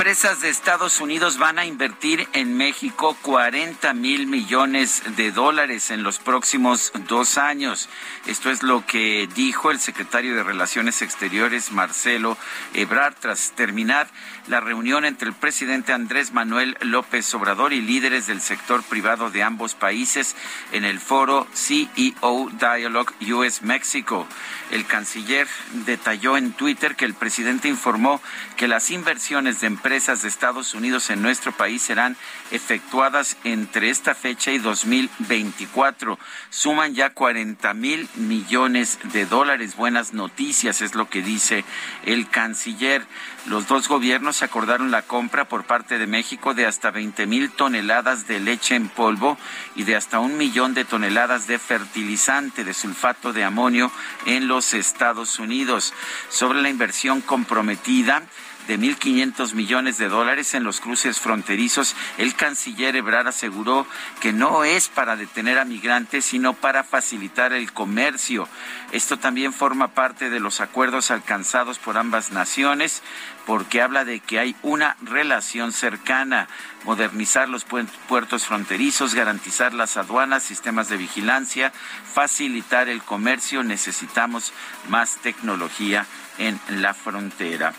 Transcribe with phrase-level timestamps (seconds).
[0.00, 6.02] Empresas de Estados Unidos van a invertir en México 40 mil millones de dólares en
[6.02, 7.90] los próximos dos años.
[8.26, 12.38] Esto es lo que dijo el secretario de Relaciones Exteriores, Marcelo
[12.72, 14.08] Ebrard, tras terminar
[14.50, 19.44] la reunión entre el presidente Andrés Manuel López Obrador y líderes del sector privado de
[19.44, 20.34] ambos países
[20.72, 24.26] en el foro CEO Dialogue US México.
[24.72, 25.46] El canciller
[25.86, 28.20] detalló en Twitter que el presidente informó
[28.56, 32.16] que las inversiones de empresas de Estados Unidos en nuestro país serán
[32.50, 36.18] efectuadas entre esta fecha y 2024.
[36.50, 39.76] Suman ya 40 mil millones de dólares.
[39.76, 41.64] Buenas noticias es lo que dice
[42.04, 43.06] el canciller.
[43.46, 48.26] Los dos gobiernos acordaron la compra por parte de México de hasta 20 mil toneladas
[48.26, 49.38] de leche en polvo
[49.74, 53.90] y de hasta un millón de toneladas de fertilizante de sulfato de amonio
[54.26, 55.94] en los Estados Unidos.
[56.28, 58.22] Sobre la inversión comprometida,
[58.68, 63.86] de 1.500 millones de dólares en los cruces fronterizos, el canciller Ebrard aseguró
[64.20, 68.48] que no es para detener a migrantes, sino para facilitar el comercio.
[68.92, 73.02] Esto también forma parte de los acuerdos alcanzados por ambas naciones,
[73.46, 76.48] porque habla de que hay una relación cercana,
[76.84, 81.72] modernizar los puertos fronterizos, garantizar las aduanas, sistemas de vigilancia,
[82.14, 83.62] facilitar el comercio.
[83.64, 84.52] Necesitamos
[84.88, 86.06] más tecnología
[86.38, 87.74] en la frontera.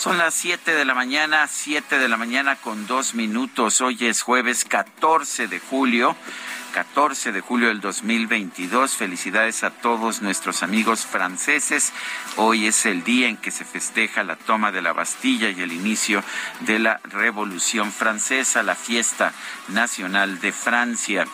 [0.00, 3.82] Son las 7 de la mañana, 7 de la mañana con dos minutos.
[3.82, 6.16] Hoy es jueves 14 de julio.
[6.72, 8.96] 14 de julio del 2022.
[8.96, 11.92] Felicidades a todos nuestros amigos franceses.
[12.36, 15.70] Hoy es el día en que se festeja la toma de la Bastilla y el
[15.70, 16.24] inicio
[16.60, 19.34] de la Revolución Francesa, la fiesta
[19.68, 21.26] nacional de Francia.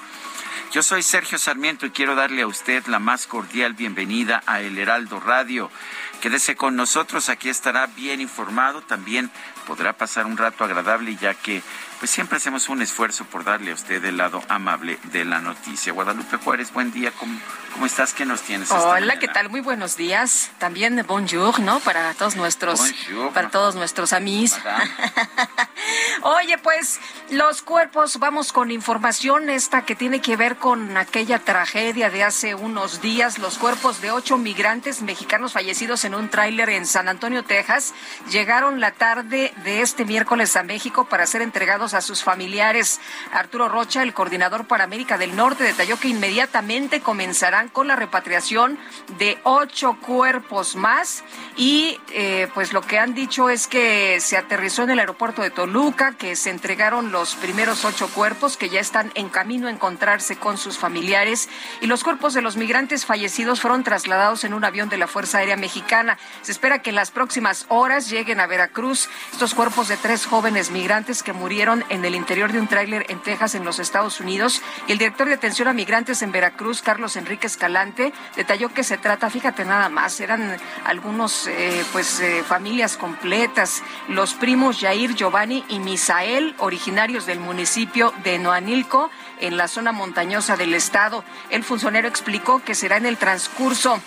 [0.73, 4.77] Yo soy Sergio Sarmiento y quiero darle a usted la más cordial bienvenida a El
[4.77, 5.71] Heraldo Radio.
[6.27, 9.31] Quédese con nosotros, aquí estará bien informado, también
[9.65, 11.63] podrá pasar un rato agradable ya que
[12.01, 15.93] pues siempre hacemos un esfuerzo por darle a usted el lado amable de la noticia.
[15.93, 17.39] Guadalupe Juárez, buen día, ¿cómo,
[17.77, 18.15] cómo estás?
[18.15, 18.71] ¿Qué nos tienes?
[18.71, 19.51] Hola, ¿qué tal?
[19.51, 20.51] Muy buenos días.
[20.59, 21.79] También bonjour, ¿no?
[21.81, 22.81] Para todos nuestros,
[23.35, 24.59] para todos nuestros amigos.
[26.23, 26.99] Oye, pues
[27.31, 32.55] los cuerpos, vamos con información esta que tiene que ver con aquella tragedia de hace
[32.55, 37.45] unos días, los cuerpos de ocho migrantes mexicanos fallecidos en un tráiler en San Antonio,
[37.45, 37.93] Texas,
[38.31, 43.01] llegaron la tarde de este miércoles a México para ser entregados a sus familiares.
[43.33, 48.79] Arturo Rocha, el coordinador para América del Norte, detalló que inmediatamente comenzarán con la repatriación
[49.19, 51.25] de ocho cuerpos más
[51.57, 55.51] y eh, pues lo que han dicho es que se aterrizó en el aeropuerto de
[55.51, 60.37] Toluca, que se entregaron los primeros ocho cuerpos que ya están en camino a encontrarse
[60.37, 61.49] con sus familiares
[61.81, 65.39] y los cuerpos de los migrantes fallecidos fueron trasladados en un avión de la Fuerza
[65.39, 66.19] Aérea Mexicana.
[66.43, 70.71] Se espera que en las próximas horas lleguen a Veracruz estos cuerpos de tres jóvenes
[70.71, 74.63] migrantes que murieron en el interior de un tráiler en Texas, en los Estados Unidos.
[74.87, 78.99] Y el director de atención a migrantes en Veracruz, Carlos Enrique Escalante, detalló que se
[78.99, 85.65] trata, fíjate nada más, eran algunos, eh, pues, eh, familias completas, los primos Jair, Giovanni
[85.71, 89.11] y Misael, originarios del municipio de Noanilco,
[89.41, 91.25] en la zona montañosa del estado.
[91.49, 94.03] El funcionario explicó que será en el transcurso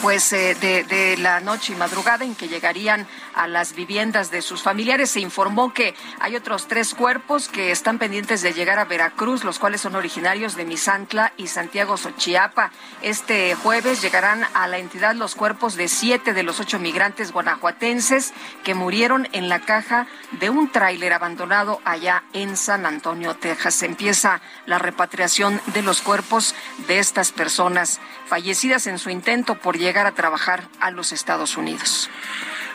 [0.00, 4.62] pues eh, de, la noche y madrugada en que llegarían a las viviendas de sus
[4.62, 5.10] familiares.
[5.10, 9.58] Se informó que hay otros tres cuerpos que están pendientes de llegar a Veracruz, los
[9.58, 12.70] cuales son originarios de Misantla y Santiago Xochiapa.
[13.02, 18.32] Este jueves llegarán a la entidad los cuerpos de siete de los ocho migrantes guanajuatenses
[18.64, 23.82] que murieron en la caja de un tráiler abandonado allá en San Antonio, Texas.
[23.82, 26.54] Empieza la repatriación de los cuerpos
[26.86, 32.10] de estas personas fallecidas en su intento por llegar a trabajar a los Estados Unidos.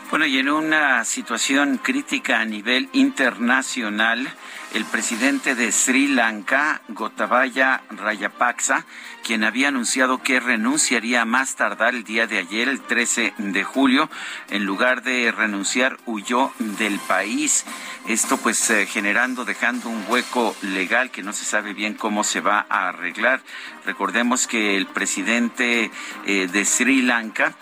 [0.09, 4.31] Bueno, y en una situación crítica a nivel internacional,
[4.73, 8.85] el presidente de Sri Lanka, Gotabaya Rayapaksa,
[9.25, 14.09] quien había anunciado que renunciaría más tardar el día de ayer, el 13 de julio,
[14.49, 17.65] en lugar de renunciar, huyó del país.
[18.07, 22.39] Esto pues eh, generando, dejando un hueco legal que no se sabe bien cómo se
[22.39, 23.41] va a arreglar.
[23.85, 25.91] Recordemos que el presidente
[26.25, 27.55] eh, de Sri Lanka,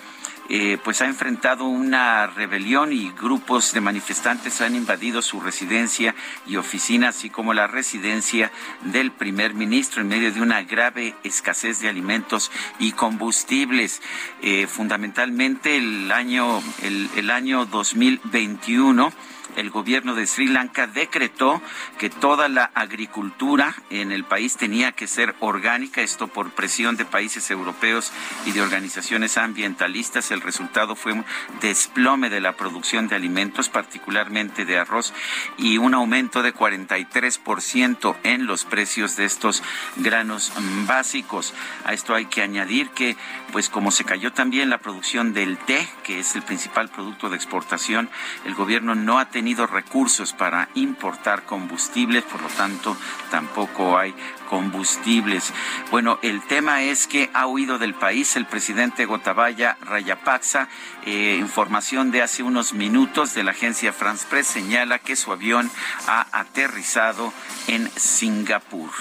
[0.50, 6.14] eh, pues ha enfrentado una rebelión y grupos de manifestantes han invadido su residencia
[6.46, 8.52] y oficina, así como la residencia
[8.82, 14.02] del primer ministro en medio de una grave escasez de alimentos y combustibles.
[14.42, 19.12] Eh, fundamentalmente el año, el, el año 2021
[19.56, 21.62] el gobierno de Sri Lanka decretó
[21.98, 27.06] que toda la agricultura en el país tenía que ser orgánica, esto por presión de
[27.06, 28.12] países europeos
[28.46, 30.32] y de organizaciones ambientalistas.
[30.32, 31.26] El resultado fue un
[31.62, 35.14] desplome de la producción de alimentos, particularmente de arroz,
[35.58, 39.64] y un aumento de 43% en los precios de estos
[39.98, 40.52] granos
[40.86, 41.54] básicos.
[41.86, 43.16] A esto hay que añadir que,
[43.52, 47.36] pues como se cayó también la producción del té, que es el principal producto de
[47.36, 48.10] exportación,
[48.46, 52.98] el gobierno no ha tenido recursos para importar combustibles, por lo tanto
[53.30, 54.16] tampoco hay
[54.50, 55.54] combustibles.
[55.92, 60.68] Bueno, el tema es que ha huido del país el presidente Gotabaya Rayapaksa.
[61.06, 65.70] Eh, información de hace unos minutos de la agencia France Press señala que su avión
[66.08, 67.32] ha aterrizado
[67.68, 68.92] en Singapur.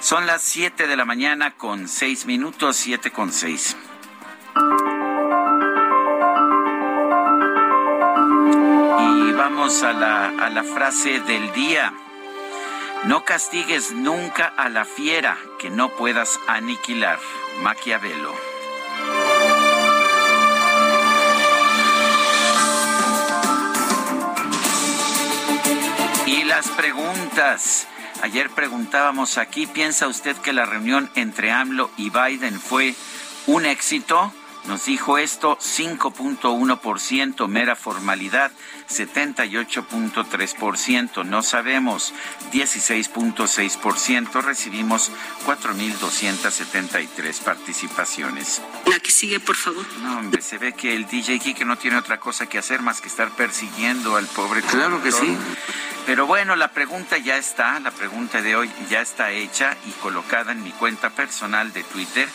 [0.00, 3.76] Son las 7 de la mañana con 6 minutos, 7 con 6.
[9.62, 11.94] A la, a la frase del día.
[13.04, 17.20] No castigues nunca a la fiera que no puedas aniquilar.
[17.62, 18.34] Maquiavelo.
[26.26, 27.86] Y las preguntas.
[28.22, 32.96] Ayer preguntábamos aquí, ¿piensa usted que la reunión entre AMLO y Biden fue
[33.46, 34.32] un éxito?
[34.66, 38.52] Nos dijo esto 5.1%, mera formalidad,
[38.92, 42.12] 78.3%, no sabemos,
[42.52, 45.10] 16.6%, recibimos
[45.46, 48.60] 4.273 participaciones.
[48.86, 49.86] La que sigue, por favor.
[50.02, 53.00] No, hombre, se ve que el DJ Kike no tiene otra cosa que hacer más
[53.00, 54.60] que estar persiguiendo al pobre.
[54.62, 55.36] Claro que sí.
[56.06, 60.52] Pero bueno, la pregunta ya está, la pregunta de hoy ya está hecha y colocada
[60.52, 62.28] en mi cuenta personal de Twitter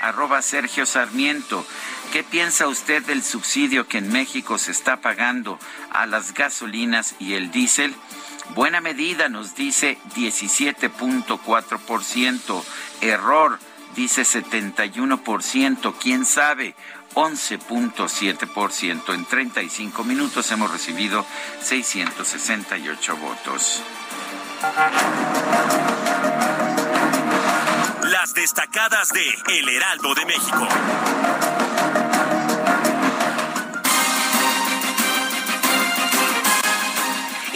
[0.00, 1.66] arroba Sergio Sarmiento.
[2.12, 5.58] ¿Qué piensa usted del subsidio que en México se está pagando
[5.90, 7.94] a las gasolinas y el diésel?
[8.54, 12.64] Buena medida, nos dice 17.4%.
[13.02, 13.58] Error,
[13.94, 15.94] dice 71%.
[16.00, 16.74] ¿Quién sabe?
[17.14, 19.14] 11.7%.
[19.14, 21.26] En 35 minutos hemos recibido
[21.60, 23.82] 668 votos.
[28.04, 30.68] Las destacadas de El Heraldo de México.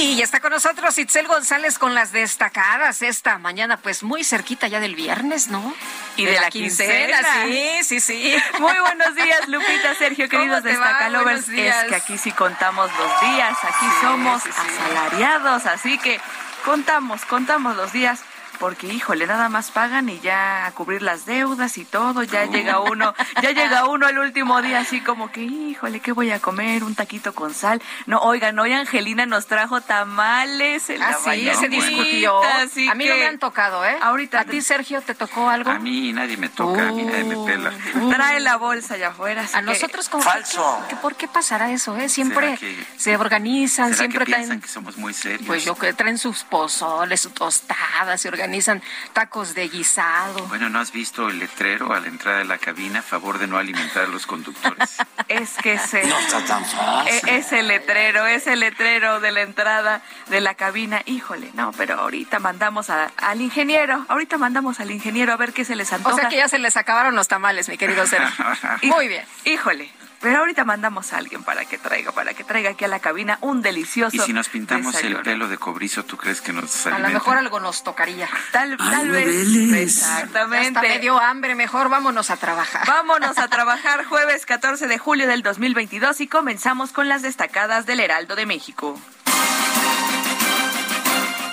[0.01, 4.67] Y ya está con nosotros Itzel González con las destacadas esta mañana, pues muy cerquita
[4.67, 5.75] ya del viernes, ¿no?
[6.17, 7.19] Y de, la, quincena.
[7.45, 8.35] Sí, sí, sí.
[8.61, 11.51] Muy buenos días, Lupita, Sergio, queridos destacalovers.
[11.51, 16.19] Es que aquí sí contamos los días, aquí somos asalariados, así que
[16.65, 18.21] contamos, contamos los días
[18.61, 22.79] porque híjole, nada más pagan y ya a cubrir las deudas y todo, ya llega
[22.81, 26.85] uno, ya llega uno el último día así como que, híjole, ¿qué voy a comer?
[26.85, 27.81] Un taquito con sal.
[28.05, 32.43] No, oigan, hoy Angelina nos trajo tamales en ah, sí, se discutió.
[32.45, 33.97] a mí no me han tocado, ¿eh?
[34.03, 34.41] Ahorita.
[34.41, 35.71] ¿A ti, Sergio, te tocó algo?
[35.71, 37.73] A mí nadie me toca, a mí nadie me pela.
[38.15, 39.47] Trae la bolsa allá afuera.
[39.55, 40.85] A nosotros como Falso.
[40.91, 42.11] Que, ¿Por qué pasará eso, eh?
[42.11, 42.59] Siempre
[42.99, 45.47] se organizan, siempre que piensan que somos muy serios?
[45.47, 50.45] Pues yo que traen sus pozoles, sus tostadas, se organizan organizan tacos de guisado.
[50.49, 53.47] Bueno, ¿no has visto el letrero a la entrada de la cabina a favor de
[53.47, 54.97] no alimentar a los conductores?
[55.29, 57.29] es que ese, no está tan fácil.
[57.29, 62.41] E, ese letrero, ese letrero de la entrada de la cabina, híjole, no, pero ahorita
[62.41, 66.17] mandamos al ingeniero, ahorita mandamos al ingeniero a ver qué se les antoja.
[66.17, 68.45] O sea que ya se les acabaron los tamales, mi querido Sergio.
[68.83, 69.25] Muy bien.
[69.45, 73.01] Híjole, pero ahorita mandamos a alguien para que traiga, para que traiga aquí a la
[73.01, 74.15] cabina un delicioso.
[74.15, 77.39] Y si nos pintamos el pelo de cobrizo, ¿tú crees que nos A lo mejor
[77.39, 78.29] algo nos tocaría.
[78.53, 79.49] Tal, vez.
[79.73, 80.79] Exactamente.
[80.79, 82.87] Hasta me dio hambre, mejor vámonos a trabajar.
[82.87, 88.01] Vámonos a trabajar jueves 14 de julio del 2022 y comenzamos con las destacadas del
[88.01, 89.01] Heraldo de México.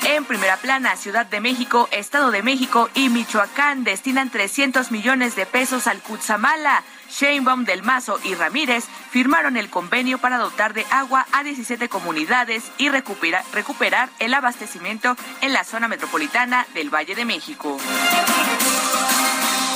[0.04, 5.46] En primera plana, Ciudad de México, Estado de México y Michoacán destinan 300 millones de
[5.46, 11.28] pesos al Cutzamala Sheinbaum del Mazo y Ramírez firmaron el convenio para dotar de agua
[11.32, 17.26] a 17 comunidades y recuperar, recuperar el abastecimiento en la zona metropolitana del Valle de
[17.26, 17.78] México.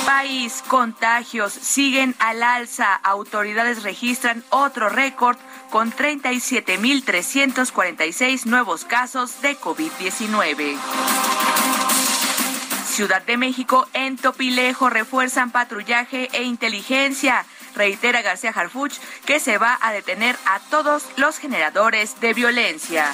[0.06, 2.94] País, contagios siguen al alza.
[2.94, 5.36] Autoridades registran otro récord
[5.70, 10.76] con 37.346 nuevos casos de COVID-19.
[12.92, 17.46] Ciudad de México, en Topilejo, refuerzan patrullaje e inteligencia.
[17.74, 23.10] Reitera García Harfuch que se va a detener a todos los generadores de violencia.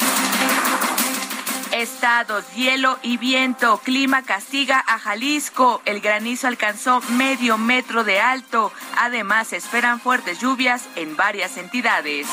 [1.70, 3.78] Estados, hielo y viento.
[3.78, 5.80] Clima castiga a Jalisco.
[5.84, 8.72] El granizo alcanzó medio metro de alto.
[8.96, 12.26] Además, esperan fuertes lluvias en varias entidades.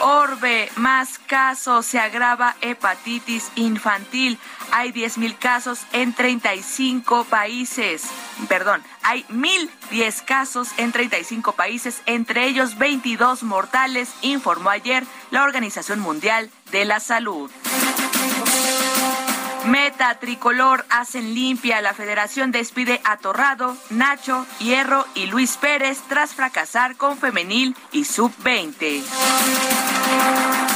[0.00, 4.38] Orbe, más casos, se agrava hepatitis infantil.
[4.76, 8.02] Hay 10.000 casos en 35 países.
[8.48, 16.00] Perdón, hay 1.010 casos en 35 países, entre ellos 22 mortales, informó ayer la Organización
[16.00, 17.52] Mundial de la Salud.
[19.66, 21.80] Meta Tricolor hacen limpia.
[21.80, 28.04] La federación despide a Torrado, Nacho, Hierro y Luis Pérez tras fracasar con Femenil y
[28.04, 29.02] Sub-20.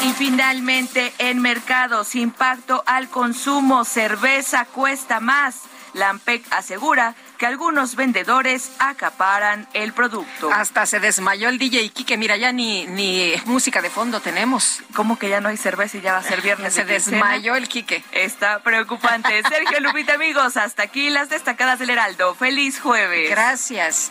[0.05, 5.63] Y finalmente, en mercados, impacto al consumo, cerveza cuesta más.
[5.93, 10.51] Lampec asegura que algunos vendedores acaparan el producto.
[10.53, 12.17] Hasta se desmayó el DJ Kike.
[12.17, 14.83] Mira, ya ni, ni música de fondo tenemos.
[14.95, 16.75] ¿Cómo que ya no hay cerveza y ya va a ser viernes?
[16.75, 18.05] se desmayó el Quique.
[18.13, 19.43] Está preocupante.
[19.49, 22.35] Sergio Lupita, amigos, hasta aquí las destacadas del Heraldo.
[22.35, 23.31] Feliz jueves.
[23.31, 24.11] Gracias.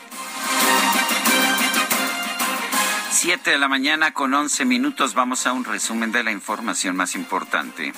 [3.12, 5.14] Siete de la mañana con once minutos.
[5.14, 7.94] Vamos a un resumen de la información más importante.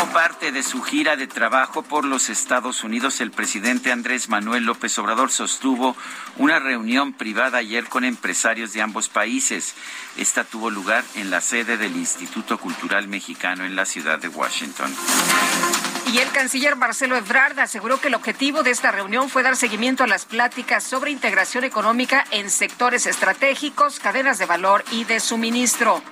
[0.00, 4.64] Como parte de su gira de trabajo por los Estados Unidos, el presidente Andrés Manuel
[4.64, 5.94] López Obrador sostuvo
[6.38, 9.74] una reunión privada ayer con empresarios de ambos países.
[10.16, 14.90] Esta tuvo lugar en la sede del Instituto Cultural Mexicano en la ciudad de Washington.
[16.10, 20.04] Y el canciller Marcelo Ebrard aseguró que el objetivo de esta reunión fue dar seguimiento
[20.04, 26.02] a las pláticas sobre integración económica en sectores estratégicos, cadenas de valor y de suministro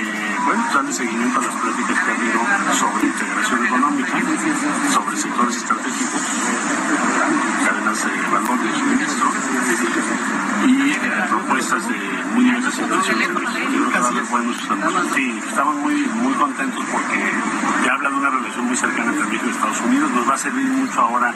[0.00, 2.40] bueno, darle seguimiento a las pláticas que ha habido
[2.78, 4.12] sobre integración económica,
[4.92, 6.20] sobre sectores estratégicos,
[7.66, 9.30] cadenas de valor de suministro
[10.66, 12.12] y propuestas de
[12.72, 13.68] inversiones en México.
[13.72, 14.56] Yo creo que podemos
[15.14, 17.32] Sí, estamos muy, muy contentos porque
[17.84, 20.10] ya habla de una relación muy cercana entre México y Estados Unidos.
[20.10, 21.34] Nos va a servir mucho ahora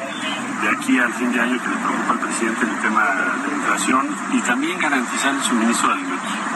[0.63, 4.09] de aquí al fin de año que le preocupa al presidente el tema de migración
[4.33, 6.56] y también garantizar el suministro de alimentos.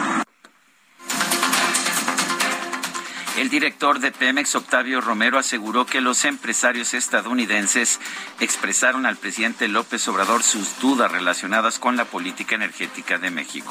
[3.37, 7.99] El director de Pemex, Octavio Romero, aseguró que los empresarios estadounidenses
[8.39, 13.69] expresaron al presidente López Obrador sus dudas relacionadas con la política energética de México.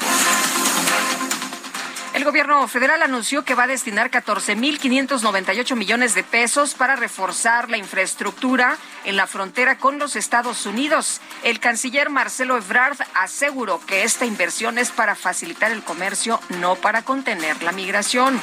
[2.13, 7.77] El gobierno federal anunció que va a destinar 14.598 millones de pesos para reforzar la
[7.77, 11.21] infraestructura en la frontera con los Estados Unidos.
[11.43, 17.03] El canciller Marcelo Ebrard aseguró que esta inversión es para facilitar el comercio, no para
[17.03, 18.41] contener la migración.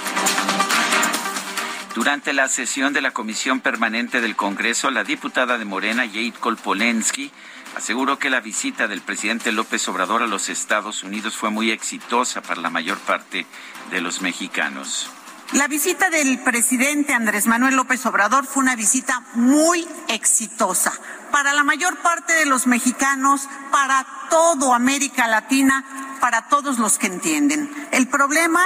[1.94, 7.30] Durante la sesión de la Comisión Permanente del Congreso, la diputada de Morena, Jade Kolpolensky,
[7.76, 12.42] aseguró que la visita del presidente López Obrador a los Estados Unidos fue muy exitosa
[12.42, 13.46] para la mayor parte
[13.90, 15.10] de los mexicanos.
[15.52, 20.92] La visita del presidente Andrés Manuel López Obrador fue una visita muy exitosa
[21.32, 27.06] para la mayor parte de los mexicanos, para todo América Latina, para todos los que
[27.06, 27.70] entienden.
[27.92, 28.60] El problema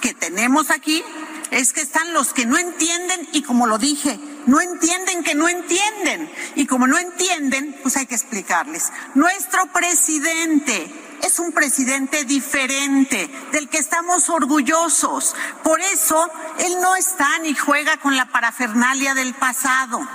[0.00, 1.02] que tenemos aquí
[1.50, 5.48] es que están los que no entienden y como lo dije, no entienden que no
[5.48, 6.30] entienden.
[6.54, 8.92] Y como no entienden, pues hay que explicarles.
[9.14, 15.34] Nuestro presidente es un presidente diferente, del que estamos orgullosos.
[15.62, 20.06] Por eso, él no está ni juega con la parafernalia del pasado.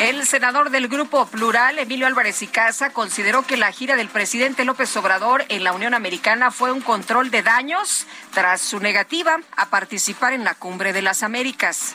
[0.00, 4.64] El senador del Grupo Plural, Emilio Álvarez y Casa, consideró que la gira del presidente
[4.64, 9.70] López Obrador en la Unión Americana fue un control de daños tras su negativa a
[9.70, 11.94] participar en la Cumbre de las Américas.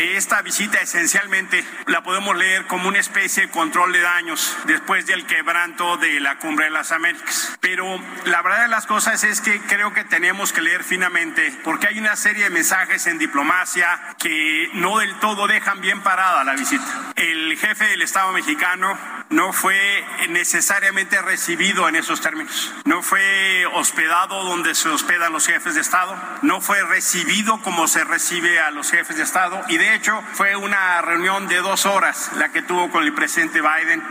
[0.00, 5.26] Esta visita esencialmente la podemos leer como una especie de control de daños después del
[5.26, 7.58] quebranto de la Cumbre de las Américas.
[7.60, 7.84] Pero
[8.24, 11.98] la verdad de las cosas es que creo que tenemos que leer finamente porque hay
[11.98, 17.12] una serie de mensajes en diplomacia que no del todo dejan bien parada la visita.
[17.16, 22.72] El jefe del Estado mexicano no fue necesariamente recibido en esos términos.
[22.84, 26.16] No fue hospedado donde se hospedan los jefes de Estado.
[26.42, 29.62] No fue recibido como se recibe a los jefes de Estado.
[29.68, 33.60] Y de hecho fue una reunión de dos horas la que tuvo con el presidente
[33.60, 34.02] Biden.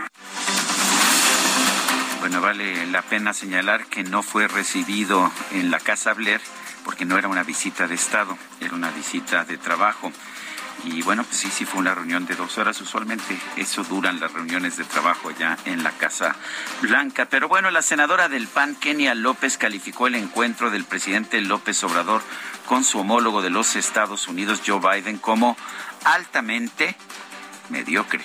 [2.20, 6.40] Bueno, vale la pena señalar que no fue recibido en la Casa Blair
[6.84, 10.12] porque no era una visita de Estado, era una visita de trabajo.
[10.84, 12.80] Y bueno, pues sí, sí fue una reunión de dos horas.
[12.80, 16.36] Usualmente eso duran las reuniones de trabajo ya en la Casa
[16.80, 17.26] Blanca.
[17.26, 22.22] Pero bueno, la senadora del PAN, Kenia López, calificó el encuentro del presidente López Obrador
[22.66, 25.56] con su homólogo de los Estados Unidos, Joe Biden, como
[26.04, 26.96] altamente
[27.68, 28.24] mediocre.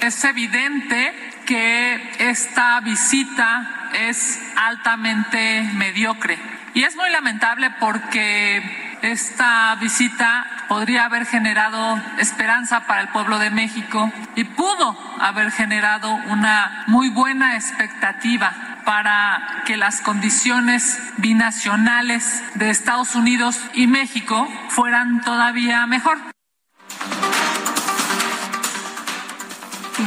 [0.00, 1.14] Es evidente
[1.46, 6.38] que esta visita es altamente mediocre.
[6.74, 13.50] Y es muy lamentable porque esta visita podría haber generado esperanza para el pueblo de
[13.50, 22.70] México y pudo haber generado una muy buena expectativa para que las condiciones binacionales de
[22.70, 26.18] Estados Unidos y México fueran todavía mejor.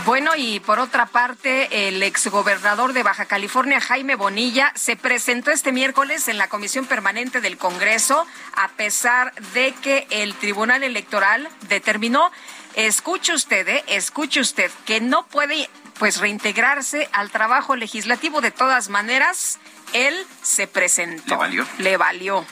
[0.05, 5.71] Bueno, y por otra parte, el exgobernador de Baja California, Jaime Bonilla, se presentó este
[5.71, 8.25] miércoles en la Comisión Permanente del Congreso,
[8.55, 12.31] a pesar de que el Tribunal Electoral determinó,
[12.75, 18.41] escuche usted, eh, escuche usted, que no puede pues reintegrarse al trabajo legislativo.
[18.41, 19.57] De todas maneras,
[19.93, 21.29] él se presentó.
[21.29, 21.65] ¿Le valió?
[21.77, 22.45] Le valió.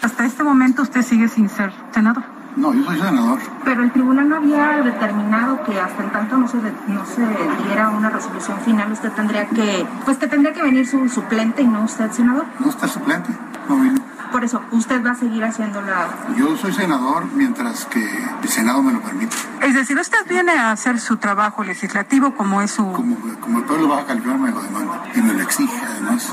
[0.00, 2.24] Hasta este momento usted sigue sin ser senador.
[2.56, 3.38] No, yo soy senador.
[3.64, 7.22] Pero el tribunal no había determinado que hasta en tanto no se, no se
[7.64, 11.66] diera una resolución final, usted tendría que, pues que tendría que venir su suplente y
[11.66, 12.44] no usted, senador.
[12.58, 13.30] No está suplente,
[13.68, 14.00] no vino.
[14.32, 16.08] Por eso, usted va a seguir haciendo la...
[16.36, 18.02] Yo soy senador mientras que
[18.42, 19.36] el Senado me lo permite.
[19.60, 22.90] Es decir, usted viene a hacer su trabajo legislativo como es su...
[22.92, 26.32] Como, como el pueblo Baja California me lo demanda y me lo exige además.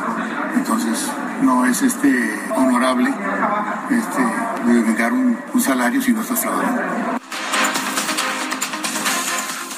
[0.55, 3.13] Entonces, no es este honorable
[3.89, 7.19] este, de un, un salario si no estás trabajando.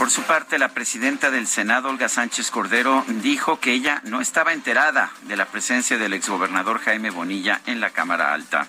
[0.01, 4.51] Por su parte, la presidenta del Senado, Olga Sánchez Cordero, dijo que ella no estaba
[4.51, 8.65] enterada de la presencia del exgobernador Jaime Bonilla en la Cámara Alta.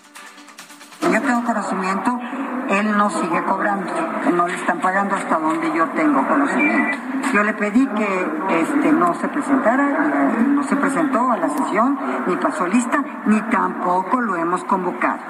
[1.01, 2.21] Yo tengo conocimiento,
[2.69, 3.91] él no sigue cobrando,
[4.31, 6.99] no le están pagando hasta donde yo tengo conocimiento.
[7.33, 8.27] Yo le pedí que
[8.61, 9.89] este, no se presentara,
[10.37, 15.21] no se presentó a la sesión, ni pasó lista, ni tampoco lo hemos convocado.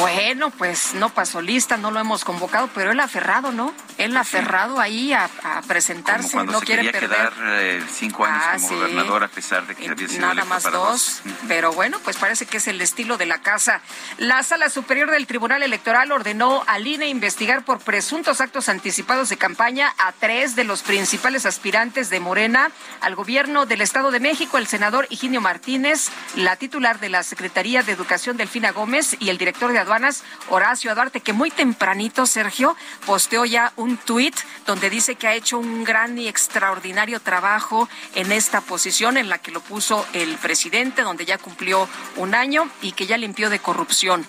[0.00, 3.74] Bueno, pues no pasó lista, no lo hemos convocado, pero él aferrado, ¿no?
[3.98, 5.28] Él aferrado ahí a,
[5.68, 7.10] presentarse, como no quiere perder.
[7.10, 8.74] quedar eh, cinco años Ah, como sí.
[8.76, 12.46] gobernador a pesar de que había sido Nada más para dos, pero bueno, pues parece
[12.46, 13.82] que es el estilo de la casa.
[14.16, 19.36] La Sala Superior del Tribunal Electoral ordenó al INE investigar por presuntos actos anticipados de
[19.36, 22.70] campaña a tres de los principales aspirantes de Morena
[23.02, 27.82] al gobierno del Estado de México, el senador Higinio Martínez, la titular de la Secretaría
[27.82, 32.76] de Educación Delfina Gómez y el director de aduanas Horacio Duarte, que muy tempranito, Sergio,
[33.06, 38.30] posteó ya un tuit donde dice que ha hecho un gran y extraordinario trabajo en
[38.30, 42.92] esta posición en la que lo puso el presidente, donde ya cumplió un año y
[42.92, 44.24] que ya limpió de corrupción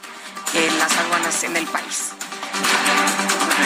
[0.55, 2.13] en las aduanas en el país.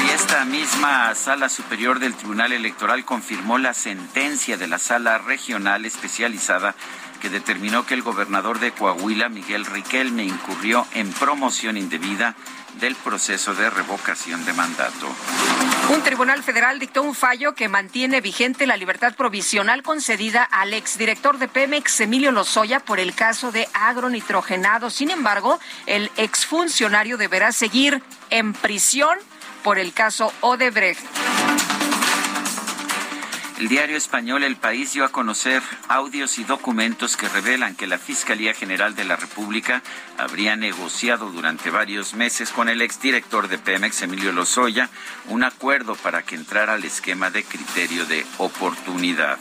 [0.05, 5.85] Y esta misma sala superior del Tribunal Electoral confirmó la sentencia de la sala regional
[5.85, 6.75] especializada
[7.19, 12.35] que determinó que el gobernador de Coahuila, Miguel Riquelme, incurrió en promoción indebida
[12.79, 15.07] del proceso de revocación de mandato.
[15.89, 21.37] Un tribunal federal dictó un fallo que mantiene vigente la libertad provisional concedida al exdirector
[21.37, 24.89] de Pemex, Emilio Lozoya, por el caso de agronitrogenado.
[24.89, 29.17] Sin embargo, el exfuncionario deberá seguir en prisión
[29.63, 31.05] por el caso Odebrecht.
[33.57, 37.97] El diario español El País dio a conocer audios y documentos que revelan que la
[37.97, 39.81] Fiscalía General de la República
[40.17, 44.89] habría negociado durante varios meses con el exdirector de Pemex, Emilio Lozoya,
[45.29, 49.37] un acuerdo para que entrara al esquema de criterio de oportunidad.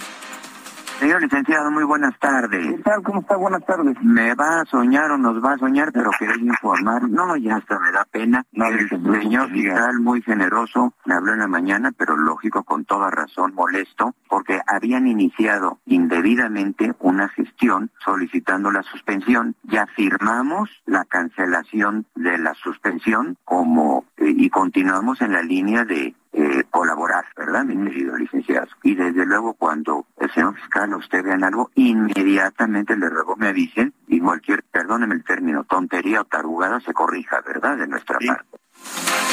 [0.99, 2.77] Señor licenciado, muy buenas tardes.
[2.77, 3.03] ¿Qué tal?
[3.03, 3.37] ¿Cómo está?
[3.37, 3.97] Buenas tardes.
[4.01, 7.09] Me va a soñar o nos va a soñar, pero quería informar.
[7.09, 8.47] No, ya hasta me da pena.
[8.53, 13.11] No, el señor fiscal muy generoso me habló en la mañana, pero lógico, con toda
[13.11, 19.57] razón, molesto, porque habían iniciado indebidamente una gestión solicitando la suspensión.
[19.65, 26.15] Ya firmamos la cancelación de la suspensión como eh, y continuamos en la línea de
[26.35, 28.67] eh, colaborar, ¿verdad, mi querido licenciado?
[28.83, 33.49] Y desde luego cuando el señor fiscal o usted vean algo, inmediatamente le ruego me
[33.49, 37.77] avisen y cualquier, perdóneme el término, tontería o tarugada se corrija, ¿verdad?
[37.77, 39.24] De nuestra parte.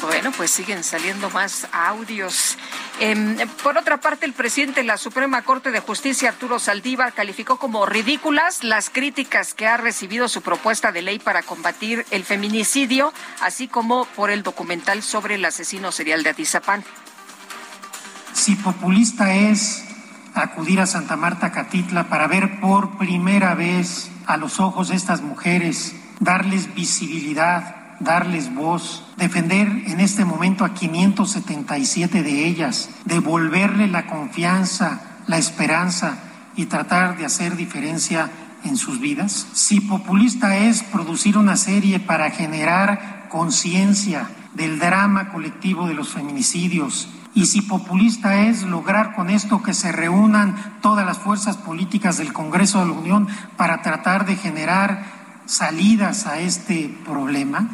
[0.00, 2.56] Bueno, pues siguen saliendo más audios.
[3.00, 7.58] Em, por otra parte, el presidente de la Suprema Corte de Justicia, Arturo Saldívar, calificó
[7.58, 13.12] como ridículas las críticas que ha recibido su propuesta de ley para combatir el feminicidio,
[13.40, 16.84] así como por el documental sobre el asesino serial de Atizapán.
[18.32, 19.84] Si populista es
[20.34, 25.20] acudir a Santa Marta Catitla para ver por primera vez a los ojos de estas
[25.20, 34.06] mujeres, darles visibilidad, darles voz, defender en este momento a 577 de ellas, devolverle la
[34.06, 36.18] confianza, la esperanza
[36.54, 38.30] y tratar de hacer diferencia
[38.64, 39.46] en sus vidas?
[39.54, 47.08] Si populista es producir una serie para generar conciencia del drama colectivo de los feminicidios,
[47.34, 52.32] y si populista es lograr con esto que se reúnan todas las fuerzas políticas del
[52.32, 55.04] Congreso de la Unión para tratar de generar
[55.44, 57.68] salidas a este problema,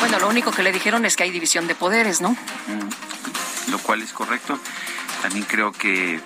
[0.00, 2.30] bueno, lo único que le dijeron es que hay división de poderes, ¿no?
[2.30, 4.58] Mm, lo cual es correcto.
[5.22, 6.20] También creo que,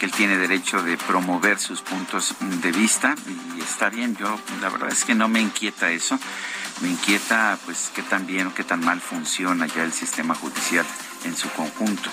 [0.00, 3.14] él tiene derecho de promover sus puntos de vista
[3.56, 4.16] y está bien.
[4.16, 6.18] Yo, la verdad es que no me inquieta eso.
[6.80, 10.86] Me inquieta, pues, qué tan bien o qué tan mal funciona ya el sistema judicial
[11.24, 12.10] en su conjunto.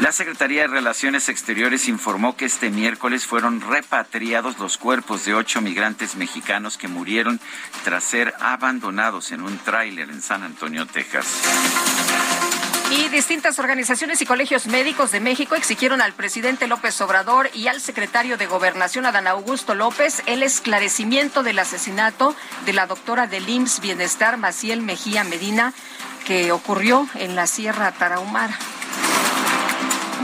[0.00, 5.60] La Secretaría de Relaciones Exteriores informó que este miércoles fueron repatriados los cuerpos de ocho
[5.60, 7.40] migrantes mexicanos que murieron
[7.84, 11.26] tras ser abandonados en un tráiler en San Antonio, Texas.
[12.90, 17.80] Y distintas organizaciones y colegios médicos de México exigieron al presidente López Obrador y al
[17.80, 22.34] secretario de Gobernación, Adán Augusto López, el esclarecimiento del asesinato
[22.66, 25.72] de la doctora del IMSS Bienestar, Maciel Mejía Medina,
[26.26, 28.58] que ocurrió en la Sierra Tarahumara.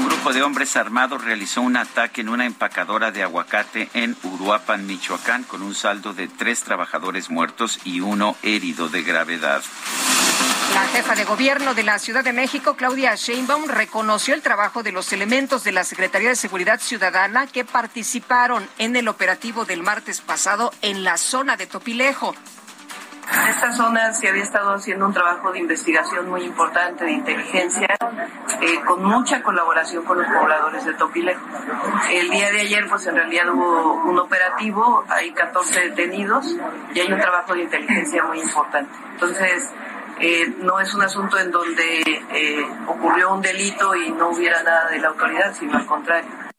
[0.01, 4.87] Un grupo de hombres armados realizó un ataque en una empacadora de aguacate en Uruapan,
[4.87, 9.61] Michoacán, con un saldo de tres trabajadores muertos y uno herido de gravedad.
[10.73, 14.93] La jefa de gobierno de la Ciudad de México, Claudia Sheinbaum, reconoció el trabajo de
[14.93, 20.23] los elementos de la Secretaría de Seguridad Ciudadana que participaron en el operativo del martes
[20.23, 22.35] pasado en la zona de Topilejo.
[23.49, 27.89] Esta zona se había estado haciendo un trabajo de investigación muy importante, de inteligencia,
[28.61, 31.41] eh, con mucha colaboración con los pobladores de Topilejo.
[32.11, 36.57] El día de ayer, pues en realidad hubo un operativo, hay 14 detenidos
[36.93, 38.91] y hay un trabajo de inteligencia muy importante.
[39.13, 39.71] Entonces,
[40.19, 44.91] eh, no es un asunto en donde eh, ocurrió un delito y no hubiera nada
[44.91, 46.50] de la autoridad, sino al contrario.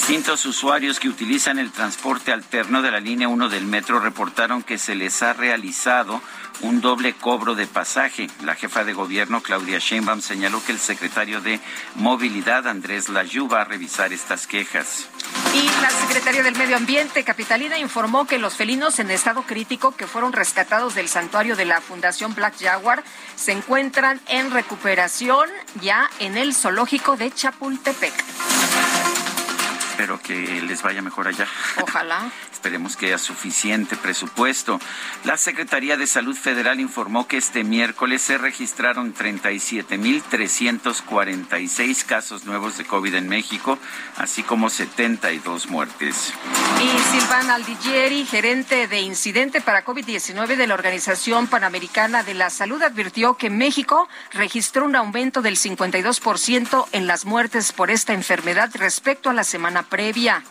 [0.00, 4.78] Distintos usuarios que utilizan el transporte alterno de la línea 1 del metro reportaron que
[4.78, 6.22] se les ha realizado
[6.62, 8.28] un doble cobro de pasaje.
[8.42, 11.60] La jefa de gobierno, Claudia Sheinbaum, señaló que el secretario de
[11.96, 15.06] Movilidad, Andrés Layú, va a revisar estas quejas.
[15.54, 20.06] Y la secretaria del Medio Ambiente, Capitalina, informó que los felinos en estado crítico que
[20.06, 23.04] fueron rescatados del santuario de la Fundación Black Jaguar
[23.36, 25.48] se encuentran en recuperación
[25.82, 28.14] ya en el zoológico de Chapultepec
[30.00, 31.46] espero que les vaya mejor allá.
[31.82, 32.30] Ojalá.
[32.60, 34.78] Esperemos que haya suficiente presupuesto.
[35.24, 42.84] La Secretaría de Salud Federal informó que este miércoles se registraron 37.346 casos nuevos de
[42.84, 43.78] COVID en México,
[44.18, 46.34] así como 72 muertes.
[46.82, 52.82] Y Silvana Aldigieri, gerente de incidente para COVID-19 de la Organización Panamericana de la Salud,
[52.82, 59.30] advirtió que México registró un aumento del 52% en las muertes por esta enfermedad respecto
[59.30, 60.44] a la semana previa.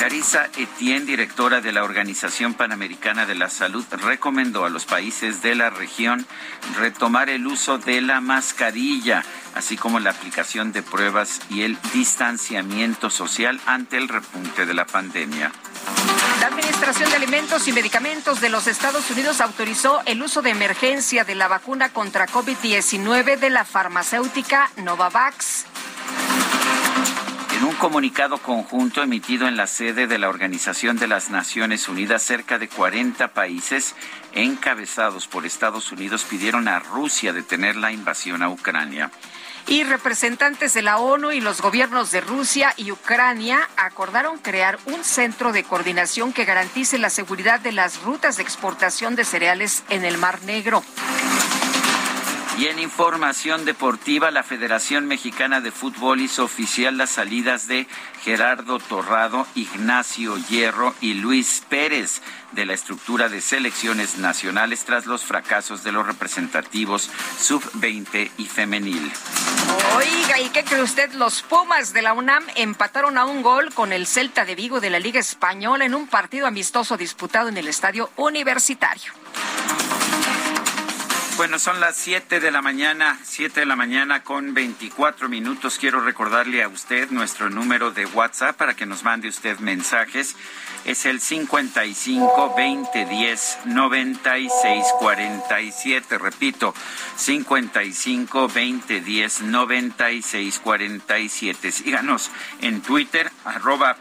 [0.00, 5.54] Carissa Etienne, directora de la Organización Panamericana de la Salud, recomendó a los países de
[5.54, 6.26] la región
[6.78, 9.22] retomar el uso de la mascarilla,
[9.54, 14.86] así como la aplicación de pruebas y el distanciamiento social ante el repunte de la
[14.86, 15.52] pandemia.
[16.40, 21.24] La Administración de Alimentos y Medicamentos de los Estados Unidos autorizó el uso de emergencia
[21.24, 25.66] de la vacuna contra COVID-19 de la farmacéutica Novavax.
[27.60, 32.22] En un comunicado conjunto emitido en la sede de la Organización de las Naciones Unidas,
[32.22, 33.94] cerca de 40 países
[34.32, 39.10] encabezados por Estados Unidos pidieron a Rusia detener la invasión a Ucrania.
[39.66, 45.04] Y representantes de la ONU y los gobiernos de Rusia y Ucrania acordaron crear un
[45.04, 50.06] centro de coordinación que garantice la seguridad de las rutas de exportación de cereales en
[50.06, 50.82] el Mar Negro.
[52.60, 57.86] Y en información deportiva, la Federación Mexicana de Fútbol hizo oficial las salidas de
[58.22, 62.20] Gerardo Torrado, Ignacio Hierro y Luis Pérez
[62.52, 69.10] de la estructura de selecciones nacionales tras los fracasos de los representativos sub-20 y femenil.
[69.96, 71.14] Oiga, ¿y qué cree usted?
[71.14, 74.90] Los Pumas de la UNAM empataron a un gol con el Celta de Vigo de
[74.90, 79.14] la Liga Española en un partido amistoso disputado en el Estadio Universitario.
[81.40, 85.78] Bueno, son las 7 de la mañana, 7 de la mañana con 24 minutos.
[85.78, 90.36] Quiero recordarle a usted nuestro número de WhatsApp para que nos mande usted mensajes.
[90.84, 96.18] Es el 55 20 10 96 47.
[96.18, 96.74] Repito,
[97.16, 101.72] 55 20 10 96 47.
[101.72, 103.96] Síganos en Twitter, arroba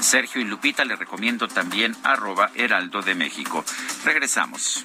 [0.00, 0.84] Sergio y Lupita.
[0.84, 3.64] Le recomiendo también arroba Heraldo de México.
[4.04, 4.84] Regresamos.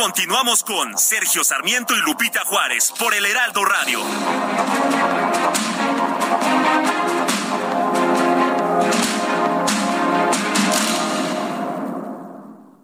[0.00, 4.00] Continuamos con Sergio Sarmiento y Lupita Juárez por el Heraldo Radio.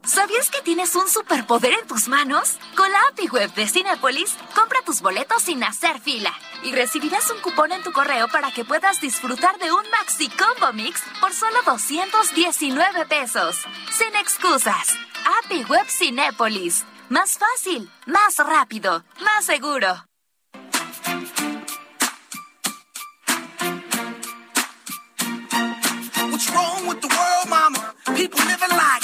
[0.03, 2.59] ¿Sabías que tienes un superpoder en tus manos?
[2.77, 6.33] Con la API Web de Cinepolis, compra tus boletos sin hacer fila
[6.64, 10.72] y recibirás un cupón en tu correo para que puedas disfrutar de un Maxi Combo
[10.72, 13.61] Mix por solo 219 pesos.
[13.92, 14.96] Sin excusas.
[15.44, 16.85] API Web Cinépolis.
[17.14, 20.05] Más fácil, más rápido, más seguro.
[26.29, 27.94] What's wrong with the world, mama?
[28.16, 29.04] People living like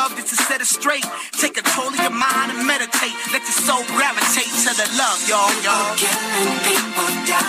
[0.09, 1.05] to set it straight.
[1.33, 3.13] Take control of your mind and meditate.
[3.31, 5.95] Let your soul gravitate to the love, y'all, y'all.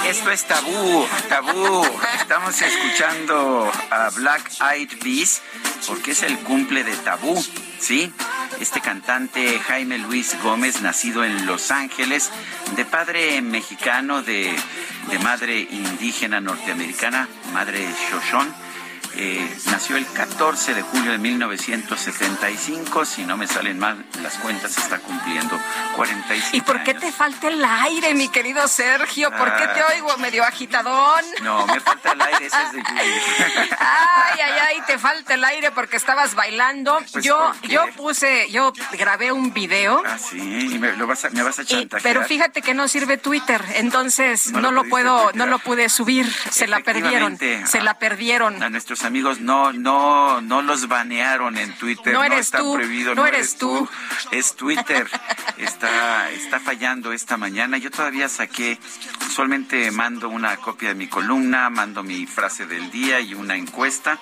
[0.07, 1.83] Esto es tabú, tabú.
[2.21, 5.41] Estamos escuchando a Black Eyed Peas
[5.87, 7.43] porque es el cumple de tabú,
[7.79, 8.13] ¿sí?
[8.61, 12.31] Este cantante Jaime Luis Gómez, nacido en Los Ángeles,
[12.77, 14.55] de padre mexicano, de,
[15.11, 18.62] de madre indígena norteamericana, madre Shoshone
[19.17, 23.05] eh, nació el 14 de julio de 1975.
[23.05, 25.59] Si no me salen mal las cuentas, está cumpliendo
[25.97, 29.31] 45 ¿Y por qué te falta el aire, mi querido Sergio?
[29.31, 29.87] ¿Por qué te ah.
[29.95, 31.25] oigo medio agitadón?
[31.43, 32.83] No, me falta el aire, ese es de
[33.79, 36.99] Ay, ay, ay, te falta el aire porque estabas bailando.
[37.13, 40.03] Pues, yo, yo puse, yo grabé un video.
[40.07, 42.03] Ah, sí, y me, lo vas a, me vas a chantajear.
[42.03, 46.31] pero fíjate que no sirve Twitter, entonces no, lo, puedo, no lo pude subir.
[46.51, 48.63] Se la perdieron, se la perdieron.
[48.63, 52.13] A nuestros amigos no, no, no los banearon en Twitter.
[52.13, 52.79] No eres tú.
[53.15, 53.89] no, eres tú.
[54.31, 55.09] Es Twitter.
[55.59, 57.79] está, está fallando esta mañana.
[57.79, 58.79] Yo todavía saqué,
[59.27, 64.19] usualmente mando una copia de mi columna, mando mi frase del día y una encuesta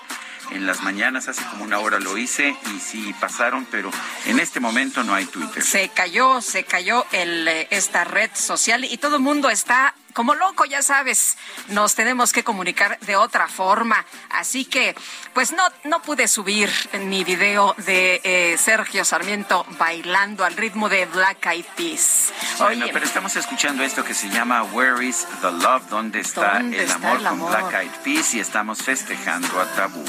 [0.51, 3.89] en las mañanas, hace como una hora lo hice y sí pasaron, pero
[4.25, 5.63] en este momento no hay Twitter.
[5.63, 10.35] Se cayó, se cayó el, eh, esta red social y todo el mundo está como
[10.35, 11.37] loco, ya sabes,
[11.69, 14.05] nos tenemos que comunicar de otra forma.
[14.29, 14.95] Así que,
[15.33, 16.69] pues no, no pude subir
[16.99, 22.33] mi video de eh, Sergio Sarmiento bailando al ritmo de Black Eyed Peas.
[22.59, 25.83] Bueno, pero estamos escuchando esto que se llama Where is the Love?
[25.89, 28.33] ¿Dónde está, el, amor con Black Eyed Peas?
[28.33, 30.03] Y estamos festejando a Tabú.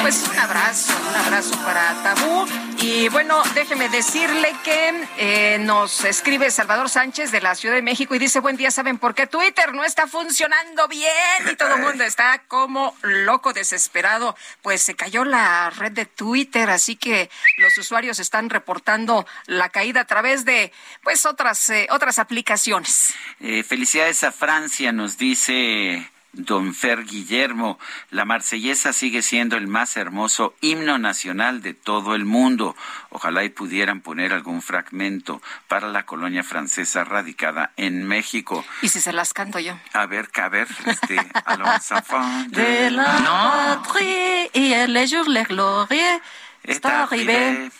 [0.00, 2.46] Pues un abrazo, un abrazo para Tabú.
[2.84, 8.16] Y bueno, déjeme decirle que eh, nos escribe Salvador Sánchez de la Ciudad de México
[8.16, 11.12] y dice, buen día, ¿saben por qué Twitter no está funcionando bien?
[11.48, 14.34] Y todo el mundo está como loco, desesperado.
[14.62, 20.00] Pues se cayó la red de Twitter, así que los usuarios están reportando la caída
[20.00, 20.72] a través de
[21.04, 23.14] pues otras, eh, otras aplicaciones.
[23.38, 27.78] Eh, felicidades a Francia, nos dice Don Fer Guillermo,
[28.10, 32.74] la marsellesa sigue siendo el más hermoso himno nacional de todo el mundo.
[33.10, 38.64] Ojalá y pudieran poner algún fragmento para la colonia francesa radicada en México.
[38.80, 39.78] ¿Y si se las canto yo?
[39.92, 45.44] A ver, a ver, este, a los enfants de, la patrie y el jour le
[45.44, 46.20] glorie
[46.62, 47.70] está arrivé.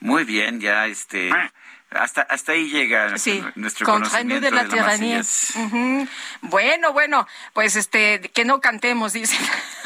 [0.00, 1.30] Muy bien, ya este
[1.94, 5.22] hasta, hasta ahí llega sí, nuestro conocimiento de la, tiranía.
[6.42, 9.36] Bueno, bueno, pues este, que no cantemos, dice,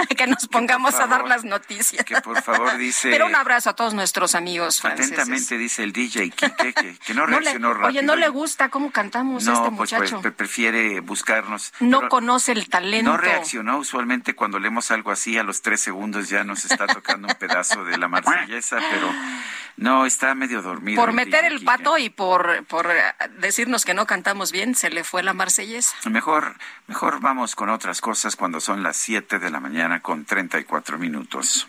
[0.16, 2.04] que nos pongamos a dar las noticias.
[2.04, 3.10] Que por favor dice.
[3.10, 5.12] Pero un abrazo a todos nuestros amigos franceses.
[5.12, 7.88] Atentamente dice el DJ Kike, que, no reaccionó rápido.
[7.88, 10.20] Oye, no le gusta cómo cantamos no, este pues, muchacho.
[10.20, 11.72] Pues, prefiere buscarnos.
[11.80, 13.10] No conoce el talento.
[13.10, 13.78] No reaccionó.
[13.78, 17.84] Usualmente cuando leemos algo así a los tres segundos ya nos está tocando un pedazo
[17.84, 19.12] de la marsellesa, pero
[19.78, 21.00] no, está medio dormido.
[21.00, 22.88] Por meter el pato y por, por
[23.38, 25.94] decirnos que no cantamos bien, se le fue la marsellesa.
[26.10, 26.56] Mejor,
[26.88, 31.68] mejor vamos con otras cosas cuando son las 7 de la mañana con 34 minutos.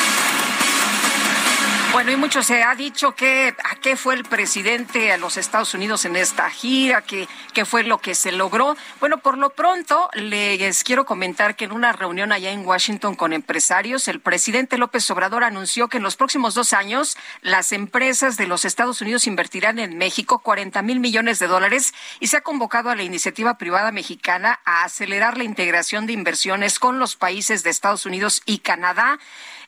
[1.91, 5.73] Bueno, y mucho se ha dicho que a qué fue el presidente a los Estados
[5.73, 8.77] Unidos en esta gira, qué, qué fue lo que se logró.
[9.01, 13.33] Bueno, por lo pronto les quiero comentar que en una reunión allá en Washington con
[13.33, 18.47] empresarios, el presidente López Obrador anunció que en los próximos dos años las empresas de
[18.47, 22.89] los Estados Unidos invertirán en México 40 mil millones de dólares y se ha convocado
[22.89, 27.69] a la iniciativa privada mexicana a acelerar la integración de inversiones con los países de
[27.69, 29.19] Estados Unidos y Canadá.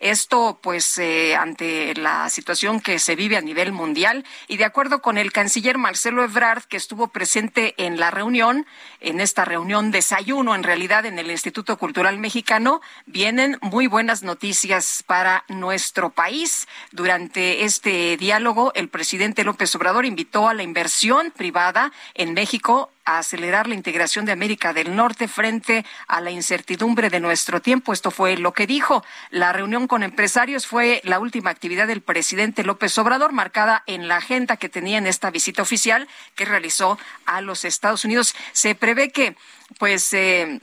[0.03, 4.25] Esto, pues, eh, ante la situación que se vive a nivel mundial.
[4.49, 8.65] Y de acuerdo con el canciller Marcelo Ebrard, que estuvo presente en la reunión,
[8.99, 15.05] en esta reunión desayuno, en realidad, en el Instituto Cultural Mexicano, vienen muy buenas noticias
[15.07, 16.67] para nuestro país.
[16.91, 23.19] Durante este diálogo, el presidente López Obrador invitó a la inversión privada en México a
[23.19, 27.93] acelerar la integración de América del Norte frente a la incertidumbre de nuestro tiempo.
[27.93, 29.03] Esto fue lo que dijo.
[29.29, 34.17] La reunión con empresarios fue la última actividad del presidente López Obrador, marcada en la
[34.17, 38.35] agenda que tenía en esta visita oficial que realizó a los Estados Unidos.
[38.51, 39.35] Se prevé que,
[39.79, 40.61] pues, eh,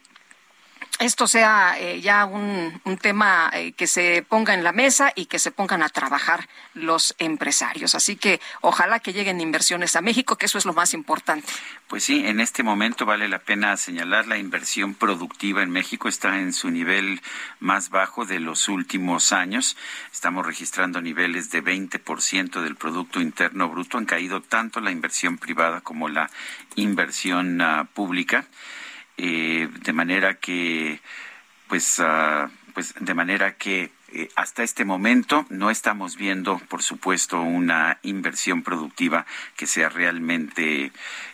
[1.00, 5.38] esto sea eh, ya un, tema eh, que se ponga en la mesa y que
[5.38, 7.94] se pongan a trabajar los empresarios.
[7.94, 11.48] Así que ojalá que lleguen inversiones a México, que eso es lo más importante.
[11.88, 16.38] Pues sí, en este momento vale la pena señalar la inversión productiva en México está
[16.38, 17.22] en su nivel
[17.60, 19.78] más bajo de los últimos años.
[20.12, 23.96] Estamos registrando niveles de 20% del Producto Interno Bruto.
[23.96, 26.30] Han caído tanto la inversión privada como la
[26.76, 28.44] inversión ah, pública.
[29.22, 30.98] Eh, de manera que,
[31.68, 37.42] pues, ah, pues de manera que eh, hasta este momento no estamos viendo, por supuesto,
[37.42, 40.90] una inversión productiva que sea realmente,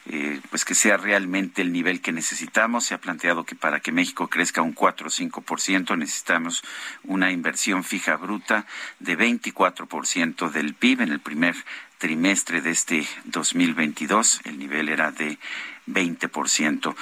[0.06, 2.86] eh, pues que sea realmente el nivel que necesitamos.
[2.86, 6.64] Se ha planteado que para que México crezca un 4 o 5% necesitamos
[7.04, 8.66] una inversión fija bruta
[8.98, 11.54] de 24% del PIB en el primer
[11.98, 14.40] trimestre de este 2022.
[14.44, 15.38] El nivel era de
[15.86, 16.94] 20%.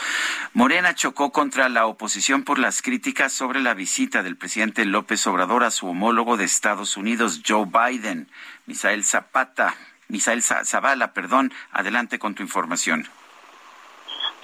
[0.52, 5.64] Morena chocó contra la oposición por las críticas sobre la visita del presidente López Obrador
[5.64, 8.28] a su homólogo de Estados Unidos, Joe Biden.
[8.66, 9.74] Misael Zapata,
[10.08, 13.06] Misael Zavala, perdón, adelante con tu información.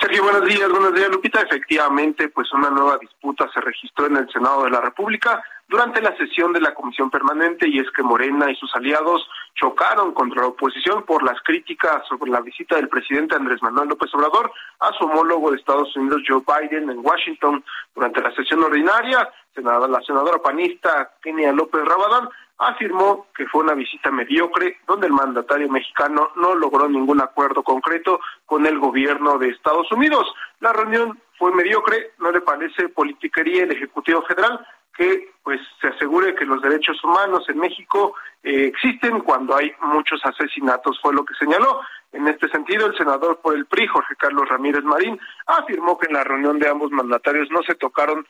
[0.00, 1.42] Sergio, buenos días, buenos días, Lupita.
[1.42, 6.16] Efectivamente, pues una nueva disputa se registró en el Senado de la República durante la
[6.16, 10.48] sesión de la Comisión Permanente y es que Morena y sus aliados chocaron contra la
[10.48, 15.04] oposición por las críticas sobre la visita del presidente Andrés Manuel López Obrador a su
[15.04, 19.28] homólogo de Estados Unidos Joe Biden en Washington durante la sesión ordinaria.
[19.54, 25.68] La senadora panista Kenia López Rabadán afirmó que fue una visita mediocre donde el mandatario
[25.68, 30.26] mexicano no logró ningún acuerdo concreto con el gobierno de Estados Unidos.
[30.60, 34.60] La reunión fue mediocre, no le parece politiquería el Ejecutivo Federal
[34.96, 40.20] que pues se asegure que los derechos humanos en México eh, existen cuando hay muchos
[40.24, 41.80] asesinatos, fue lo que señaló.
[42.12, 46.14] En este sentido, el senador por el PRI, Jorge Carlos Ramírez Marín, afirmó que en
[46.14, 48.26] la reunión de ambos mandatarios no se tocaron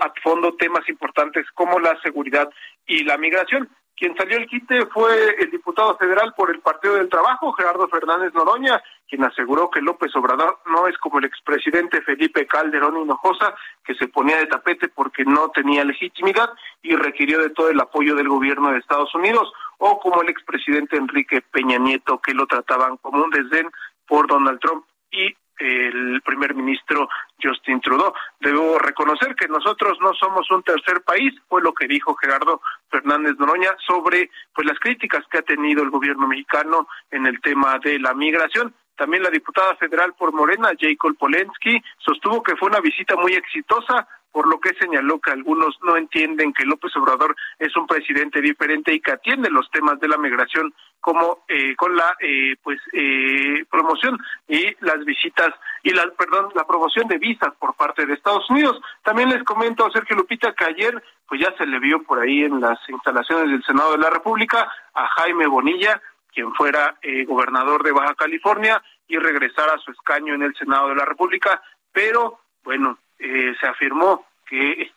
[0.00, 2.50] a fondo temas importantes como la seguridad
[2.86, 3.68] y la migración.
[4.00, 8.32] Quien salió el quite fue el diputado federal por el Partido del Trabajo, Gerardo Fernández
[8.32, 13.94] Noroña, quien aseguró que López Obrador no es como el expresidente Felipe Calderón Hinojosa, que
[13.96, 16.48] se ponía de tapete porque no tenía legitimidad
[16.80, 20.96] y requirió de todo el apoyo del gobierno de Estados Unidos, o como el expresidente
[20.96, 23.70] Enrique Peña Nieto, que lo trataban como un desdén
[24.06, 27.08] por Donald Trump y el primer ministro
[27.40, 28.12] Justin Trudeau.
[28.40, 33.36] Debo reconocer que nosotros no somos un tercer país, fue lo que dijo Gerardo Fernández
[33.38, 37.98] Noroña sobre pues las críticas que ha tenido el gobierno mexicano en el tema de
[37.98, 38.74] la migración.
[38.96, 44.06] También la diputada federal por Morena, Jacob Polensky, sostuvo que fue una visita muy exitosa,
[44.32, 48.92] por lo que señaló que algunos no entienden que López Obrador es un presidente diferente
[48.94, 53.64] y que atiende los temas de la migración como eh, con la eh, pues eh,
[53.70, 55.50] promoción y las visitas
[55.82, 58.80] y la perdón la promoción de visas por parte de Estados Unidos.
[59.02, 62.60] También les comento Sergio Lupita que ayer pues ya se le vio por ahí en
[62.60, 66.00] las instalaciones del Senado de la República a Jaime Bonilla
[66.32, 70.94] quien fuera gobernador de Baja California y regresara a su escaño en el Senado de
[70.94, 71.60] la República
[71.92, 74.90] pero bueno se afirmó que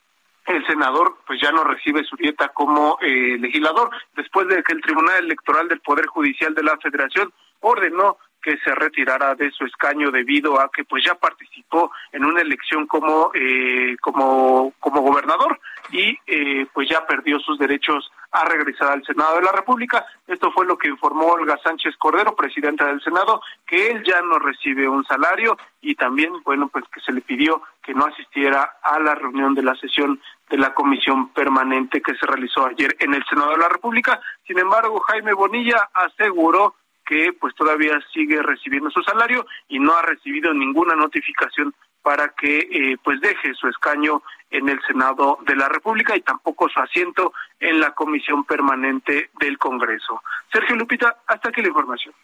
[0.46, 3.90] el senador pues ya no recibe su dieta como eh, legislador.
[4.16, 8.76] Después de que el Tribunal Electoral del Poder Judicial de la Federación ordenó que se
[8.76, 13.96] retirara de su escaño debido a que pues ya participó en una elección como eh,
[14.02, 15.60] como como gobernador
[15.91, 20.06] y eh, pues ya perdió sus derechos a regresar al Senado de la República.
[20.28, 24.39] Esto fue lo que informó Olga Sánchez Cordero, presidenta del Senado, que él ya no
[24.39, 29.00] recibe un salario y también, bueno, pues que se le pidió que no asistiera a
[29.00, 30.20] la reunión de la sesión
[30.50, 34.20] de la comisión permanente que se realizó ayer en el Senado de la República.
[34.48, 36.76] Sin embargo, Jaime Bonilla aseguró
[37.14, 42.57] que pues todavía sigue recibiendo su salario y no ha recibido ninguna notificación para que
[42.72, 47.32] eh, pues deje su escaño en el Senado de la República y tampoco su asiento
[47.59, 50.24] en la comisión permanente del Congreso.
[50.51, 52.16] Sergio Lupita, hasta aquí la información.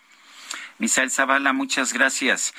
[0.79, 2.55] Misael Zavala, muchas gracias.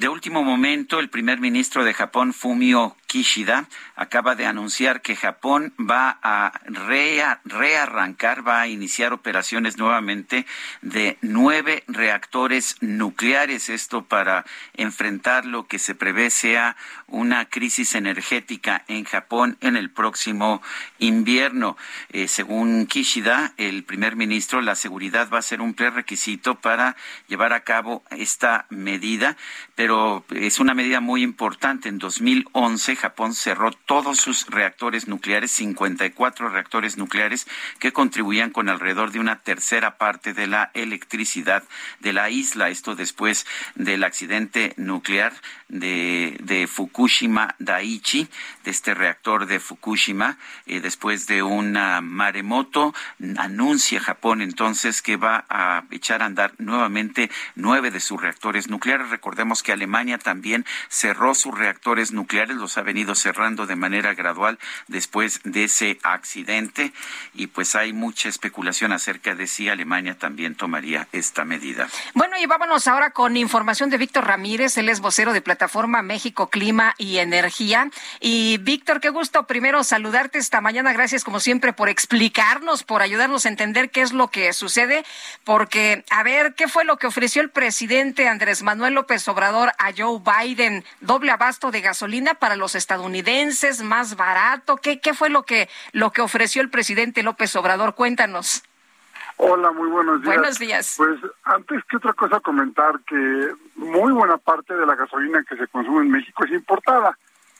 [0.00, 5.74] De último momento, el primer ministro de Japón, Fumio Kishida, acaba de anunciar que Japón
[5.78, 6.58] va a
[7.44, 10.46] rearrancar, va a iniciar operaciones nuevamente
[10.80, 13.68] de nueve reactores nucleares.
[13.68, 16.76] Esto para enfrentar lo que se prevé sea
[17.06, 20.62] una crisis energética en Japón en el próximo
[20.98, 21.76] invierno.
[22.08, 26.96] Eh, según Kishida, el primer ministro, la seguridad va a ser un prerequisito para
[27.28, 29.36] llevar a cabo esta medida,
[29.74, 29.89] pero
[30.30, 31.88] es una medida muy importante.
[31.88, 37.46] En 2011, Japón cerró todos sus reactores nucleares, 54 reactores nucleares
[37.78, 41.64] que contribuían con alrededor de una tercera parte de la electricidad
[42.00, 42.68] de la isla.
[42.68, 45.32] Esto después del accidente nuclear
[45.68, 48.28] de, Fukushima Daiichi,
[48.64, 52.94] de este reactor de Fukushima, eh, después de una maremoto,
[53.36, 59.10] anuncia Japón entonces que va a echar a andar nuevamente nueve de sus reactores nucleares.
[59.10, 64.58] Recordemos que Alemania también cerró sus reactores nucleares, los ha venido cerrando de manera gradual
[64.88, 66.92] después de ese accidente
[67.34, 71.88] y pues hay mucha especulación acerca de si Alemania también tomaría esta medida.
[72.14, 76.48] Bueno, y vámonos ahora con información de Víctor Ramírez, él es vocero de plataforma México
[76.48, 77.90] Clima y Energía.
[78.20, 80.92] Y Víctor, qué gusto primero saludarte esta mañana.
[80.92, 85.04] Gracias como siempre por explicarnos, por ayudarnos a entender qué es lo que sucede,
[85.44, 89.92] porque a ver, ¿qué fue lo que ofreció el presidente Andrés Manuel López Obrador a
[89.96, 90.84] Joe Biden?
[91.00, 94.76] Doble abasto de gasolina para los estadounidenses, más barato.
[94.76, 97.94] ¿Qué, qué fue lo que, lo que ofreció el presidente López Obrador?
[97.94, 98.62] Cuéntanos.
[99.36, 100.34] Hola, muy buenos días.
[100.34, 100.94] Buenos días.
[100.98, 105.66] Pues antes que otra cosa comentar que muy buena parte de la gasolina que se
[105.68, 107.16] consume en México es importada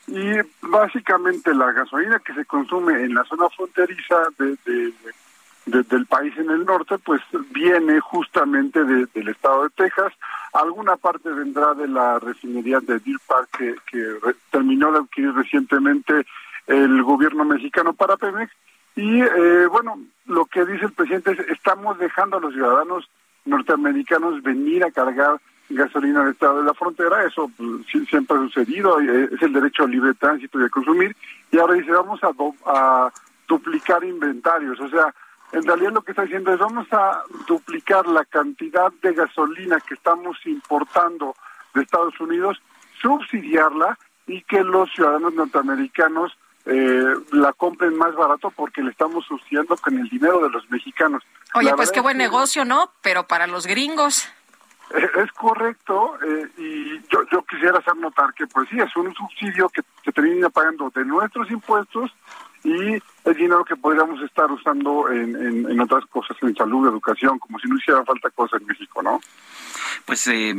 [0.06, 4.92] y básicamente la gasolina que se consume en la zona fronteriza de,
[5.66, 10.12] del país en el norte pues viene justamente del estado de Texas.
[10.52, 16.26] Alguna parte vendrá de la refinería de Deer Park que, que terminó de adquirir recientemente
[16.66, 18.52] el gobierno mexicano para Pemex.
[18.96, 23.08] Y eh, bueno, lo que dice el presidente es, estamos dejando a los ciudadanos
[23.44, 29.00] norteamericanos venir a cargar gasolina del estado de la frontera, eso pues, siempre ha sucedido,
[29.00, 31.14] eh, es el derecho al libre tránsito y a consumir,
[31.52, 33.12] y ahora dice vamos a
[33.46, 35.14] duplicar inventarios, o sea,
[35.52, 39.94] en realidad lo que está diciendo es vamos a duplicar la cantidad de gasolina que
[39.94, 41.34] estamos importando
[41.74, 42.60] de Estados Unidos,
[43.00, 46.36] subsidiarla y que los ciudadanos norteamericanos
[46.66, 51.22] eh, la compren más barato porque le estamos subsidiando con el dinero de los mexicanos.
[51.54, 52.92] Oye, pues qué buen negocio, ¿no?
[53.02, 54.28] Pero para los gringos.
[54.92, 59.68] Es correcto, eh, y yo, yo quisiera hacer notar que, pues sí, es un subsidio
[59.68, 62.10] que se termina pagando de nuestros impuestos
[62.64, 65.36] y el dinero que podríamos estar usando en,
[65.70, 69.20] en, otras cosas, en salud, educación, como si no hiciera falta cosas en México, ¿no?
[70.04, 70.54] Pues eh,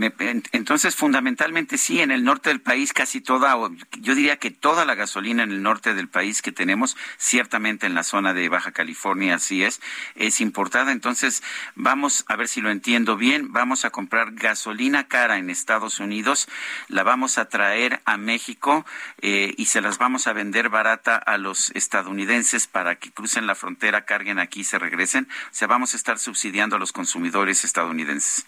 [0.52, 3.56] entonces fundamentalmente sí, en el norte del país casi toda,
[4.00, 7.96] yo diría que toda la gasolina en el norte del país que tenemos, ciertamente en
[7.96, 9.82] la zona de Baja California así es,
[10.16, 10.92] es importada.
[10.92, 11.44] Entonces
[11.76, 16.48] vamos a ver si lo entiendo bien, vamos a comprar gasolina cara en Estados Unidos,
[16.88, 18.86] la vamos a traer a México
[19.22, 23.56] eh, y se las vamos a vender barata a los estadounidenses para que crucen la
[23.56, 25.28] frontera, carguen aquí y se regresen.
[25.46, 28.46] O sea, vamos a estar subsidiando a los consumidores estadounidenses.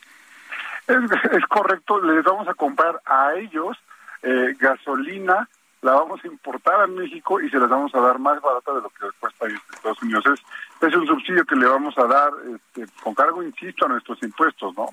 [0.87, 3.77] Es, correcto, les vamos a comprar a ellos
[4.21, 5.47] eh, gasolina,
[5.81, 8.81] la vamos a importar a México y se las vamos a dar más barata de
[8.81, 10.25] lo que cuesta en Estados Unidos.
[10.25, 14.21] Es, es un subsidio que le vamos a dar este, con cargo, insisto, a nuestros
[14.23, 14.89] impuestos, ¿no?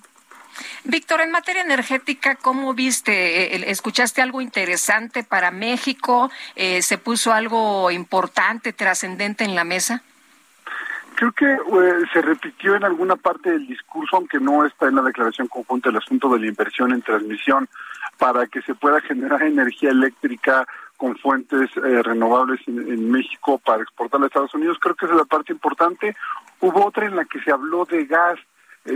[0.84, 3.54] Víctor, en materia energética, ¿cómo viste?
[3.54, 6.30] Eh, ¿Escuchaste algo interesante para México?
[6.56, 10.02] Eh, ¿Se puso algo importante, trascendente en la mesa?
[11.16, 15.02] Creo que eh, se repitió en alguna parte del discurso, aunque no está en la
[15.02, 17.68] declaración conjunta, el asunto de la inversión en transmisión
[18.16, 24.26] para que se pueda generar energía eléctrica con fuentes renovables en, México para exportar a
[24.26, 24.76] Estados Unidos.
[24.78, 26.14] Creo que esa es la parte importante.
[26.60, 28.38] Hubo otra en la que se habló de gas,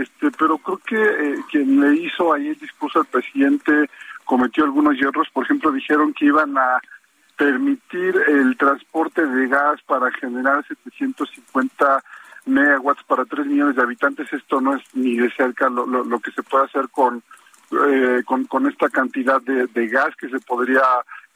[0.01, 3.89] este, pero creo que eh, quien le hizo ahí el discurso al presidente
[4.23, 5.27] cometió algunos hierros.
[5.31, 6.81] Por ejemplo, dijeron que iban a
[7.37, 12.03] permitir el transporte de gas para generar 750
[12.45, 14.31] megawatts para 3 millones de habitantes.
[14.31, 17.23] Esto no es ni de cerca lo, lo, que se puede hacer con,
[17.87, 20.83] eh, con, con, esta cantidad de, de, gas que se podría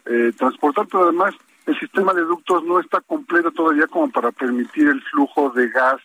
[0.06, 1.36] eh, transportar, pero además
[1.66, 6.02] el sistema de ductos no está completo todavía como para permitir el flujo de gas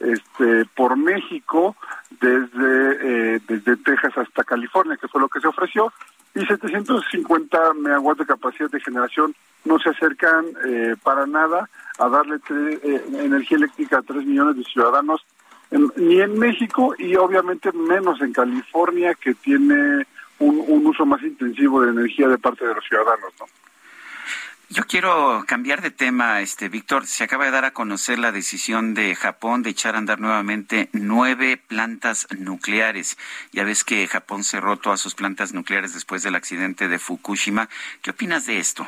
[0.00, 1.76] este, por México
[2.20, 5.92] desde, eh, desde Texas hasta California, que fue lo que se ofreció,
[6.34, 9.34] y 750 megawatts de capacidad de generación
[9.64, 11.68] no se acercan eh, para nada
[11.98, 15.24] a darle eh, energía eléctrica a 3 millones de ciudadanos,
[15.96, 20.06] ni en México y obviamente menos en California, que tiene
[20.38, 23.32] un, un uso más intensivo de energía de parte de los ciudadanos.
[23.38, 23.46] ¿no?
[24.70, 27.06] Yo quiero cambiar de tema, este Víctor.
[27.06, 30.90] Se acaba de dar a conocer la decisión de Japón de echar a andar nuevamente
[30.92, 33.16] nueve plantas nucleares.
[33.50, 37.70] Ya ves que Japón cerró todas sus plantas nucleares después del accidente de Fukushima.
[38.02, 38.86] ¿Qué opinas de esto?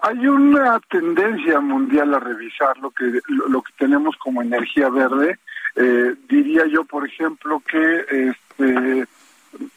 [0.00, 5.40] Hay una tendencia mundial a revisar lo que lo que tenemos como energía verde.
[5.76, 9.06] Eh, diría yo, por ejemplo, que este,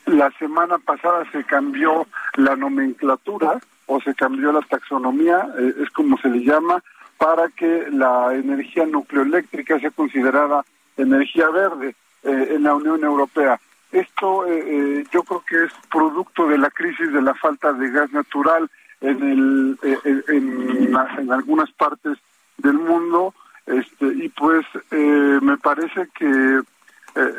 [0.06, 6.18] la semana pasada se cambió la nomenclatura o se cambió la taxonomía, eh, es como
[6.18, 6.84] se le llama,
[7.18, 10.66] para que la energía nucleoeléctrica sea considerada
[10.98, 13.60] energía verde eh, en la Unión Europea.
[13.92, 18.12] Esto eh, yo creo que es producto de la crisis de la falta de gas
[18.12, 18.70] natural
[19.02, 22.18] en, el, en, en, algunas partes
[22.58, 23.34] del mundo
[23.66, 26.62] este, y pues me parece que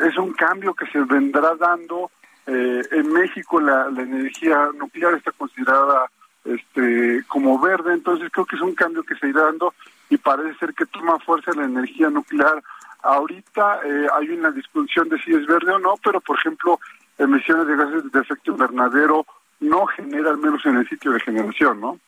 [0.07, 2.11] es un cambio que se vendrá dando.
[2.47, 6.07] en México la, la energía nuclear está considerada
[6.47, 9.75] este como verde, entonces creo que es un cambio que se irá dando
[10.09, 12.63] y parece ser que toma fuerza la energía nuclear.
[13.03, 16.81] Ahorita eh, hay una discusión de si es verde o no, pero por ejemplo,
[17.19, 19.27] emisiones de gases de efecto invernadero
[19.61, 21.99] no genera al menos en el sitio de generación, ¿no?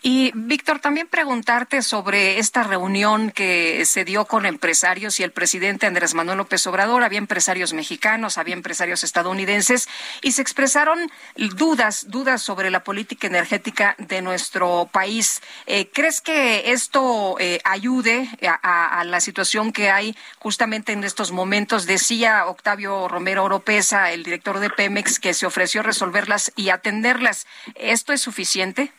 [0.00, 5.86] Y Víctor, también preguntarte sobre esta reunión que se dio con empresarios y el presidente
[5.86, 7.02] Andrés Manuel López Obrador.
[7.02, 9.88] Había empresarios mexicanos, había empresarios estadounidenses
[10.22, 11.10] y se expresaron
[11.56, 15.42] dudas, dudas sobre la política energética de nuestro país.
[15.66, 18.30] Eh, ¿Crees que esto eh, ayude
[18.62, 21.86] a, la situación que hay justamente en estos momentos?
[21.86, 27.48] Decía Octavio Romero Oropesa, el director de Pemex, que se ofreció resolverlas y atenderlas.
[27.74, 28.92] ¿Esto es suficiente?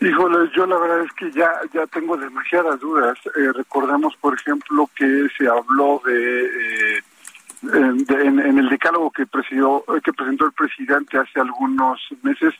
[0.00, 3.18] Híjole, yo la verdad es que ya ya tengo demasiadas dudas.
[3.34, 7.02] Eh, recordemos, por ejemplo, que se habló de, eh,
[7.62, 12.54] en, el decálogo que presidió, que presentó el presidente hace algunos meses,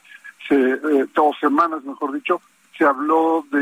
[0.48, 2.40] se, eh, dos semanas, mejor dicho,
[2.76, 3.60] se habló de,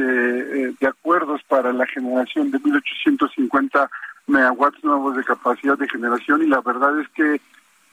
[0.68, 3.90] eh, de acuerdos para la generación de 1850
[4.26, 7.40] megawatts nuevos de capacidad de generación y la verdad es que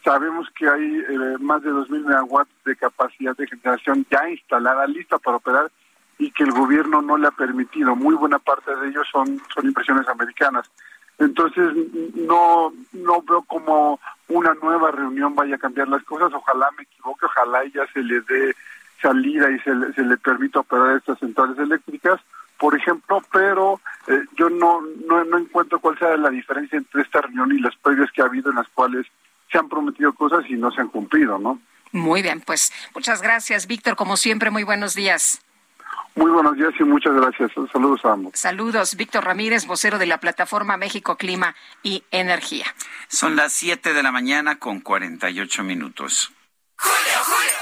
[0.04, 5.18] sabemos que hay eh, más de 2.000 megawatts de capacidad de generación ya instalada, lista
[5.18, 5.70] para operar
[6.18, 7.96] y que el gobierno no le ha permitido.
[7.96, 10.70] Muy buena parte de ellos son, son impresiones americanas.
[11.18, 11.72] Entonces,
[12.14, 16.32] no, no veo como una nueva reunión vaya a cambiar las cosas.
[16.32, 18.54] Ojalá me equivoque, ojalá ya se le dé
[19.00, 22.20] salida y se le, se le permita operar estas centrales eléctricas,
[22.58, 27.20] por ejemplo, pero eh, yo no, no, no encuentro cuál sea la diferencia entre esta
[27.20, 29.06] reunión y las previas que ha habido en las cuales
[29.52, 31.60] se han prometido cosas y no se han cumplido, ¿no?
[31.92, 33.96] Muy bien, pues muchas gracias, Víctor.
[33.96, 35.42] Como siempre, muy buenos días.
[36.14, 37.50] Muy buenos días y muchas gracias.
[37.72, 38.32] Saludos a ambos.
[38.34, 42.66] Saludos, Víctor Ramírez, vocero de la plataforma México Clima y Energía.
[43.08, 46.32] Son las 7 de la mañana con 48 minutos.
[46.76, 47.61] Julio, Julio.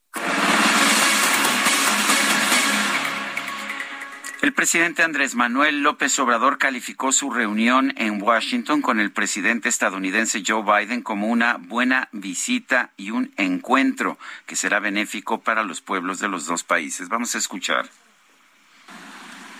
[4.41, 10.41] El presidente Andrés Manuel López Obrador calificó su reunión en Washington con el presidente estadounidense
[10.45, 14.17] Joe Biden como una buena visita y un encuentro
[14.47, 17.07] que será benéfico para los pueblos de los dos países.
[17.07, 17.87] Vamos a escuchar.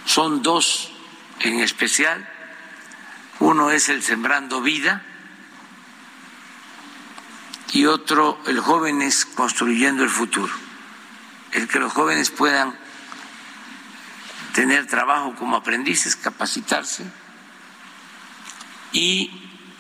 [0.06, 0.92] Son dos
[1.42, 2.28] en especial.
[3.38, 5.06] Uno es el Sembrando Vida
[7.72, 10.52] y otro el Jóvenes Construyendo el Futuro.
[11.52, 12.81] El que los jóvenes puedan
[14.54, 17.06] tener trabajo como aprendices, capacitarse
[18.92, 19.32] y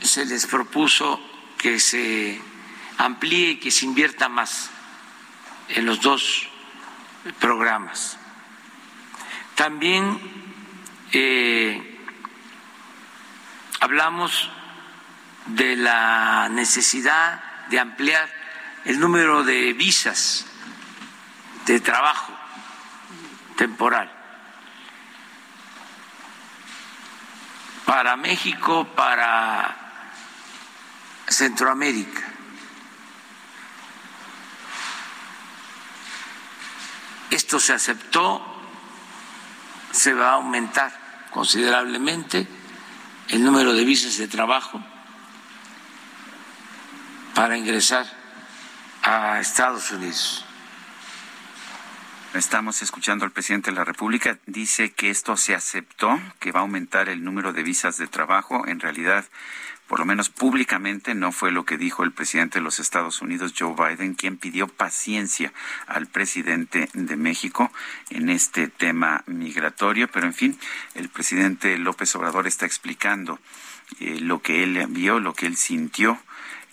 [0.01, 1.19] se les propuso
[1.57, 2.41] que se
[2.97, 4.69] amplíe y que se invierta más
[5.69, 6.47] en los dos
[7.39, 8.17] programas.
[9.55, 10.19] También
[11.11, 11.99] eh,
[13.80, 14.49] hablamos
[15.47, 18.30] de la necesidad de ampliar
[18.86, 20.45] el número de visas
[21.65, 22.34] de trabajo
[23.57, 24.20] temporal
[27.91, 29.75] para México, para
[31.27, 32.21] Centroamérica.
[37.29, 38.41] Esto se aceptó,
[39.91, 42.47] se va a aumentar considerablemente
[43.27, 44.81] el número de visas de trabajo
[47.35, 48.05] para ingresar
[49.03, 50.45] a Estados Unidos.
[52.34, 54.39] Estamos escuchando al presidente de la República.
[54.45, 58.65] Dice que esto se aceptó, que va a aumentar el número de visas de trabajo.
[58.67, 59.25] En realidad,
[59.88, 63.53] por lo menos públicamente, no fue lo que dijo el presidente de los Estados Unidos,
[63.59, 65.51] Joe Biden, quien pidió paciencia
[65.88, 67.69] al presidente de México
[68.09, 70.07] en este tema migratorio.
[70.07, 70.57] Pero, en fin,
[70.95, 73.39] el presidente López Obrador está explicando
[73.99, 76.17] eh, lo que él vio, lo que él sintió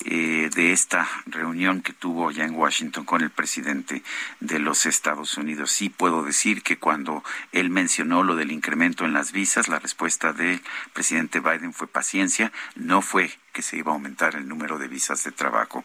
[0.05, 4.03] eh, de esta reunión que tuvo ya en Washington con el presidente
[4.41, 5.73] de los Estados Unidos.
[5.73, 10.33] Sí puedo decir que cuando él mencionó lo del incremento en las visas, la respuesta
[10.33, 14.87] del presidente Biden fue paciencia, no fue que se iba a aumentar el número de
[14.87, 15.85] visas de trabajo.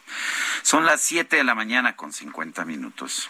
[0.61, 3.29] Son las 7 de la mañana con 50 minutos.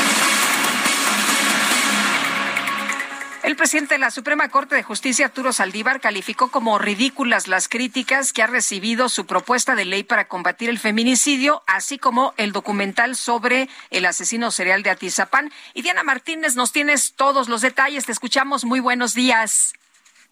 [3.43, 8.33] El presidente de la Suprema Corte de Justicia, Arturo Saldívar, calificó como ridículas las críticas
[8.33, 13.15] que ha recibido su propuesta de ley para combatir el feminicidio, así como el documental
[13.15, 15.51] sobre el asesino serial de Atizapán.
[15.73, 18.05] Y Diana Martínez, nos tienes todos los detalles.
[18.05, 18.63] Te escuchamos.
[18.63, 19.73] Muy buenos días.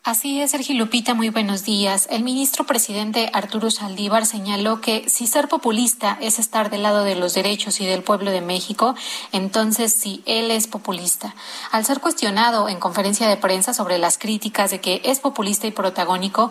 [0.06, 2.08] Así es, Sergio Lupita, muy buenos días.
[2.10, 7.16] El ministro presidente Arturo Saldívar señaló que si ser populista es estar del lado de
[7.16, 8.96] los derechos y del pueblo de México,
[9.34, 11.36] entonces sí, él es populista.
[11.72, 15.72] Al ser cuestionado en conferencia de prensa sobre las críticas de que es populista y
[15.72, 16.50] protagónico,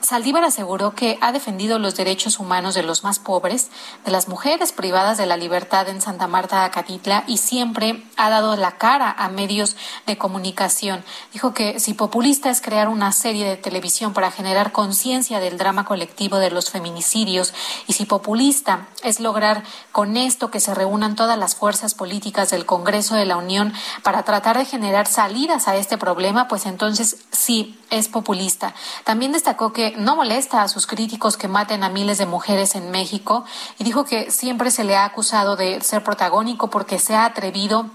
[0.00, 3.70] Saldívar aseguró que ha defendido los derechos humanos de los más pobres,
[4.04, 8.56] de las mujeres privadas de la libertad en Santa Marta, Acatitla, y siempre ha dado
[8.56, 9.76] la cara a medios
[10.06, 11.04] de comunicación.
[11.32, 15.84] Dijo que si populista es crear una serie de televisión para generar conciencia del drama
[15.84, 17.52] colectivo de los feminicidios,
[17.86, 22.64] y si populista es lograr con esto que se reúnan todas las fuerzas políticas del
[22.64, 27.78] Congreso de la Unión para tratar de generar salidas a este problema, pues entonces sí
[27.90, 28.74] es populista.
[29.04, 32.90] También destacó que no molesta a sus críticos que maten a miles de mujeres en
[32.90, 33.44] México
[33.78, 37.90] y dijo que siempre se le ha acusado de ser protagónico porque se ha atrevido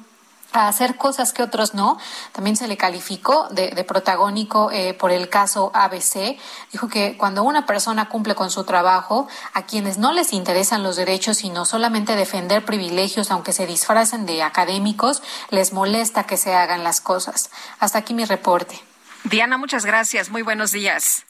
[0.55, 1.97] a hacer cosas que otros no.
[2.31, 6.37] También se le calificó de, protagónico eh, por el caso ABC.
[6.71, 10.95] Dijo que cuando una persona cumple con su trabajo, a quienes no les interesan los
[10.95, 16.83] derechos, sino solamente defender privilegios, aunque se disfracen de académicos, les molesta que se hagan
[16.83, 17.49] las cosas.
[17.79, 18.81] Hasta aquí mi reporte.
[19.23, 20.29] Diana, muchas gracias.
[20.29, 21.24] Muy buenos días.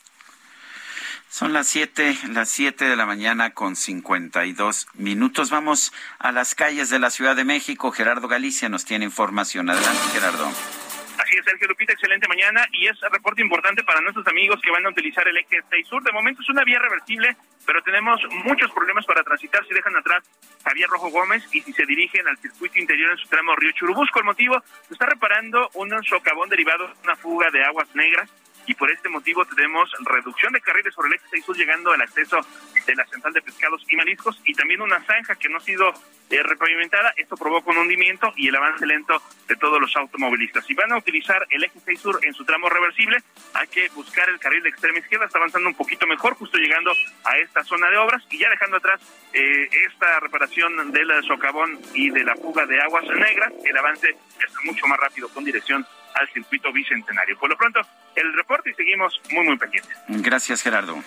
[1.35, 5.49] Son las siete, las siete de la mañana con cincuenta y dos minutos.
[5.49, 7.91] Vamos a las calles de la Ciudad de México.
[7.91, 9.69] Gerardo Galicia nos tiene información.
[9.69, 10.47] Adelante, Gerardo.
[10.47, 14.85] Así es, Sergio Lupita, excelente mañana y es reporte importante para nuestros amigos que van
[14.85, 16.01] a utilizar el eje 6 sur.
[16.03, 20.23] De momento es una vía reversible, pero tenemos muchos problemas para transitar si dejan atrás
[20.63, 24.19] Javier Rojo Gómez y si se dirigen al circuito interior en su tramo Río Churubusco.
[24.19, 28.31] El motivo, se está reparando un socavón derivado de una fuga de aguas negras
[28.65, 32.01] y por este motivo tenemos reducción de carriles sobre el eje 6 sur llegando al
[32.01, 32.39] acceso
[32.85, 35.93] de la central de pescados y mariscos y también una zanja que no ha sido
[36.29, 37.13] eh, repavimentada.
[37.17, 40.65] Esto provoca un hundimiento y el avance lento de todos los automovilistas.
[40.65, 43.17] Si van a utilizar el eje 6 sur en su tramo reversible,
[43.53, 45.25] hay que buscar el carril de extrema izquierda.
[45.25, 46.91] Está avanzando un poquito mejor, justo llegando
[47.23, 49.01] a esta zona de obras y ya dejando atrás
[49.33, 53.53] eh, esta reparación del socavón y de la fuga de aguas negras.
[53.63, 55.85] El avance es mucho más rápido con dirección
[56.15, 57.37] al circuito bicentenario.
[57.37, 57.81] Por lo pronto,
[58.15, 59.97] el reporte y seguimos muy, muy pendientes.
[60.07, 61.01] Gracias, Gerardo.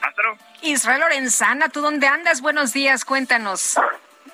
[0.00, 0.38] Hasta luego.
[0.62, 2.40] Israel Lorenzana, ¿tú dónde andas?
[2.40, 3.78] Buenos días, cuéntanos.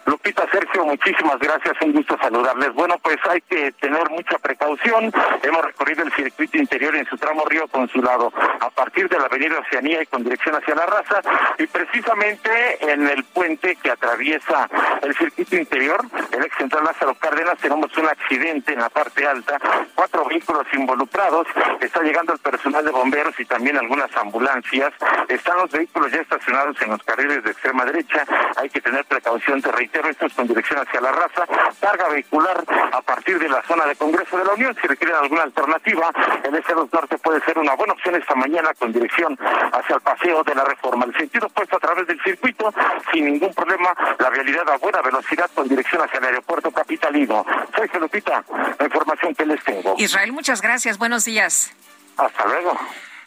[0.06, 2.74] Lupita Sergio, muchísimas gracias, un gusto saludarles.
[2.74, 5.12] Bueno, pues hay que tener mucha precaución.
[5.42, 9.58] Hemos recorrido el circuito interior en su tramo Río Consulado a partir de la avenida
[9.60, 11.22] Oceanía y con dirección hacia la raza
[11.58, 12.50] y precisamente
[12.80, 14.68] en el puente que atraviesa
[15.02, 19.58] el circuito interior, el ex central Lázaro Cárdenas, tenemos un accidente en la parte alta,
[19.94, 21.46] cuatro vehículos involucrados,
[21.80, 24.92] está llegando el personal de bomberos y también algunas ambulancias,
[25.28, 28.24] están los vehículos ya estacionados en los carriles de extrema derecha,
[28.56, 31.44] hay que tener precaución territorial esto con dirección hacia la raza,
[31.80, 34.76] carga vehicular a partir de la zona de Congreso de la Unión.
[34.80, 36.10] Si requieren alguna alternativa,
[36.42, 39.38] el S2 Norte puede ser una buena opción esta mañana con dirección
[39.72, 41.04] hacia el paseo de la reforma.
[41.04, 42.72] El sentido puesto a través del circuito,
[43.12, 47.44] sin ningún problema, la realidad a buena velocidad con dirección hacia el aeropuerto capitalino.
[47.76, 48.44] Soy Felupita,
[48.78, 49.94] la información que les tengo.
[49.98, 50.98] Israel, muchas gracias.
[50.98, 51.72] Buenos días.
[52.16, 52.78] Hasta luego.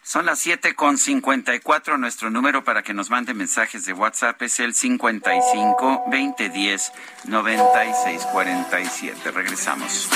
[0.07, 1.97] Son las siete con cincuenta y cuatro.
[1.97, 6.93] Nuestro número para que nos mande mensajes de WhatsApp es el 55 2010
[7.25, 9.31] 9647.
[9.31, 10.07] Regresamos.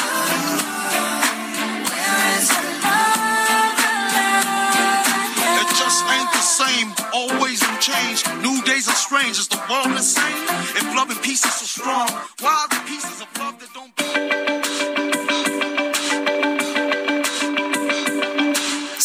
[5.91, 6.87] just ain't the same.
[7.13, 8.23] Always in change.
[8.41, 9.37] New days are strange.
[9.39, 10.37] Is the world the same?
[10.79, 12.07] If love and peace is so strong,
[12.39, 13.70] why are the pieces of love that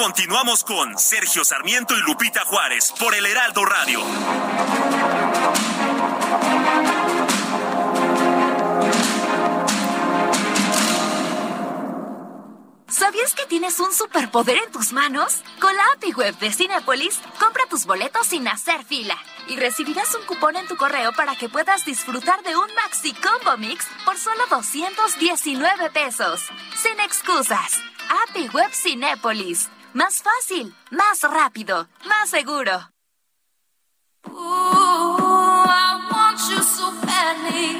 [0.00, 4.00] Continuamos con Sergio Sarmiento y Lupita Juárez por el Heraldo Radio.
[12.86, 15.42] ¿Sabías que tienes un superpoder en tus manos?
[15.60, 19.16] Con la API Web de Cinepolis, compra tus boletos sin hacer fila
[19.48, 23.56] y recibirás un cupón en tu correo para que puedas disfrutar de un Maxi Combo
[23.56, 26.42] Mix por solo 219 pesos.
[26.76, 27.80] Sin excusas.
[28.28, 29.68] API Web Cinepolis.
[29.98, 32.88] Más fácil, más rápido, más seguro.
[34.28, 34.36] Ooh,
[35.66, 37.74] I want you so badly.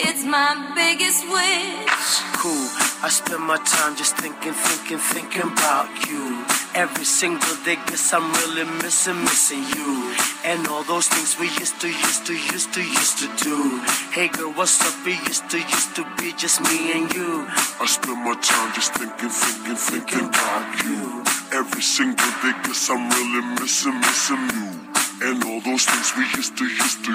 [0.00, 2.22] It's my biggest wish.
[2.40, 2.66] Cool.
[3.02, 6.46] I spend my time just thinking, thinking, thinking about you.
[6.74, 10.14] Every single day, guess I'm really missing, missing you.
[10.46, 13.84] And all those things we used to, used to, used to, used to do.
[14.12, 14.94] Hey girl, what's up?
[15.04, 17.44] We used to, used to be just me and you.
[17.78, 21.29] I spend my time just thinking, thinking, thinking about you.
[21.52, 25.28] Every single day, guess I'm really missing, missing you.
[25.28, 27.12] And all those things we used to, used to,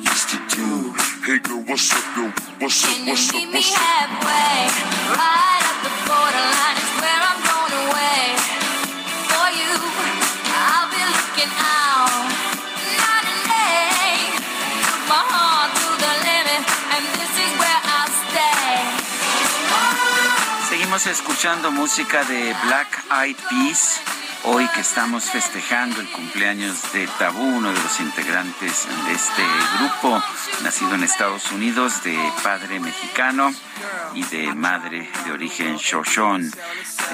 [0.00, 0.94] used to do.
[1.26, 2.32] Hey girl, what's up, yo?
[2.60, 3.78] What's up, Can what's you up, what's up?
[3.80, 4.60] halfway,
[5.20, 8.24] right at the borderline is where I'm going away.
[9.28, 9.74] For you,
[10.54, 11.73] I'll be looking out.
[20.98, 24.00] Seguimos escuchando música de Black Eyed Peas
[24.46, 29.42] Hoy que estamos festejando el cumpleaños de Tabú, uno de los integrantes de este
[29.78, 30.22] grupo,
[30.62, 33.54] nacido en Estados Unidos, de padre mexicano
[34.12, 36.50] y de madre de origen Shoshone,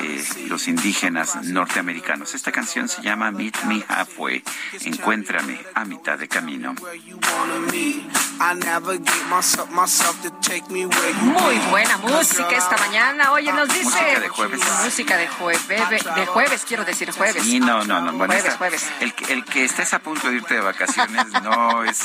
[0.01, 2.35] eh, los indígenas norteamericanos.
[2.35, 4.43] Esta canción se llama Meet Me Halfway,
[4.87, 6.75] Encuéntrame a mitad de camino.
[11.21, 13.33] Muy buena música esta mañana.
[13.33, 14.61] Oye, nos dice música de jueves.
[14.85, 17.43] Música de jueves, de jueves quiero decir jueves.
[17.43, 18.13] Sí, no, no, no.
[18.13, 18.87] Bueno, jueves, esta, jueves.
[19.01, 22.01] El, que- el que estés a punto de irte de vacaciones no es,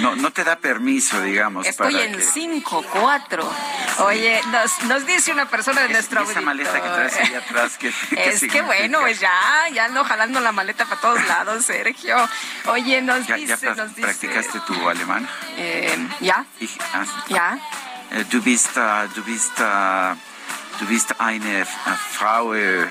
[0.00, 3.52] no, no te da permiso, digamos, Estoy para en que 5, 4.
[4.00, 7.92] Oye, nos, nos dice una persona de nuestro esa maleta que traes ahí atrás que,
[8.10, 9.30] que Es que bueno, pues ya,
[9.72, 12.16] ya ando jalando la maleta para todos lados, Sergio.
[12.66, 14.02] Oye, nos ¿Ya, ya dice, pra- nos dice.
[14.02, 15.28] practicaste tu alemán?
[15.56, 17.58] Eh, ya, Ich- ah, ya.
[18.12, 21.64] äh, du bist, du bist, du bist eine äh,
[22.12, 22.86] Frau, äh,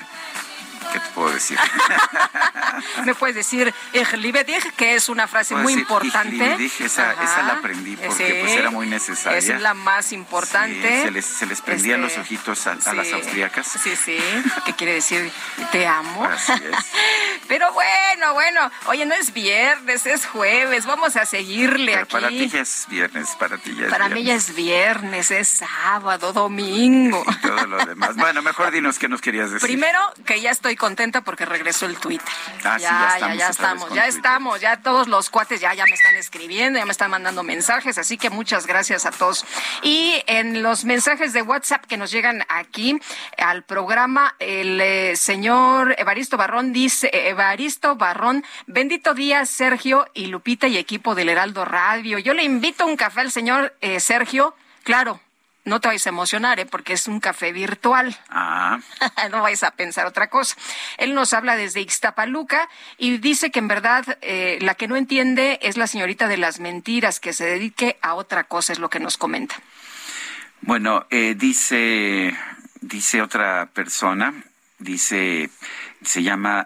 [0.94, 1.58] ¿qué te puedo decir?
[3.06, 6.56] Me puedes decir dich, que es una frase muy importante.
[6.80, 9.38] esa- esa la aprendí porque, pues, era muy necesaria.
[9.38, 10.98] Es la más importante.
[10.98, 13.68] Sí, se les, se les prendían Este, los ojitos a, a las austríacas.
[13.68, 14.18] Sí, sí,
[14.66, 15.32] que quiere decir
[15.72, 16.26] te amo.
[16.26, 16.86] Así es.
[17.48, 22.12] Pero bueno, bueno, oye, no es viernes, es jueves, vamos a seguirle Pero aquí.
[22.12, 25.48] para ti ya es viernes, para ti ya es Para mí ya es viernes, es
[25.48, 27.24] sábado, domingo.
[27.28, 28.16] Y todo lo demás.
[28.16, 29.68] Bueno, mejor dinos qué nos querías decir.
[29.68, 32.28] Primero, que ya estoy contenta porque regresó el Twitter.
[32.64, 34.10] Ah, sí, ya ya, estamos ya, estamos, ya Twitter.
[34.10, 37.98] estamos, ya todos los cuates ya, ya me están escribiendo, ya me están mandando mensajes,
[37.98, 39.46] así que muchas gracias a todos.
[39.82, 43.00] Y en los mensajes de WhatsApp que nos llegan aquí
[43.38, 50.28] al programa, el eh, señor Evaristo Barrón dice, eh, Evaristo Barrón, bendito día Sergio y
[50.28, 52.20] Lupita y equipo del Heraldo Radio.
[52.20, 55.20] Yo le invito a un café al señor eh, Sergio, claro.
[55.66, 56.68] No te vais a emocionar, ¿eh?
[56.68, 58.16] porque es un café virtual.
[58.30, 58.80] Ah,
[59.32, 60.56] no vais a pensar otra cosa.
[60.98, 65.58] Él nos habla desde Ixtapaluca y dice que en verdad eh, la que no entiende
[65.64, 69.00] es la señorita de las mentiras, que se dedique a otra cosa, es lo que
[69.00, 69.56] nos comenta.
[70.62, 72.36] bueno, eh, dice,
[72.82, 74.36] dice otra persona,
[74.78, 75.50] dice,
[76.06, 76.66] se llama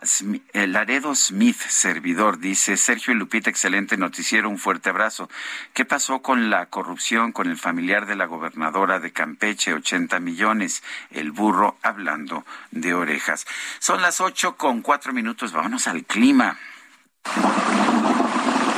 [0.54, 5.30] eh, Laredo Smith, servidor, dice, Sergio y Lupita, excelente noticiero, un fuerte abrazo.
[5.74, 10.84] ¿Qué pasó con la corrupción con el familiar de la gobernadora de Campeche, 80 millones?
[11.12, 13.46] El burro hablando de orejas.
[13.80, 16.58] Son las ocho con cuatro minutos, vámonos al clima.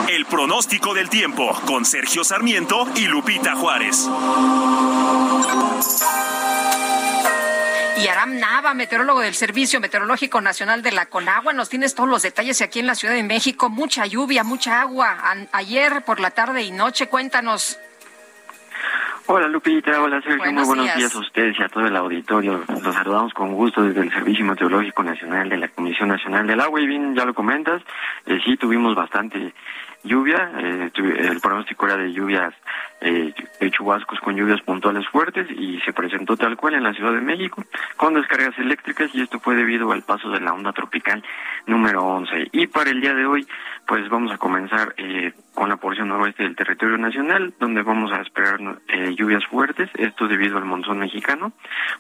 [0.10, 4.08] El pronóstico del tiempo con Sergio Sarmiento y Lupita Juárez.
[8.02, 12.24] Y Aram Nava, meteorólogo del Servicio Meteorológico Nacional de la Conagua, nos tienes todos los
[12.24, 13.70] detalles y aquí en la Ciudad de México.
[13.70, 15.18] Mucha lluvia, mucha agua.
[15.52, 17.78] Ayer por la tarde y noche, cuéntanos.
[19.28, 20.98] Hola Lupita, hola Sergio, Buenos muy buenos días.
[20.98, 21.16] días.
[21.16, 22.64] a ustedes y a todo el auditorio.
[22.82, 26.82] Los saludamos con gusto desde el Servicio Meteorológico Nacional de la Comisión Nacional del Agua
[26.82, 27.82] y bien, ya lo comentas,
[28.26, 29.54] eh, sí tuvimos bastante
[30.04, 32.54] lluvia, eh, tu- el pronóstico era de lluvias,
[33.02, 37.14] eh, de chubascos con lluvias puntuales fuertes y se presentó tal cual en la Ciudad
[37.14, 37.64] de México
[37.98, 41.24] con descargas eléctricas y esto fue debido al paso de la onda tropical
[41.66, 42.50] número 11.
[42.52, 43.48] Y para el día de hoy,
[43.88, 48.22] pues vamos a comenzar eh, con la porción noroeste del territorio nacional, donde vamos a
[48.22, 51.52] esperar eh, lluvias fuertes, esto debido al monzón mexicano.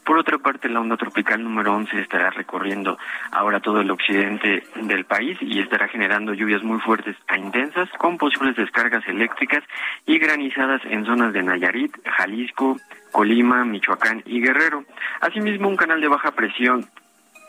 [0.05, 2.97] Por otra parte, la onda tropical número 11 estará recorriendo
[3.31, 8.17] ahora todo el occidente del país y estará generando lluvias muy fuertes a intensas, con
[8.17, 9.63] posibles descargas eléctricas
[10.05, 12.77] y granizadas en zonas de Nayarit, Jalisco,
[13.11, 14.83] Colima, Michoacán y Guerrero.
[15.21, 16.85] Asimismo, un canal de baja presión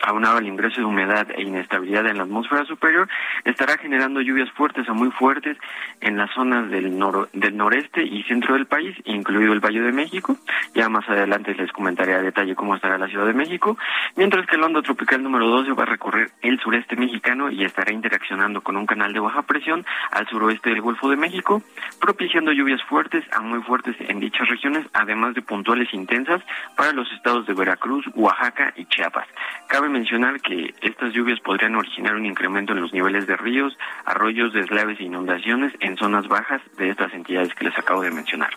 [0.03, 3.09] aunado al ingreso de humedad e inestabilidad en la atmósfera superior,
[3.45, 5.57] estará generando lluvias fuertes a muy fuertes
[6.01, 6.99] en las zonas del,
[7.33, 10.37] del noreste y centro del país, incluido el Valle de México.
[10.75, 13.79] Ya más adelante les comentaré a detalle cómo estará la Ciudad de México,
[14.17, 17.93] mientras que el onda tropical número 12 va a recorrer el sureste mexicano y estará
[17.93, 21.63] interaccionando con un canal de baja presión al suroeste del Golfo de México,
[22.01, 26.43] propiciando lluvias fuertes a muy fuertes en dichas regiones, además de puntuales intensas
[26.77, 29.27] para los estados de Veracruz, Oaxaca y Chiapas.
[29.69, 34.53] Cabe mencionar que estas lluvias podrían originar un incremento en los niveles de ríos, arroyos,
[34.53, 38.51] deslaves e inundaciones en zonas bajas de estas entidades que les acabo de mencionar.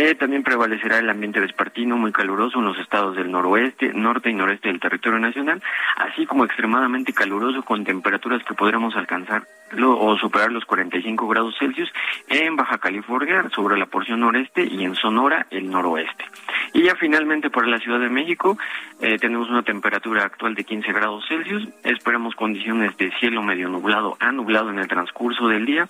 [0.00, 4.32] Eh, también prevalecerá el ambiente vespertino muy caluroso en los estados del noroeste, norte y
[4.32, 5.60] noreste del territorio nacional,
[5.96, 9.42] así como extremadamente caluroso con temperaturas que podremos alcanzar
[9.82, 11.92] o superar los 45 grados Celsius
[12.28, 16.24] en Baja California, sobre la porción noreste y en Sonora, el noroeste.
[16.74, 18.56] Y ya finalmente para la Ciudad de México
[19.00, 24.16] eh, tenemos una temperatura actual de 15 grados Celsius, esperamos condiciones de cielo medio nublado
[24.20, 25.88] a nublado en el transcurso del día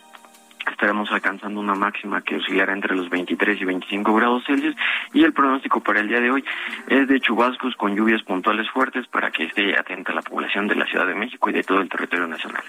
[0.71, 4.77] estaremos alcanzando una máxima que oscilará entre los 23 y 25 grados Celsius
[5.13, 6.45] y el pronóstico para el día de hoy
[6.89, 10.87] es de chubascos con lluvias puntuales fuertes para que esté atenta la población de la
[10.87, 12.63] Ciudad de México y de todo el territorio nacional.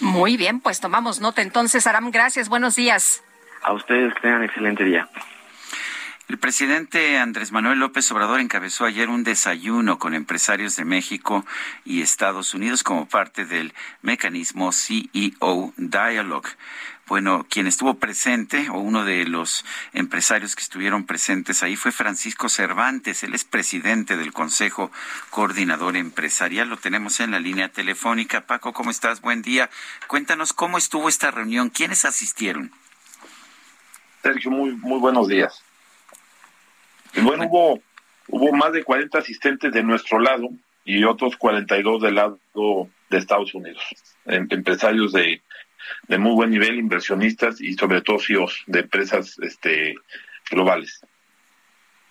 [0.00, 3.22] Muy bien, pues tomamos nota entonces, Aram, gracias, buenos días.
[3.62, 5.08] A ustedes que tengan excelente día.
[6.30, 11.44] El presidente Andrés Manuel López Obrador encabezó ayer un desayuno con empresarios de México
[11.84, 16.50] y Estados Unidos como parte del mecanismo CEO Dialogue.
[17.10, 22.48] Bueno, quien estuvo presente, o uno de los empresarios que estuvieron presentes ahí, fue Francisco
[22.48, 23.24] Cervantes.
[23.24, 24.92] Él es presidente del Consejo
[25.30, 26.68] Coordinador Empresarial.
[26.68, 28.42] Lo tenemos en la línea telefónica.
[28.42, 29.22] Paco, ¿cómo estás?
[29.22, 29.70] Buen día.
[30.06, 31.70] Cuéntanos cómo estuvo esta reunión.
[31.70, 32.70] ¿Quiénes asistieron?
[34.22, 35.64] Sergio, muy, muy buenos días.
[37.20, 37.82] Bueno, hubo,
[38.28, 40.48] hubo más de 40 asistentes de nuestro lado
[40.84, 42.38] y otros 42 del lado
[43.08, 43.82] de Estados Unidos,
[44.26, 45.42] em, empresarios de,
[46.08, 49.94] de muy buen nivel, inversionistas y sobre todo CEOs de empresas este,
[50.50, 51.00] globales.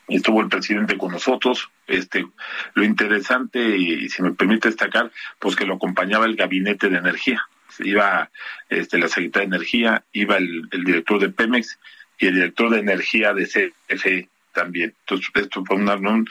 [0.08, 1.70] Estuvo el presidente con nosotros.
[1.88, 2.26] Este,
[2.74, 7.44] lo interesante, y, si me permite destacar, pues que lo acompañaba el gabinete de energía.
[7.80, 8.30] Iba
[8.70, 11.80] este, la secretaria de Energía, iba el, el director de Pemex
[12.18, 14.94] y el director de Energía de CFE también.
[15.02, 16.28] Entonces, esto fue una reunión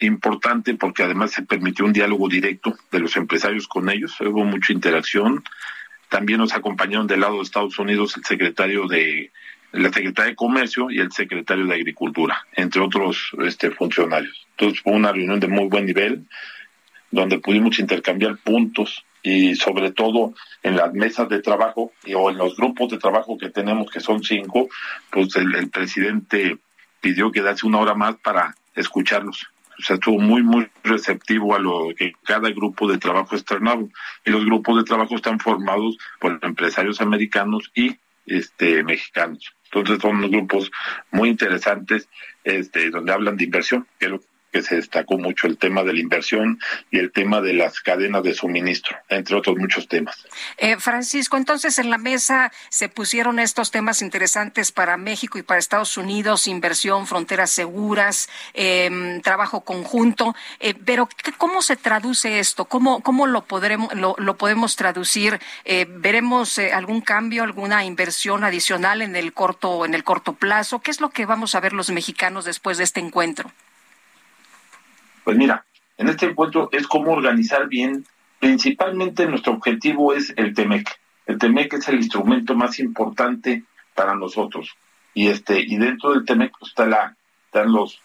[0.00, 4.72] importante porque además se permitió un diálogo directo de los empresarios con ellos, hubo mucha
[4.72, 5.44] interacción.
[6.12, 9.32] También nos acompañaron del lado de Estados Unidos el secretario de
[9.72, 14.46] la secretaria de Comercio y el secretario de Agricultura, entre otros este, funcionarios.
[14.50, 16.26] Entonces fue una reunión de muy buen nivel,
[17.10, 22.58] donde pudimos intercambiar puntos y sobre todo en las mesas de trabajo o en los
[22.58, 24.68] grupos de trabajo que tenemos, que son cinco,
[25.10, 26.58] pues el, el presidente
[27.00, 29.48] pidió quedarse una hora más para escucharlos.
[29.78, 33.88] O estuvo muy, muy receptivo a lo que cada grupo de trabajo externado.
[34.24, 39.54] Y los grupos de trabajo están formados por empresarios americanos y este mexicanos.
[39.64, 40.70] Entonces son unos grupos
[41.10, 42.08] muy interesantes,
[42.44, 44.20] este, donde hablan de inversión, que
[44.52, 48.22] que se destacó mucho el tema de la inversión y el tema de las cadenas
[48.22, 50.24] de suministro, entre otros muchos temas.
[50.58, 55.58] Eh, Francisco, entonces en la mesa se pusieron estos temas interesantes para México y para
[55.58, 62.66] Estados Unidos, inversión, fronteras seguras, eh, trabajo conjunto, eh, pero ¿cómo se traduce esto?
[62.66, 65.40] ¿Cómo, cómo lo, podremos, lo, lo podemos traducir?
[65.64, 70.80] Eh, ¿Veremos eh, algún cambio, alguna inversión adicional en el corto, en el corto plazo?
[70.80, 73.50] ¿Qué es lo que vamos a ver los mexicanos después de este encuentro?
[75.24, 75.64] Pues mira,
[75.96, 78.04] en este encuentro es cómo organizar bien,
[78.40, 80.88] principalmente nuestro objetivo es el TEMEC.
[81.26, 83.64] El TEMEC es el instrumento más importante
[83.94, 84.76] para nosotros.
[85.14, 87.16] Y este y dentro del TEMEC pues, está la,
[87.46, 88.00] están los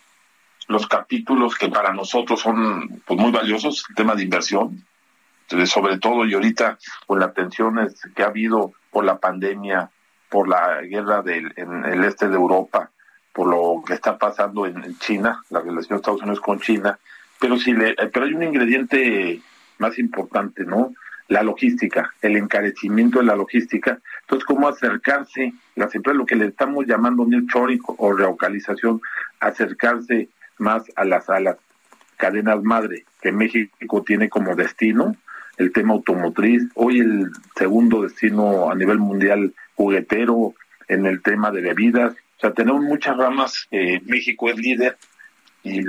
[0.68, 4.86] los capítulos que para nosotros son pues, muy valiosos, el tema de inversión,
[5.66, 9.90] sobre todo y ahorita con las tensiones que ha habido por la pandemia,
[10.30, 12.92] por la guerra del, en el este de Europa,
[13.38, 16.98] por lo que está pasando en, China, la relación de Estados Unidos con China,
[17.40, 19.40] pero sí le, pero hay un ingrediente
[19.78, 20.96] más importante, ¿no?
[21.28, 24.00] La logística, el encarecimiento de la logística.
[24.22, 29.02] Entonces, cómo acercarse las empresas, lo que le estamos llamando nearshoring o relocalización,
[29.40, 31.58] acercarse más a las a las
[32.16, 35.16] cadenas madre que México tiene como destino,
[35.58, 40.56] el tema automotriz, hoy el segundo destino a nivel mundial juguetero,
[40.88, 44.98] en el tema de bebidas, o sea, tenemos muchas ramas, eh, México es líder
[45.64, 45.82] y,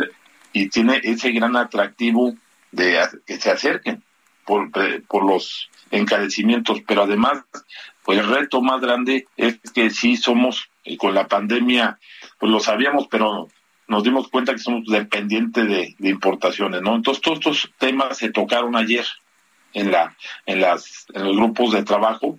[0.53, 2.35] y tiene ese gran atractivo
[2.73, 4.03] de que se acerquen
[4.47, 4.71] por,
[5.07, 7.45] por los encarecimientos, pero además,
[8.03, 11.99] pues el reto más grande es que sí somos, eh, con la pandemia,
[12.39, 13.49] pues lo sabíamos, pero
[13.87, 16.95] nos dimos cuenta que somos dependientes de, de importaciones, ¿no?
[16.95, 19.05] Entonces todos estos temas se tocaron ayer
[19.75, 22.39] en la, en las, en los grupos de trabajo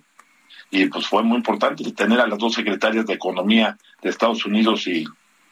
[0.70, 4.86] y pues fue muy importante tener a las dos secretarias de economía de Estados Unidos
[4.86, 5.04] y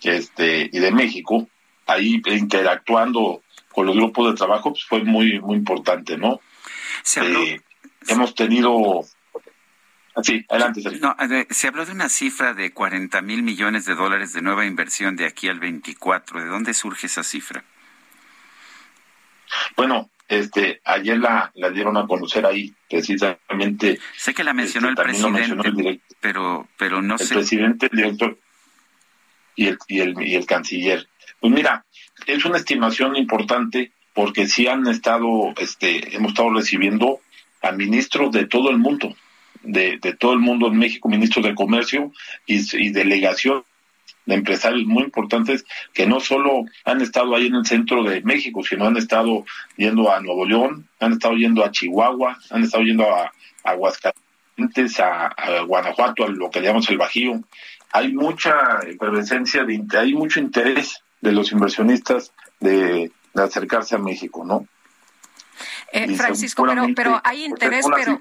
[0.02, 1.48] este y de México
[1.86, 3.42] ahí interactuando
[3.72, 6.40] con los grupos de trabajo pues fue muy muy importante no
[7.02, 7.60] se habló, eh,
[8.08, 9.02] hemos tenido
[10.22, 10.80] Sí, adelante.
[11.00, 11.16] No,
[11.48, 15.26] se habló de una cifra de 40 mil millones de dólares de nueva inversión de
[15.26, 16.40] aquí al 24.
[16.40, 17.62] ¿De dónde surge esa cifra?
[19.76, 25.00] Bueno, este ayer la, la dieron a conocer ahí precisamente sé que la mencionó este,
[25.00, 27.34] el presidente mencionó el director, pero pero no el sé.
[27.34, 28.38] presidente el director
[29.56, 31.08] y el, y el y el canciller.
[31.40, 31.84] Pues mira
[32.26, 37.20] es una estimación importante porque sí han estado este hemos estado recibiendo
[37.62, 39.16] a ministros de todo el mundo
[39.62, 42.12] de, de todo el mundo en México ministros de comercio
[42.46, 43.64] y, y delegación
[44.28, 45.64] de empresarios muy importantes
[45.94, 49.46] que no solo han estado ahí en el centro de México, sino han estado
[49.78, 53.32] yendo a Nuevo León, han estado yendo a Chihuahua, han estado yendo a,
[53.64, 55.34] a Aguascalientes, antes a,
[55.66, 57.40] Guanajuato, a lo que llamamos el Bajío.
[57.92, 64.66] Hay mucha presencia, de, hay mucho interés de los inversionistas de, acercarse a México, ¿no?
[65.92, 68.20] Eh, Francisco, pero, pero hay interés, pero...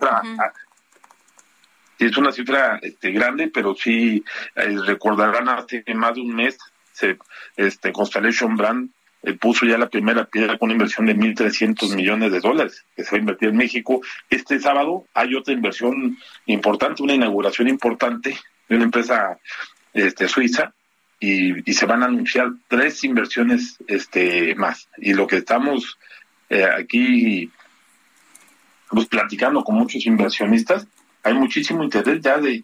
[2.06, 4.24] es una cifra este, grande, pero sí
[4.56, 6.58] eh, recordarán hace más de un mes,
[6.92, 7.18] se,
[7.56, 8.90] este Constellation Brand
[9.24, 13.04] eh, puso ya la primera piedra con una inversión de 1.300 millones de dólares que
[13.04, 14.02] se va a invertir en México.
[14.30, 18.38] Este sábado hay otra inversión importante, una inauguración importante
[18.70, 19.38] de una empresa
[19.94, 20.74] este, suiza
[21.20, 24.88] y, y se van a anunciar tres inversiones este, más.
[24.98, 25.98] Y lo que estamos
[26.50, 27.52] eh, aquí
[28.90, 30.88] pues, platicando con muchos inversionistas
[31.28, 32.64] hay muchísimo interés ya de,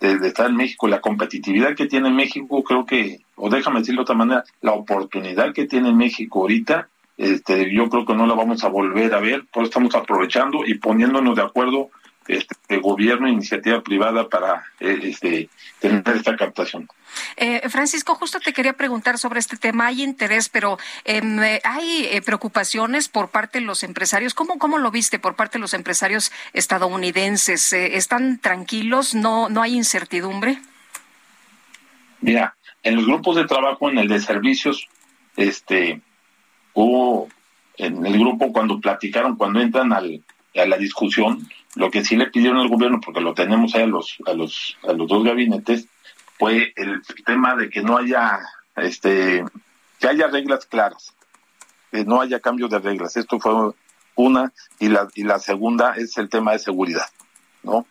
[0.00, 0.88] de, estar en México.
[0.88, 5.52] La competitividad que tiene México, creo que, o déjame decirlo de otra manera, la oportunidad
[5.52, 9.44] que tiene México ahorita, este, yo creo que no la vamos a volver a ver,
[9.52, 11.90] por eso estamos aprovechando y poniéndonos de acuerdo
[12.28, 15.48] este, gobierno e iniciativa privada para eh, este,
[15.80, 16.88] tener esta captación.
[17.36, 19.86] Eh, Francisco, justo te quería preguntar sobre este tema.
[19.86, 24.34] Hay interés, pero em, eh, hay eh, preocupaciones por parte de los empresarios.
[24.34, 27.72] ¿Cómo, ¿Cómo lo viste por parte de los empresarios estadounidenses?
[27.72, 29.14] ¿Están tranquilos?
[29.14, 30.58] ¿No, ¿No hay incertidumbre?
[32.20, 34.88] Mira, en los grupos de trabajo, en el de servicios,
[35.36, 36.00] este,
[36.72, 37.28] hubo
[37.76, 40.22] en el grupo cuando platicaron, cuando entran al,
[40.54, 43.86] a la discusión, lo que sí le pidieron al gobierno, porque lo tenemos ahí a
[43.86, 45.86] los, a los, a los dos gabinetes,
[46.38, 48.40] fue el tema de que no haya,
[48.76, 49.44] este,
[49.98, 51.14] que haya reglas claras,
[51.90, 53.16] que no haya cambio de reglas.
[53.16, 53.72] Esto fue
[54.16, 57.08] una y la y la segunda es el tema de seguridad,
[57.62, 57.86] ¿no?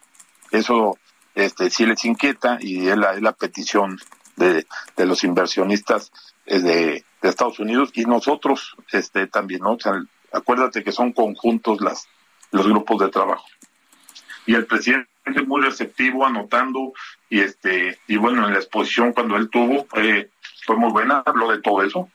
[0.52, 0.98] Eso,
[1.36, 4.00] este, sí les inquieta y es la, es la petición
[4.36, 4.66] de,
[4.96, 6.12] de los inversionistas
[6.46, 9.78] eh, de, de Estados Unidos y nosotros, este, también, ¿no?
[10.32, 12.08] Acuérdate que son conjuntos las
[12.52, 13.46] los grupos de trabajo.
[14.46, 15.08] Y el presidente
[15.46, 16.94] muy receptivo, anotando,
[17.30, 20.30] y este, y bueno, en la exposición cuando él tuvo, eh,
[20.66, 22.10] fue muy buena, habló de todo eso,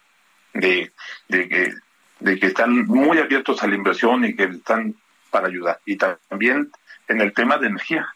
[0.54, 0.92] de,
[1.28, 1.74] de que,
[2.20, 4.94] de que están muy abiertos a la inversión y que están
[5.30, 5.80] para ayudar.
[5.84, 6.70] Y también
[7.08, 8.06] en el tema de energía,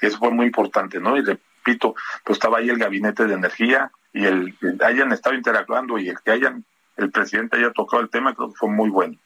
[0.00, 1.16] eso fue muy importante, ¿no?
[1.16, 1.94] Y repito,
[2.24, 6.18] pues estaba ahí el gabinete de energía y el que hayan estado interactuando y el
[6.20, 6.64] que hayan,
[6.96, 9.16] el presidente haya tocado el tema, creo que fue muy bueno.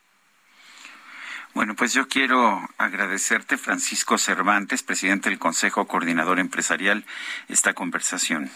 [1.57, 7.07] Bueno, pues yo quiero agradecerte, Francisco Cervantes, presidente del Consejo Coordinador Empresarial,
[7.49, 8.51] esta conversación.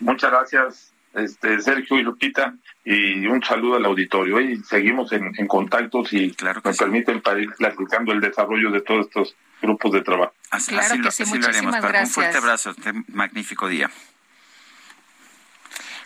[0.00, 4.40] Muchas gracias, este, Sergio y Lupita, y un saludo al auditorio.
[4.40, 8.80] Y seguimos en, en contactos y claro nos permiten para ir platicando el desarrollo de
[8.80, 10.32] todos estos grupos de trabajo.
[10.50, 12.08] Así, claro que sí, muchísimas Gracias.
[12.08, 13.90] Un fuerte abrazo, este magnífico día.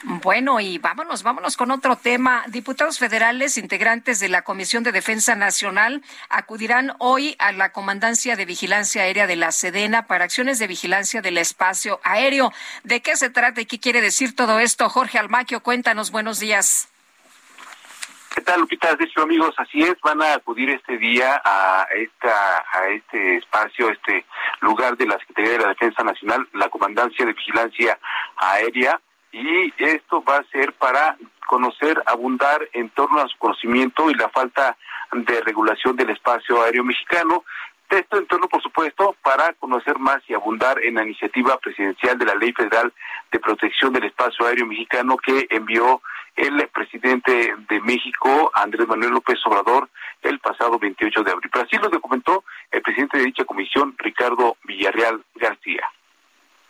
[0.03, 2.45] Bueno, y vámonos, vámonos con otro tema.
[2.49, 8.45] Diputados federales integrantes de la Comisión de Defensa Nacional acudirán hoy a la Comandancia de
[8.45, 12.53] Vigilancia Aérea de la Sedena para acciones de vigilancia del espacio aéreo.
[12.85, 14.89] ¿De qué se trata y qué quiere decir todo esto?
[14.91, 16.89] Jorge Almaquio, cuéntanos, buenos días.
[18.35, 18.95] ¿Qué tal, Lupita?
[18.97, 24.27] Dicho amigos, así es, van a acudir este día a esta a este espacio, este
[24.61, 27.99] lugar de la Secretaría de la Defensa Nacional, la Comandancia de Vigilancia
[28.37, 29.01] Aérea,
[29.37, 31.17] y esto va a ser para
[31.47, 34.77] conocer, abundar en torno a su conocimiento y la falta
[35.13, 37.45] de regulación del espacio aéreo mexicano.
[37.91, 42.25] Esto en torno, por supuesto, para conocer más y abundar en la iniciativa presidencial de
[42.25, 42.93] la Ley Federal
[43.31, 46.01] de Protección del Espacio Aéreo Mexicano que envió
[46.35, 49.89] el presidente de México, Andrés Manuel López Obrador,
[50.23, 51.51] el pasado 28 de abril.
[51.53, 55.89] Pero así lo documentó el presidente de dicha comisión, Ricardo Villarreal García.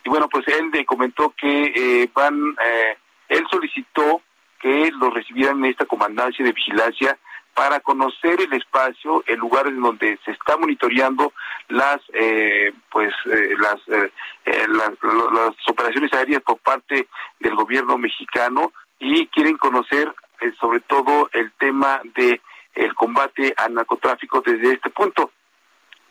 [0.07, 2.96] Y bueno, pues él le comentó que eh, van, eh,
[3.28, 4.22] él solicitó
[4.61, 7.18] que lo recibieran en esta comandancia de vigilancia
[7.52, 11.32] para conocer el espacio, el lugar en donde se está monitoreando
[11.66, 17.09] las, eh, pues, las, las, las operaciones aéreas por parte
[17.40, 20.14] del gobierno mexicano y quieren conocer
[20.61, 22.40] sobre todo el tema de
[22.76, 25.32] el combate al narcotráfico desde este punto.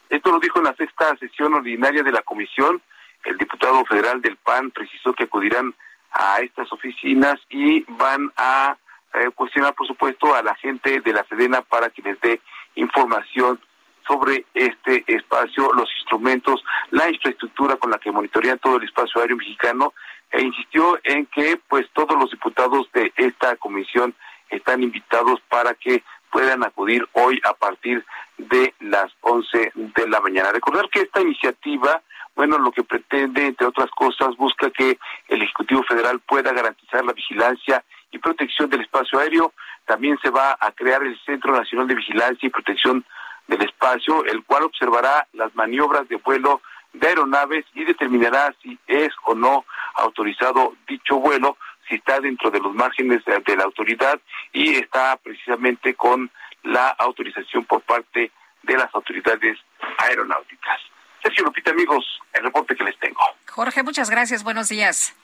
[0.10, 2.82] Esto lo dijo en la sexta sesión ordinaria de la comisión
[3.26, 5.74] el diputado federal del PAN precisó que acudirán
[6.12, 8.78] a estas oficinas y van a
[9.14, 12.42] eh, cuestionar, por supuesto, a la gente de la Sedena para que les dé
[12.76, 13.60] información
[14.08, 19.38] sobre este espacio, los instrumentos, la infraestructura con la que monitorean todo el espacio aéreo
[19.38, 19.94] mexicano
[20.32, 24.14] e insistió en que pues todos los diputados de esta comisión
[24.50, 26.04] están invitados para que
[26.36, 28.04] puedan acudir hoy a partir
[28.38, 30.52] de las 11 de la mañana.
[30.52, 32.02] Recordar que esta iniciativa
[32.36, 37.14] bueno, lo que pretende, entre otras cosas, busca que el Ejecutivo Federal pueda garantizar la
[37.14, 37.82] vigilancia
[38.12, 39.54] y protección del espacio aéreo.
[39.86, 43.06] También se va a crear el Centro Nacional de Vigilancia y Protección
[43.48, 46.62] del espacio, el cual observará las maniobras de vuelo
[46.92, 49.64] de aeronaves y determinará si es o no
[49.94, 51.56] autorizado dicho vuelo,
[51.88, 54.20] si está dentro de los márgenes de, la autoridad
[54.52, 56.32] y está precisamente con
[56.64, 58.32] la autorización por parte
[58.64, 59.58] de las autoridades
[59.98, 60.82] aeronáuticas.
[61.22, 63.20] Sergio Lupita, amigos, el reporte que les tengo.
[63.50, 64.44] Jorge, muchas gracias.
[64.44, 65.16] Buenos días.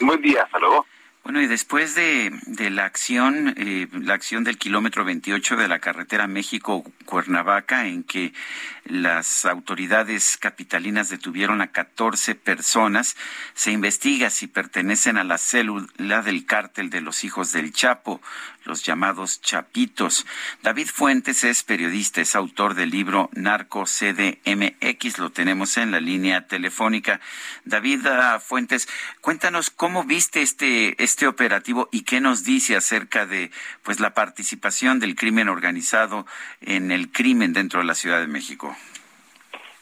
[0.00, 0.86] Buen día, hasta luego.
[1.24, 2.30] Bueno, y después de,
[2.70, 8.34] la acción, eh, la acción del kilómetro 28 de la carretera México-Cuernavaca, en que
[8.84, 13.16] las autoridades capitalinas detuvieron a 14 personas,
[13.54, 18.20] se investiga si pertenecen a la célula del cártel de los hijos del Chapo
[18.64, 20.26] los llamados chapitos.
[20.62, 26.46] David Fuentes es periodista, es autor del libro Narco CDMX, lo tenemos en la línea
[26.46, 27.20] telefónica.
[27.64, 28.88] David ah, Fuentes,
[29.20, 33.50] cuéntanos cómo viste este, este operativo y qué nos dice acerca de
[33.82, 36.26] pues la participación del crimen organizado
[36.60, 38.74] en el crimen dentro de la Ciudad de México.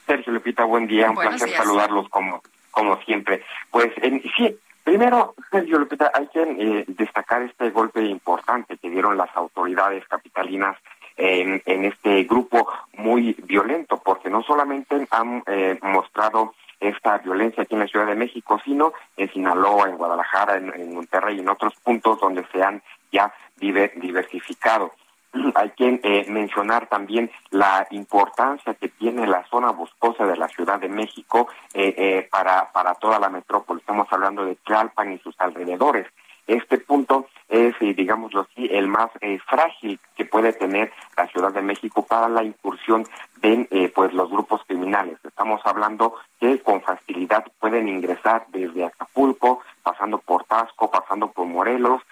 [0.06, 3.42] Sergio Lupita, buen día, un placer saludarlos como, como siempre.
[3.70, 9.16] Pues en, sí, Primero, Sergio Lupita, hay que eh, destacar este golpe importante que dieron
[9.16, 10.76] las autoridades capitalinas
[11.16, 17.80] en, este grupo muy violento, porque no solamente han eh, mostrado esta violencia aquí en
[17.80, 22.20] la Ciudad de México, sino en Sinaloa, en Guadalajara, en, Monterrey y en otros puntos
[22.20, 24.92] donde se han ya diversificado.
[25.54, 30.78] hay que eh, mencionar también la importancia que tiene la zona boscosa de la Ciudad
[30.78, 33.80] de México eh, eh, para, para toda la metrópoli.
[33.80, 36.06] Estamos hablando de Tlalpan y sus alrededores.
[36.46, 39.10] Este punto es, digámoslo así, el más
[39.48, 43.04] frágil que puede tener la Ciudad de México para la incursión
[43.42, 45.18] de pues los grupos criminales.
[45.24, 52.02] Estamos hablando que con facilidad pueden ingresar desde Acapulco, pasando por Tasco, pasando por Morelos,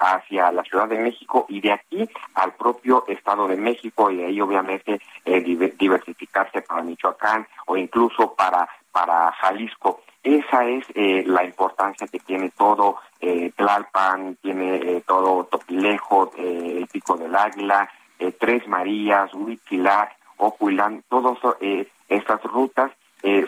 [0.00, 4.26] hacia la Ciudad de México y de aquí al propio Estado de México y de
[4.26, 10.02] ahí obviamente eh, diversificarse para Michoacán o incluso para, para Jalisco.
[10.22, 16.86] Esa es eh, la importancia que tiene todo eh, Tlalpan, tiene eh, todo Topilejo, el
[16.88, 17.88] Pico del Águila,
[18.38, 21.38] Tres Marías, Huitzilac, Ocuilán, todas
[22.08, 22.90] estas rutas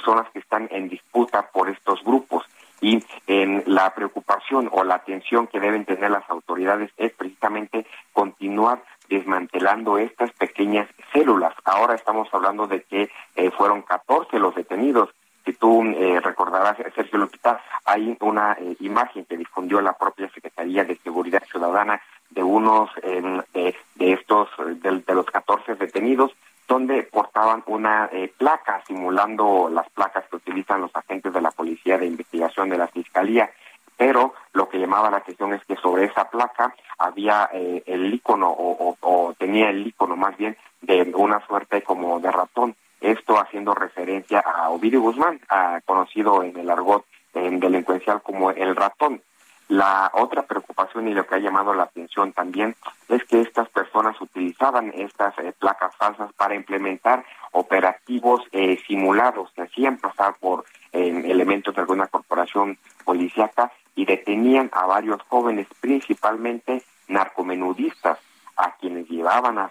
[0.04, 2.44] son las que están en disputa por estos grupos
[2.80, 8.82] y en la preocupación o la atención que deben tener las autoridades es precisamente continuar
[9.08, 11.54] desmantelando estas pequeñas células.
[11.64, 15.10] Ahora estamos hablando de que eh, fueron 14 los detenidos.
[15.50, 20.84] Si tú eh, recordarás, Sergio Lupita, hay una eh, imagen que difundió la propia Secretaría
[20.84, 22.00] de Seguridad Ciudadana
[22.30, 24.48] de unos de, estos,
[24.80, 26.30] de, de los 14 detenidos
[26.70, 31.98] donde portaban una eh, placa simulando las placas que utilizan los agentes de la Policía
[31.98, 33.50] de Investigación de la Fiscalía.
[33.96, 38.54] Pero lo que llamaba la atención es que sobre esa placa había eh, el icono
[38.56, 42.76] o, tenía el icono más bien de una suerte como de ratón.
[43.00, 45.40] Esto haciendo referencia a Ovidio Guzmán,
[45.84, 49.22] conocido en el argot delincuencial como el ratón.
[49.70, 52.74] La otra preocupación y lo que ha llamado la atención también
[53.08, 59.62] es que estas personas utilizaban estas eh, placas falsas para implementar operativos eh, simulados, se
[59.62, 66.82] hacían pasar por eh, elementos de alguna corporación policíaca y detenían a varios jóvenes, principalmente
[67.06, 68.18] narcomenudistas,
[68.60, 69.70] a quienes llevaban a,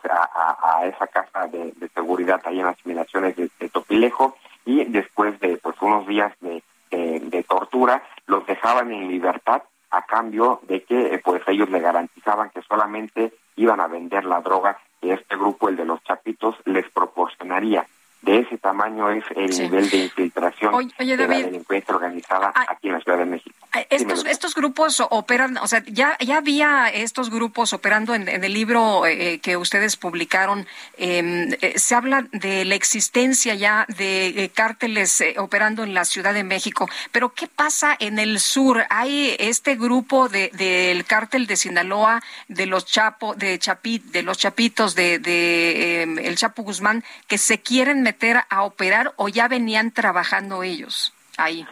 [0.84, 4.36] esa casa de, seguridad ahí en las inmediaciones de, Topilejo
[4.66, 10.84] y después de pues unos días de tortura los dejaban en libertad a cambio de
[10.84, 15.36] que eh, pues ellos le garantizaban que solamente iban a vender la droga que este
[15.36, 17.86] grupo, el de los chapitos, les proporcionaría
[18.22, 22.94] de ese tamaño es el nivel de infiltración de la delincuencia organizada ah, aquí en
[22.94, 23.49] la Ciudad de México.
[23.90, 29.08] Estos, estos grupos operan, o sea, ya, ya había estos grupos operando en, el libro
[29.08, 30.68] eh, que ustedes publicaron.
[30.98, 36.36] Em, eh, se habla de la existencia ya de eh, cárteles operando en la Ciudad
[36.36, 36.88] de México.
[37.12, 38.86] Pero ¿qué pasa en el sur?
[38.92, 44.38] Hay este grupo de, del cártel de Sinaloa, de los Chapo, de Chapit, de los
[44.38, 49.48] Chapitos, de, de em, el Chapo Guzmán, que se quieren meter a operar o ya
[49.48, 51.66] venían trabajando ellos ahí?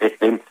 [0.00, 0.41] Eh,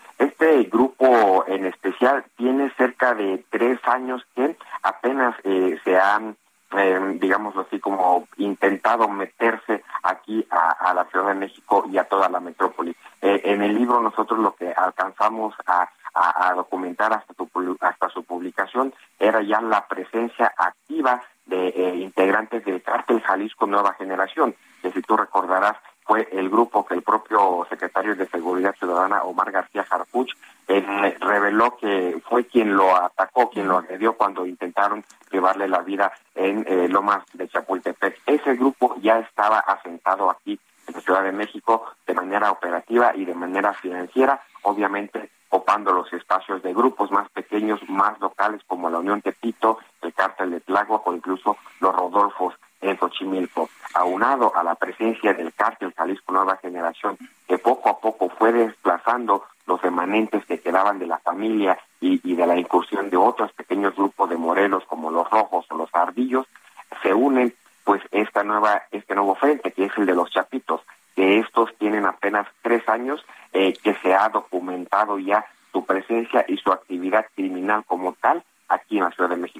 [0.41, 6.35] este grupo en especial tiene cerca de tres años que apenas eh, se han,
[6.75, 12.27] eh, digamos así, como intentado meterse aquí a, la Ciudad de México y a toda
[12.27, 12.95] la metrópoli.
[13.21, 15.87] en el libro nosotros lo que alcanzamos a,
[16.55, 17.33] documentar hasta,
[17.81, 24.55] hasta su publicación era ya la presencia activa de integrantes del cártel Jalisco Nueva Generación
[24.81, 25.77] que si tú recordarás
[26.11, 30.33] fue el grupo que el propio secretario de Seguridad Ciudadana, Omar García Harfuch,
[31.21, 36.65] reveló que fue quien lo atacó, quien lo agredió cuando intentaron llevarle la vida en
[36.67, 38.23] eh, Lomas de Chapultepec.
[38.25, 43.23] Ese grupo ya estaba asentado aquí en la Ciudad de México de manera operativa y
[43.23, 48.99] de manera financiera, obviamente copando los espacios de grupos más pequeños, más locales como la
[48.99, 53.69] Unión Tepito, el Cártel de Tláhuac o incluso los Rodolfos en Xochimilco,
[54.01, 57.17] aunado a la presencia del cártel Jalisco Nueva Generación,
[57.47, 62.47] que poco a poco fue desplazando los remanentes que quedaban de la familia y, de
[62.47, 66.47] la incursión de otros pequeños grupos de morelos como los rojos o los ardillos,
[67.03, 67.53] se unen
[67.83, 70.81] pues esta nueva, este nuevo frente que es el de los chapitos,
[71.15, 73.23] que estos tienen apenas tres años
[73.53, 78.97] eh, que se ha documentado ya su presencia y su actividad criminal como tal aquí
[78.97, 79.50] en la Ciudad de México.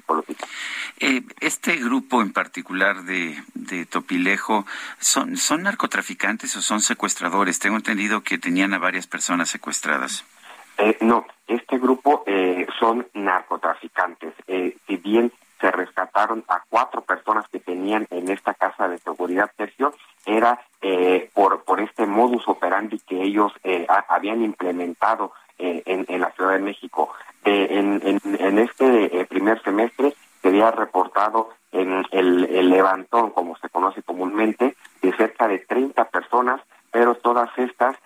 [1.00, 4.66] Eh, este grupo en particular de, de Topilejo,
[5.00, 7.58] ¿son, ¿son narcotraficantes o son secuestradores?
[7.58, 10.24] Tengo entendido que tenían a varias personas secuestradas.
[10.78, 14.34] Eh, no, este grupo eh, son narcotraficantes.
[14.46, 19.50] Eh, si bien se rescataron a cuatro personas que tenían en esta casa de seguridad,
[19.56, 19.94] Tercio,
[20.26, 26.32] era eh, por, por este modus operandi que ellos eh, habían implementado en, en, la
[26.32, 27.12] Ciudad de México.
[27.44, 30.21] en, en, en, este primer semestre se
[30.52, 36.60] había reportado en el, el, levantón, como se conoce comúnmente, de cerca de 30 personas,
[36.90, 37.96] pero todas estas,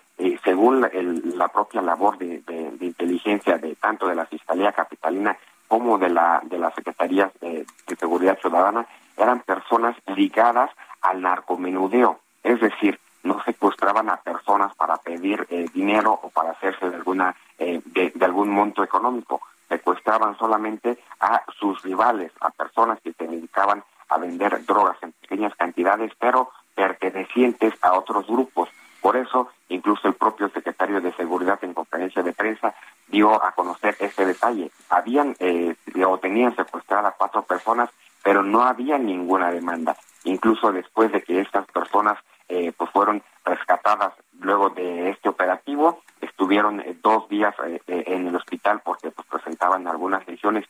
[0.45, 5.37] según la, la, propia labor de, de, inteligencia de tanto de la Fiscalía Capitalina
[5.67, 7.67] como de la de las secretarías de,
[7.99, 8.87] seguridad ciudadana
[9.17, 10.71] eran personas ligadas
[11.03, 16.89] al narcomenudeo, es decir, no secuestraban a personas para pedir eh, dinero o para hacerse
[16.89, 23.13] de alguna eh, de, algún monto económico, secuestraban solamente a sus rivales, a personas que
[23.13, 28.69] se dedicaban a vender drogas en pequeñas cantidades, pero pertenecientes a otros grupos.
[29.01, 32.75] Por eso, incluso el propio secretario de Seguridad en conferencia de prensa
[33.09, 34.71] dio a conocer este detalle.
[34.91, 37.91] Habían eh, o tenían secuestradas cuatro personas,
[38.23, 39.97] pero no había ninguna demanda.
[40.25, 42.19] Incluso después de que estas personas
[42.49, 47.55] eh, pues fueron rescatadas luego de este operativo, estuvieron eh, dos días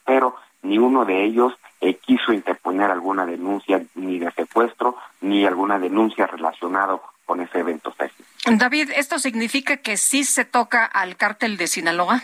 [0.04, 1.52] pero ni uno de ellos
[2.04, 7.94] quiso interponer alguna denuncia ni de secuestro ni alguna denuncia relacionada con ese evento.
[8.46, 12.22] David, ¿esto significa que sí se toca al cártel de Sinaloa?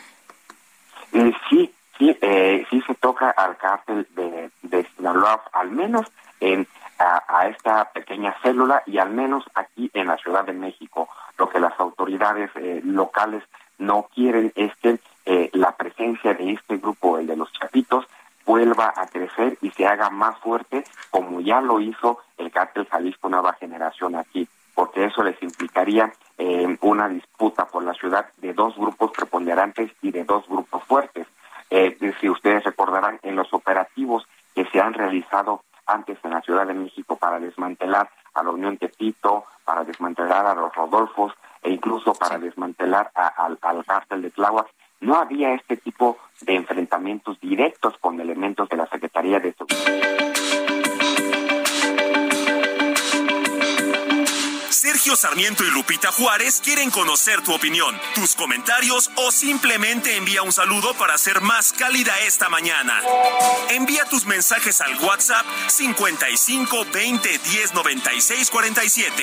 [1.13, 6.07] Eh, sí, sí, eh, sí se toca al cártel de, de Sinaloa, al menos
[6.41, 6.67] en
[6.99, 11.09] a, esta pequeña célula y al menos aquí en la Ciudad de México.
[11.37, 13.43] Lo que las autoridades eh, locales
[13.79, 18.07] no quieren es que eh, la presencia de este grupo, el de los chapitos,
[18.45, 23.29] vuelva a crecer y se haga más fuerte como ya lo hizo el cártel Jalisco
[23.29, 28.77] Nueva Generación aquí, porque eso les implicaría eh, una disputa por la ciudad de dos
[28.77, 31.27] grupos preponderantes y de dos grupos fuertes.
[31.71, 36.67] Eh, si ustedes recordarán, en los operativos que se han realizado antes en la Ciudad
[36.67, 41.33] de México para desmantelar a la Unión Tepito, para desmantelar a los Rodolfos
[41.63, 44.69] e incluso para desmantelar al, al cártel de Tláhuac,
[45.03, 50.13] no había este tipo de enfrentamientos directos con elementos de la Secretaría de Seguridad.
[54.71, 60.53] Sergio Sarmiento y Lupita Juárez quieren conocer tu opinión, tus comentarios o simplemente envía un
[60.53, 63.01] saludo para ser más cálida esta mañana.
[63.71, 69.23] Envía tus mensajes al WhatsApp 55 20 10 96 47.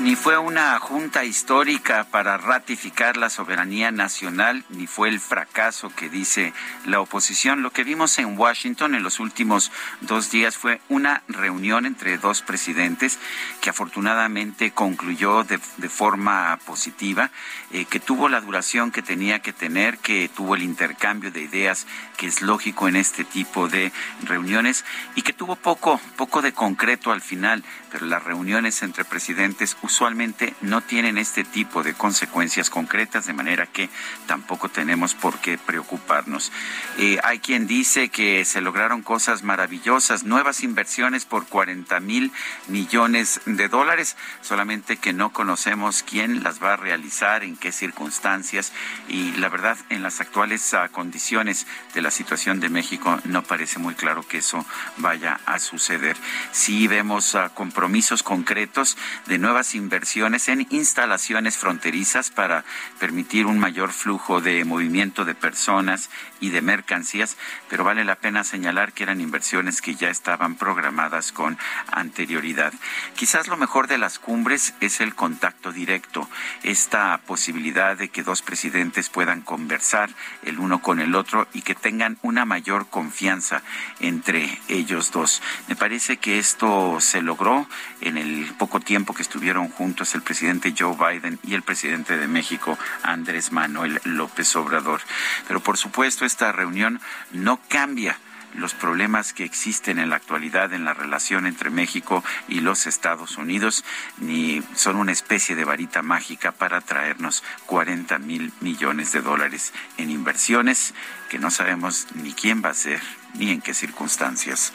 [0.00, 6.08] ni fue una junta histórica para ratificar la soberanía nacional, ni fue el fracaso que
[6.08, 6.52] dice
[6.86, 7.62] la oposición.
[7.62, 12.42] Lo que vimos en Washington en los últimos dos días fue una reunión entre dos
[12.42, 13.18] presidentes
[13.60, 17.30] que afortunadamente concluyó de, de forma positiva
[17.70, 21.86] eh, que tuvo la duración que tenía que tener, que tuvo el intercambio de ideas
[22.16, 23.92] que es lógico en este tipo de
[24.24, 29.76] reuniones y que tuvo poco, poco de concreto al final, pero las reuniones entre presidentes
[29.82, 33.90] usualmente no tienen este tipo de consecuencias concretas, de manera que
[34.26, 36.50] tampoco tenemos por qué preocuparnos.
[36.96, 42.32] Eh, hay quien dice que se lograron cosas maravillosas, nuevas inversiones por 40 mil
[42.66, 48.72] millones de dólares, solamente que no conocemos quién las va a realizar, en qué circunstancias
[49.08, 53.78] y la verdad en las actuales ah, condiciones de la situación de México no parece
[53.78, 54.64] muy claro que eso
[54.98, 56.16] vaya a suceder.
[56.52, 62.64] Si vemos ah, compromisos concretos de nuevas inversiones en instalaciones fronterizas para
[62.98, 66.10] permitir un mayor flujo de movimiento de personas
[66.40, 67.36] y de mercancías,
[67.68, 71.58] pero vale la pena señalar que eran inversiones que ya estaban programadas con
[71.90, 72.72] anterioridad.
[73.16, 76.28] Quizás lo mejor de las cumbres es el contacto directo,
[76.62, 80.10] esta posibilidad de que dos presidentes puedan conversar
[80.42, 83.62] el uno con el otro y que tengan una mayor confianza
[84.00, 85.42] entre ellos dos.
[85.66, 87.66] Me parece que esto se logró
[88.02, 92.28] en el poco tiempo que estuvieron juntos el presidente Joe Biden y el presidente de
[92.28, 95.00] México, Andrés Manuel López Obrador.
[95.46, 97.00] Pero por supuesto, esta reunión
[97.32, 98.18] no cambia
[98.54, 103.36] los problemas que existen en la actualidad en la relación entre México y los Estados
[103.36, 103.84] Unidos,
[104.18, 110.10] ni son una especie de varita mágica para traernos 40 mil millones de dólares en
[110.10, 110.94] inversiones
[111.28, 113.00] que no sabemos ni quién va a ser
[113.34, 114.72] ni en qué circunstancias.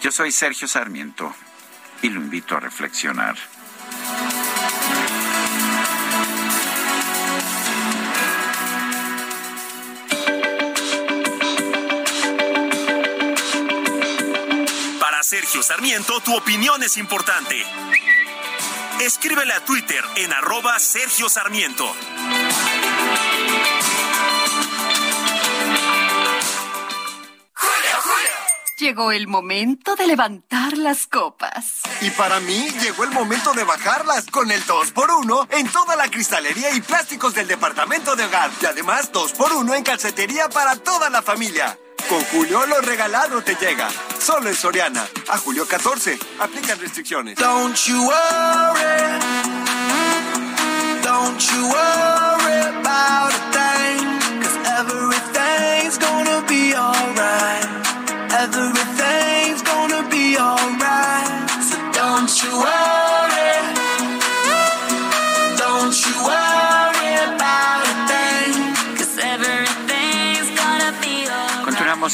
[0.00, 1.34] Yo soy Sergio Sarmiento
[2.02, 3.36] y lo invito a reflexionar.
[15.34, 17.60] Sergio Sarmiento, tu opinión es importante.
[19.00, 21.92] Escríbele a Twitter en arroba Sergio Sarmiento.
[28.78, 31.80] Llegó el momento de levantar las copas.
[32.00, 36.72] Y para mí llegó el momento de bajarlas con el 2x1 en toda la cristalería
[36.76, 38.52] y plásticos del departamento de hogar.
[38.62, 41.76] Y además 2x1 en calcetería para toda la familia.
[42.08, 43.88] Con Julio lo regalado te llega.
[44.18, 45.08] Solo en Soriana.
[45.28, 46.18] A julio 14.
[46.38, 47.36] Aplican restricciones.
[47.36, 49.20] Don't you worry.
[51.02, 53.53] Don't you worry about a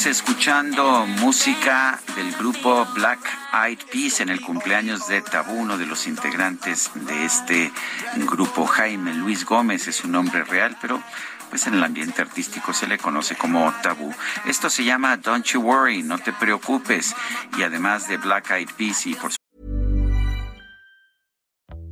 [0.05, 3.19] escuchando música del grupo Black
[3.53, 7.71] Eyed Peas en el cumpleaños de Tabú, uno de los integrantes de este
[8.15, 8.65] grupo.
[8.65, 11.01] Jaime Luis Gómez es su nombre real, pero
[11.49, 14.13] pues en el ambiente artístico se le conoce como tabú.
[14.45, 17.13] Esto se llama Don't You Worry, no te preocupes.
[17.57, 19.31] Y además de Black Eyed Peas y por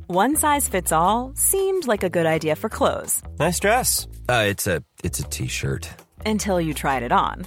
[0.08, 3.22] One size fits all seemed like a good idea for clothes.
[3.38, 4.08] Nice dress.
[4.28, 5.88] Uh, it's a it's a t-shirt.
[6.26, 7.46] Until you tried it on.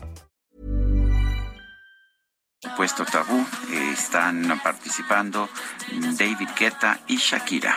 [2.77, 5.49] Puesto tabú, eh, están participando
[5.89, 7.75] David Guetta y Shakira.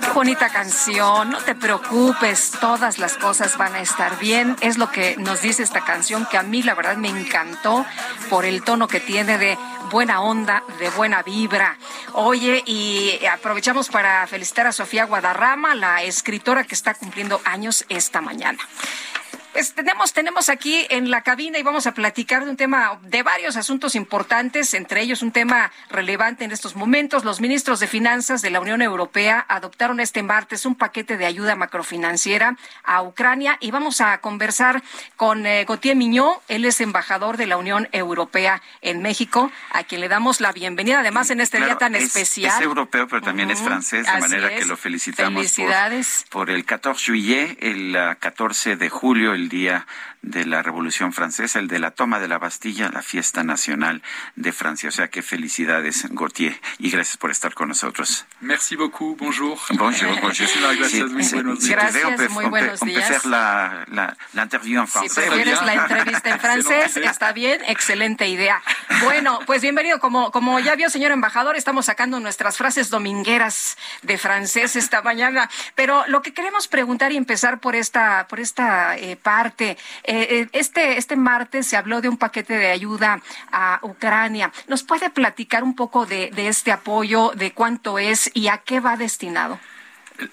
[0.00, 4.56] Qué bonita canción, no te preocupes, todas las cosas van a estar bien.
[4.60, 7.86] Es lo que nos dice esta canción que a mí la verdad me encantó
[8.28, 9.56] por el tono que tiene de
[9.92, 11.78] buena onda, de buena vibra.
[12.14, 18.20] Oye, y aprovechamos para felicitar a Sofía Guadarrama, la escritora que está cumpliendo años esta
[18.20, 18.58] mañana.
[19.54, 23.22] Pues tenemos, tenemos aquí en la cabina y vamos a platicar de un tema, de
[23.22, 27.24] varios asuntos importantes, entre ellos un tema relevante en estos momentos.
[27.24, 31.54] Los ministros de Finanzas de la Unión Europea adoptaron este martes un paquete de ayuda
[31.54, 34.82] macrofinanciera a Ucrania y vamos a conversar
[35.14, 40.00] con eh, Gautier Miñó, él es embajador de la Unión Europea en México, a quien
[40.00, 42.58] le damos la bienvenida, además en este día tan especial.
[42.58, 46.26] Es europeo, pero también es francés, de manera que lo felicitamos Felicidades.
[46.28, 49.86] Por, por, el 14 juillet, el 14 de julio, el el día
[50.24, 54.02] de la Revolución Francesa, el de la toma de la Bastilla, la fiesta nacional
[54.36, 54.88] de Francia.
[54.88, 58.26] O sea que felicidades, Gautier, y gracias por estar con nosotros.
[58.40, 59.58] Merci beaucoup, bonjour.
[59.70, 60.32] Bonjour, bonjour.
[60.78, 61.70] Gracias, muy buenos días.
[61.70, 63.24] Gracias, muy buenos días.
[63.26, 65.12] la, la, la interview en francés.
[65.12, 68.62] Si prefieres la entrevista en francés, está bien, excelente idea.
[69.02, 70.00] Bueno, pues bienvenido.
[70.00, 75.50] Como, como ya vio, señor embajador, estamos sacando nuestras frases domingueras de francés esta mañana.
[75.74, 80.48] Pero lo que queremos preguntar y empezar por esta, por esta eh, parte, eh, eh,
[80.52, 83.20] este, este martes se habló de un paquete de ayuda
[83.50, 84.52] a Ucrania.
[84.68, 88.96] ¿Nos puede platicar un poco de, este apoyo, de cuánto es y a qué va
[88.96, 89.58] destinado?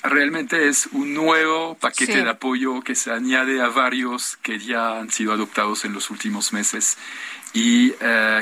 [0.03, 5.09] realmente es un nuevo paquete de apoyo que se añade a varios que ya han
[5.09, 6.99] sido adoptados en los últimos meses
[7.51, 7.93] y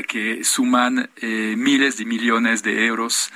[0.10, 3.32] que suman miles de millones de euros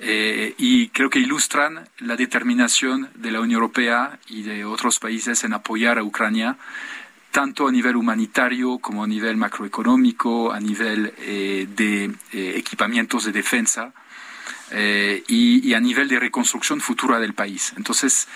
[0.00, 5.42] eh, y creo que ilustran la determinación de la Unión Europea y de otros países
[5.42, 6.56] en apoyar a Ucrania,
[7.30, 13.32] tanto a nivel humanitario como a nivel macroeconómico, a nivel eh, de eh, equipamientos de
[13.32, 13.92] defensa
[14.70, 17.72] y, a nivel de reconstrucción futura del país.
[17.78, 18.28] Entonces,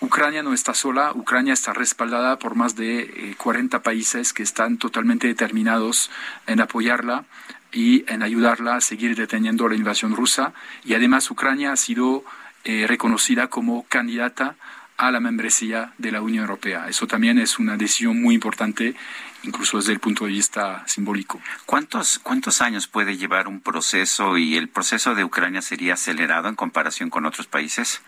[0.00, 5.26] Ucrania no está sola, Ucrania está respaldada por más de 40 países que están totalmente
[5.26, 6.10] determinados
[6.46, 7.24] en apoyarla
[7.72, 10.52] y en ayudarla a seguir deteniendo la invasión rusa.
[10.84, 12.24] Y además Ucrania ha sido
[12.64, 14.56] eh, reconocida como candidata
[14.98, 16.88] a la membresía de la Unión Europea.
[16.88, 18.96] Eso también es una decisión muy importante,
[19.44, 21.40] incluso desde el punto de vista simbólico.
[21.66, 26.56] ¿Cuántos, cuántos años puede llevar un proceso y el proceso de Ucrania sería acelerado en
[26.56, 28.02] comparación con otros países?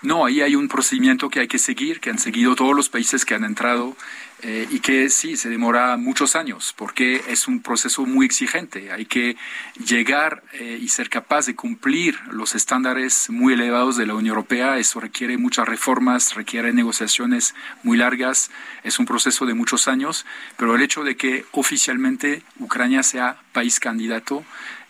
[0.00, 3.26] No, ahí hay un procedimiento que hay que seguir, que han seguido todos los países
[3.26, 3.94] que han entrado
[4.42, 8.90] eh, y que sí, se demora muchos años porque es un proceso muy exigente.
[8.90, 9.36] Hay que
[9.84, 14.78] llegar eh, y ser capaz de cumplir los estándares muy elevados de la Unión Europea.
[14.78, 18.50] Eso requiere muchas reformas, requiere negociaciones muy largas.
[18.82, 20.24] Es un proceso de muchos años,
[20.56, 24.44] pero el hecho de que oficialmente Ucrania sea país candidato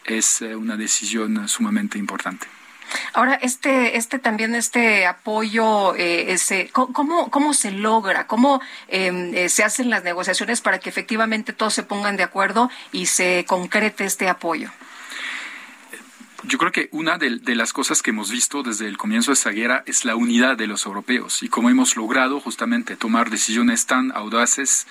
[0.05, 2.47] es eh, una decisión sumamente importante.
[3.13, 8.27] Ahora, este, este también, este apoyo, eh, ese, ¿cómo, ¿cómo se logra?
[8.27, 12.71] ¿Cómo em, eh, se hacen las negociaciones para que efectivamente todos se pongan de acuerdo
[12.93, 14.71] y se concrete este apoyo?
[16.45, 19.51] Yo creo que una de, las cosas que hemos visto desde el comienzo de esta
[19.51, 24.11] guerra es la unidad de los europeos y cómo hemos logrado justamente tomar decisiones tan
[24.13, 24.87] audaces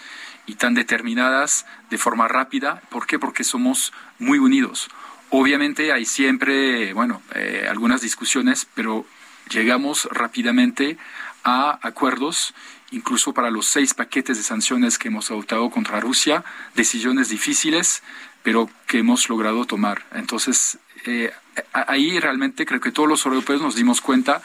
[0.45, 2.81] y tan determinadas de forma rápida.
[2.89, 3.17] ¿Por qué?
[3.17, 4.89] Porque somos muy unidos.
[5.31, 9.05] Obviamente hay siempre, bueno, eh, algunas discusiones, pero
[9.49, 10.97] llegamos rápidamente
[11.43, 12.53] a acuerdos,
[12.91, 16.43] incluso para los seis paquetes de sanciones que hemos adoptado contra Rusia,
[16.73, 18.01] decisiones difíciles,
[18.41, 20.03] pero que hemos logrado tomar.
[20.13, 21.31] Entonces, eh,
[21.73, 24.41] ahí realmente creo que todos los europeos nos dimos cuenta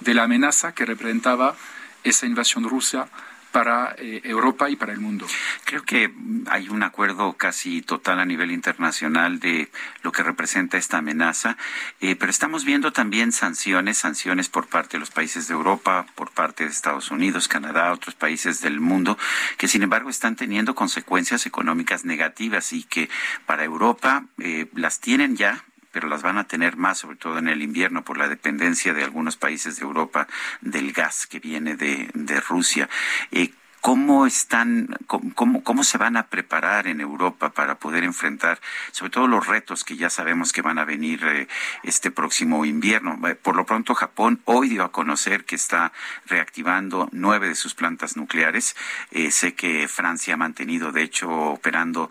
[0.00, 1.56] de la amenaza que representaba
[2.04, 3.08] esa invasión rusa
[3.52, 5.26] para eh, Europa y para el mundo.
[5.64, 6.12] Creo que
[6.50, 9.70] hay un acuerdo casi total a nivel internacional de
[10.02, 11.56] lo que representa esta amenaza,
[12.00, 16.30] eh, pero estamos viendo también sanciones, sanciones por parte de los países de Europa, por
[16.30, 19.18] parte de Estados Unidos, Canadá, otros países del mundo,
[19.56, 23.08] que sin embargo están teniendo consecuencias económicas negativas y que
[23.46, 25.64] para Europa eh, las tienen ya,
[25.98, 29.02] pero las van a tener más, sobre todo en el invierno, por la dependencia de
[29.02, 30.28] algunos países de Europa
[30.60, 32.88] del gas que viene de, de Rusia.
[33.32, 33.50] Eh,
[33.80, 38.60] ¿Cómo están, cómo, cómo se van a preparar en Europa para poder enfrentar,
[38.92, 41.48] sobre todo los retos que ya sabemos que van a venir eh,
[41.84, 43.18] este próximo invierno?
[43.28, 45.92] Eh, por lo pronto, Japón hoy dio a conocer que está
[46.26, 48.76] reactivando nueve de sus plantas nucleares.
[49.10, 52.10] Eh, sé que Francia ha mantenido, de hecho, operando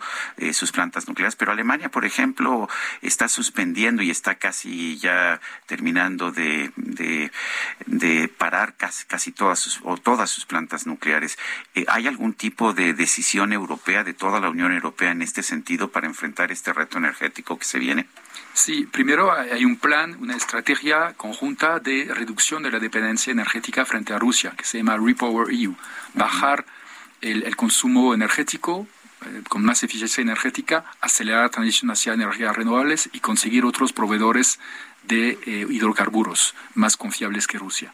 [0.52, 2.68] sus plantas nucleares, pero Alemania, por ejemplo,
[3.02, 9.96] está suspendiendo y está casi ya terminando de, de, parar casi, casi todas sus, o
[9.96, 11.38] todas sus plantas nucleares.
[11.74, 15.88] Eh, ¿Hay algún tipo de decisión europea de toda la Unión Europea en este sentido
[15.88, 18.06] para enfrentar este reto energético que se viene?
[18.52, 24.12] Sí, primero hay un plan, una estrategia conjunta de reducción de la dependencia energética frente
[24.12, 25.74] a Rusia, que se llama Repower EU.
[26.14, 26.64] Bajar
[27.20, 28.86] el, consumo energético
[29.24, 34.58] eh, con más eficiencia energética, acelerar la transición hacia energías renovables y conseguir otros proveedores
[35.08, 37.92] de eh, hidrocarburos más confiables que Rusia.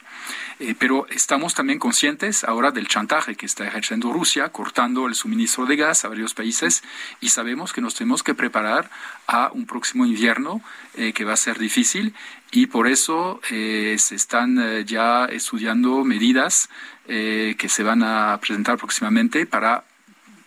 [0.59, 5.65] Eh, pero estamos también conscientes ahora del chantaje que está ejerciendo Rusia, cortando el suministro
[5.65, 6.83] de gas a varios países
[7.21, 8.91] y sabemos que nos tenemos que preparar
[9.27, 10.61] a un próximo invierno
[10.97, 12.15] eh, que va a ser difícil
[12.51, 16.69] y por eso se están ya estudiando medidas
[17.05, 19.83] que se van a presentar próximamente para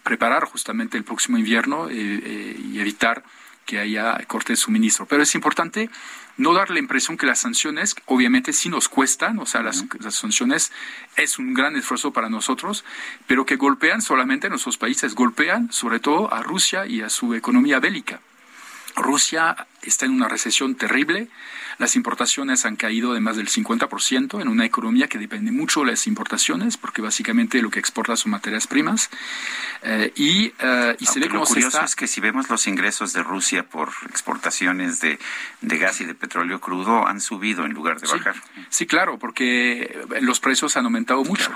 [0.03, 3.23] preparar justamente el próximo invierno y evitar
[3.67, 5.05] que haya corte de suministro.
[5.05, 5.89] Pero es importante
[6.37, 10.71] no dar la impresión que las sanciones, obviamente sí nos cuestan, o sea, las, sanciones
[11.15, 12.85] es un gran esfuerzo para nosotros,
[13.25, 17.33] pero que golpean solamente a nuestros países, golpean sobre todo a Rusia y a su
[17.33, 18.21] economía bélica.
[18.95, 21.29] Rusia está en una recesión terrible,
[21.77, 25.87] las importaciones han caído de más del 50% en una economía que depende mucho de
[25.87, 29.09] las importaciones, porque básicamente lo que exporta son materias primas.
[29.83, 33.13] Eh, y, uh, y se ve como lo curioso es que si vemos los ingresos
[33.13, 35.19] de Rusia por exportaciones de,
[35.61, 38.35] de, gas y de petróleo crudo, han subido en lugar de bajar.
[38.69, 41.51] Sí, claro, porque los precios han aumentado mucho.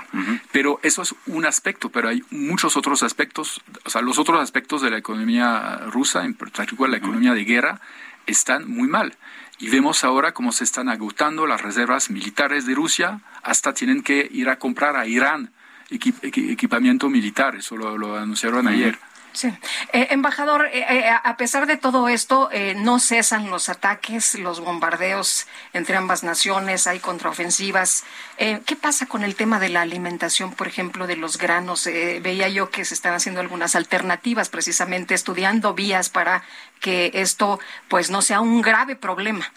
[0.52, 4.82] Pero eso es un aspecto, pero hay muchos otros aspectos, o sea, los otros aspectos
[4.82, 7.80] de la economía rusa, en particular la economía de guerra,
[8.26, 9.16] están muy mal.
[9.62, 14.28] Y vemos ahora cómo se están agotando las reservas militares de Rusia, hasta tienen que
[14.32, 15.52] ir a comprar a Irán
[15.88, 18.98] equipamiento militar, eso lo, anunciaron ayer.
[19.32, 19.48] Sí.
[19.92, 25.46] Eh, embajador, eh, eh, a pesar de todo esto, no cesan los ataques, los bombardeos
[25.72, 28.04] entre ambas naciones, hay contraofensivas.
[28.36, 31.84] ¿Qué pasa con el tema de la alimentación, por ejemplo, de los granos?
[31.84, 36.42] veía yo que se están haciendo algunas alternativas, precisamente estudiando vías para
[36.80, 39.50] que esto pues no sea un grave problema.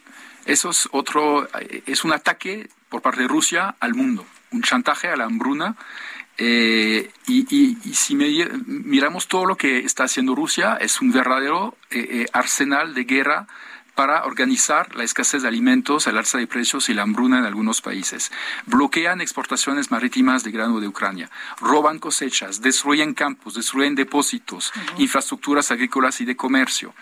[0.45, 1.47] Eso es otro,
[1.85, 5.75] es un ataque por parte de Rusia al mundo, un chantaje a la hambruna
[6.37, 12.25] eh, y, si miramos todo lo que está haciendo Rusia, es un verdadero eh, eh,
[12.33, 13.47] arsenal de guerra
[13.95, 17.81] para organizar la escasez de alimentos, el alza de precios y la hambruna en algunos
[17.81, 18.31] países.
[18.65, 26.21] Bloquean exportaciones marítimas de grano de Ucrania, roban cosechas, destruyen campos, destruyen depósitos, infraestructuras agrícolas
[26.21, 26.93] y de comercio.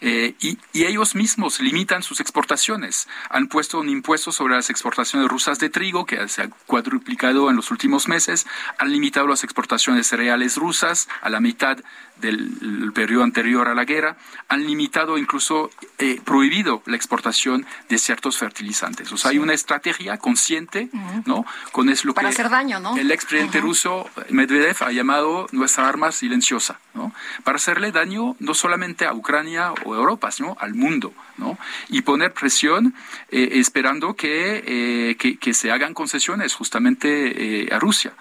[0.00, 0.58] Eh, y,
[0.90, 3.06] ellos mismos limitan sus exportaciones.
[3.28, 7.54] Han puesto un impuesto sobre las exportaciones rusas de trigo, que se ha cuadruplicado en
[7.54, 8.46] los últimos meses.
[8.78, 11.78] Han limitado las exportaciones cereales rusas a la mitad
[12.20, 14.16] del periodo anterior a la guerra,
[14.48, 19.12] han limitado incluso eh, prohibido la exportación de ciertos fertilizantes.
[19.12, 20.90] O sea, hay una estrategia consciente,
[21.26, 21.44] ¿no?
[21.72, 22.96] Con es lo Para hacer daño, ¿no?
[22.96, 27.12] El expresidente ruso Medvedev ha llamado nuestra arma silenciosa, ¿no?
[27.44, 31.58] Para hacerle daño no solamente a Ucrania o Europa, sino al mundo, ¿no?
[31.88, 32.94] Y poner presión
[33.30, 38.12] eh, esperando eh, que, que, se hagan concesiones justamente a Rusia.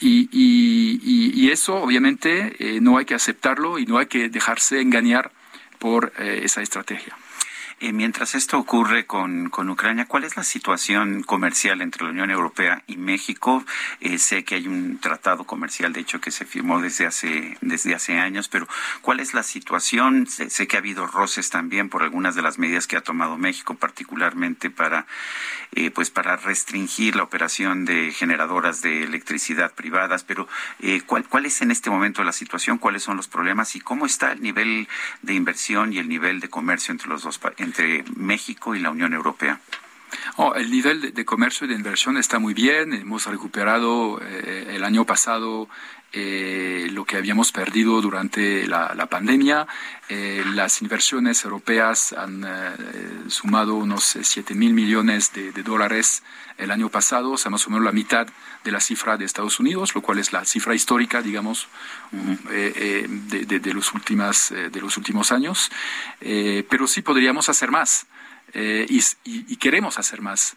[0.00, 5.30] Y, y, eso obviamente eh, no hay que aceptarlo y no hay que dejarse engañar
[5.78, 7.16] por eh, esa estrategia.
[7.78, 12.30] Eh, mientras esto ocurre con, con, Ucrania, ¿cuál es la situación comercial entre la Unión
[12.30, 13.66] Europea y México?
[14.00, 17.94] Eh, sé que hay un tratado comercial, de hecho, que se firmó desde hace, desde
[17.94, 18.66] hace años, pero
[19.02, 20.26] ¿cuál es la situación?
[20.26, 23.74] Sé, que ha habido roces también por algunas de las medidas que ha tomado México,
[23.74, 25.06] particularmente para,
[25.72, 30.48] eh, pues para restringir la operación de generadoras de electricidad privadas, pero
[31.04, 32.78] ¿cuál, ¿cuál es en este momento la situación?
[32.78, 33.76] ¿Cuáles son los problemas?
[33.76, 34.88] ¿Y cómo está el nivel
[35.20, 37.66] de inversión y el nivel de comercio entre los dos países?
[38.16, 39.60] México y la Unión Europea?
[40.36, 42.92] Oh, el nivel de, comercio y de inversión está muy bien.
[42.92, 45.68] Hemos recuperado eh, el año pasado
[46.18, 49.66] eh, lo que habíamos perdido durante la, pandemia.
[50.08, 52.42] Eh, las inversiones europeas han
[53.28, 56.22] sumado unos 7 mil millones de, dólares
[56.56, 58.26] el año pasado, o sea, más o menos la mitad
[58.64, 61.68] de la cifra de Estados Unidos, lo cual es la cifra histórica, digamos,
[62.10, 65.70] de, los últimas, de los últimos años.
[66.18, 68.06] pero sí podríamos hacer más.
[68.54, 68.86] Eh,
[69.24, 70.56] y, queremos hacer más.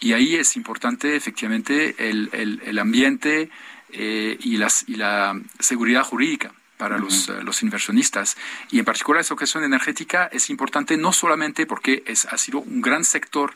[0.00, 3.50] Y ahí es importante efectivamente el, el, ambiente
[3.92, 8.36] eh, y, las, y la seguridad jurídica para los, eh, los, inversionistas.
[8.70, 12.80] Y en particular esa cuestión energética es importante no solamente porque es, ha sido un
[12.80, 13.54] gran sector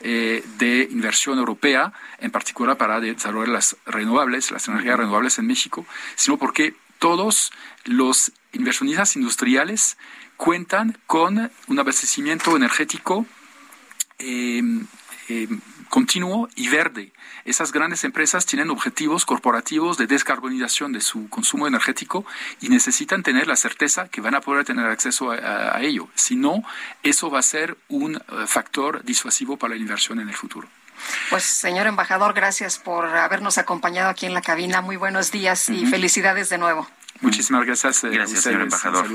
[0.00, 6.36] de inversión europea, en particular para desarrollar las renovables, las energías renovables en México, sino
[6.36, 7.52] porque todos
[7.84, 9.96] los inversionistas industriales
[10.36, 13.24] cuentan con un abastecimiento energético
[15.94, 17.12] continuo y verde.
[17.44, 22.26] Esas grandes empresas tienen objetivos corporativos de descarbonización de su consumo energético
[22.60, 26.08] y necesitan tener la certeza que van a poder tener acceso a, ello.
[26.16, 26.64] Si no,
[27.04, 30.66] eso va a ser un eh, factor disuasivo para la inversión en el futuro.
[31.30, 34.80] Pues, señor embajador, gracias por habernos acompañado aquí en la cabina.
[34.80, 36.88] Muy buenos días y felicidades de nuevo.
[37.20, 38.02] Muchísimas gracias.
[38.02, 39.06] Eh, gracias, señor embajador.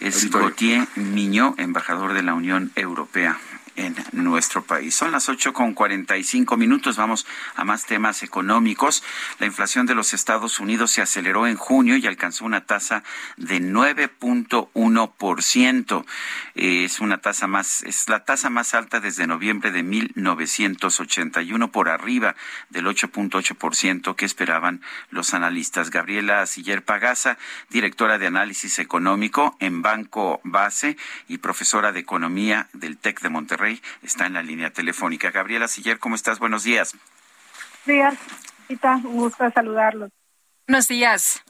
[0.00, 3.38] Es Gautier Miño, embajador de la Unión Europea
[3.76, 4.94] en nuestro país.
[4.94, 6.96] Son las ocho con cuarenta y cinco minutos.
[6.96, 9.02] Vamos a más temas económicos.
[9.38, 13.02] La inflación de los Estados Unidos se aceleró en junio y alcanzó una tasa
[13.36, 16.04] de 9.1%.
[16.54, 22.34] Es una tasa más, es la tasa más alta desde noviembre de 1981 por arriba
[22.70, 24.80] del 8.8% que esperaban
[25.10, 25.90] los analistas.
[25.90, 27.38] Gabriela Siller Pagasa,
[27.70, 30.96] directora de análisis económico en Banco Base
[31.28, 33.65] y profesora de economía del TEC de Monterrey,
[34.02, 35.30] está en la línea telefónica.
[35.30, 36.38] Gabriela Siller, ¿cómo estás?
[36.38, 36.96] Buenos días.
[37.84, 38.16] Buenos
[38.68, 40.10] días, un gusto saludarlos.
[40.66, 41.42] Buenos días.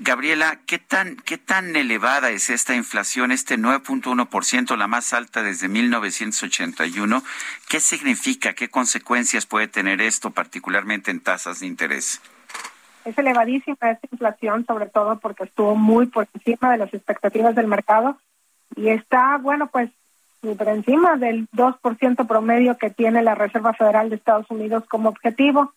[0.00, 5.66] Gabriela, ¿qué tan, ¿qué tan elevada es esta inflación, este 9.1%, la más alta desde
[5.68, 7.24] 1981?
[7.68, 12.20] ¿Qué significa, qué consecuencias puede tener esto, particularmente en tasas de interés?
[13.04, 17.66] Es elevadísima esta inflación, sobre todo porque estuvo muy por encima de las expectativas del
[17.66, 18.20] mercado
[18.76, 19.90] y está, bueno, pues
[20.40, 25.72] por encima del 2% promedio que tiene la Reserva Federal de Estados Unidos como objetivo.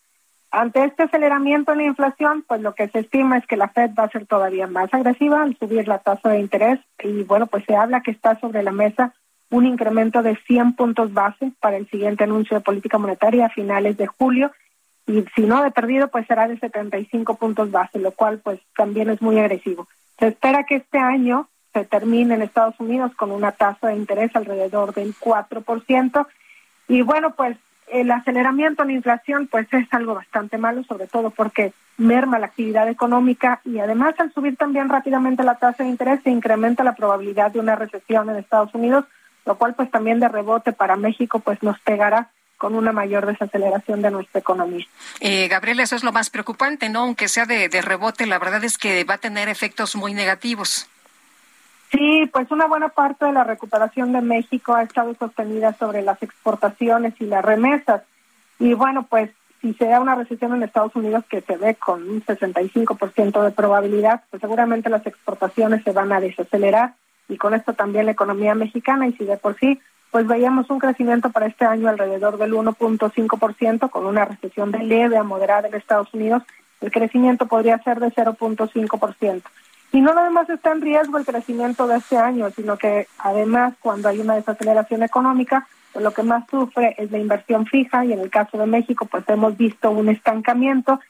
[0.52, 3.92] Ante este aceleramiento en la inflación, pues lo que se estima es que la Fed
[3.98, 7.64] va a ser todavía más agresiva al subir la tasa de interés y bueno, pues
[7.66, 9.14] se habla que está sobre la mesa
[9.50, 13.98] un incremento de 100 puntos base para el siguiente anuncio de política monetaria a finales
[13.98, 14.52] de julio
[15.08, 19.10] y si no de perdido pues será de 75 puntos base, lo cual pues también
[19.10, 19.88] es muy agresivo.
[20.20, 24.36] Se espera que este año se termine en Estados Unidos con una tasa de interés
[24.36, 26.28] alrededor del 4%
[26.88, 27.58] y bueno, pues
[27.92, 32.48] el aceleramiento en la inflación pues es algo bastante malo, sobre todo porque merma la
[32.48, 36.96] actividad económica y además al subir también rápidamente la tasa de interés se incrementa la
[36.96, 39.06] probabilidad de una recesión en Estados Unidos,
[39.46, 44.02] lo cual pues también de rebote para México pues nos pegará con una mayor desaceleración
[44.04, 44.86] de nuestra economía.
[45.20, 47.00] Eh, Gabriela, eso es lo más preocupante, ¿no?
[47.00, 50.88] Aunque sea de rebote, la verdad es que va a tener efectos muy negativos.
[51.92, 56.24] Sí, pues una buena parte de la recuperación de México ha estado sostenida sobre las
[56.24, 58.04] exportaciones y las remesas.
[58.60, 59.30] Y bueno, pues
[59.62, 63.52] si se da una recesión en Estados Unidos que se ve con un 65% de
[63.52, 66.96] probabilidad, pues seguramente las exportaciones se van a desacelerar
[67.28, 69.80] y con esto también la economía mexicana y si de por sí
[70.12, 75.18] pues veíamos un crecimiento para este año alrededor del 1.5% con una recesión de leve
[75.18, 76.44] a moderada en Estados Unidos,
[76.82, 79.42] el crecimiento podría ser de 0.5%.
[79.94, 83.74] Y no nada más está en riesgo el crecimiento de este año, sino que además
[83.82, 88.14] cuando hay una desaceleración económica, pues lo que más sufre es la inversión fija y
[88.14, 91.02] en el caso de México pues hemos visto un estancamiento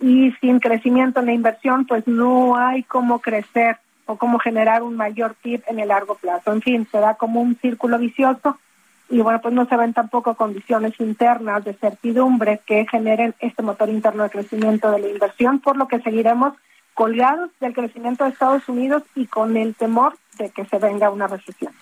[0.00, 4.96] y sin crecimiento en la inversión pues no hay cómo crecer o cómo generar un
[4.96, 6.52] mayor PIB en el largo plazo.
[6.52, 8.58] En fin, será como un círculo vicioso
[9.08, 13.88] y bueno, pues no se ven tampoco condiciones internas de certidumbre que generen este motor
[13.88, 16.54] interno de crecimiento de la inversión, por lo que seguiremos
[16.96, 21.26] colgados del crecimiento de Estados Unidos y con el temor de que se venga una
[21.26, 21.72] recesión.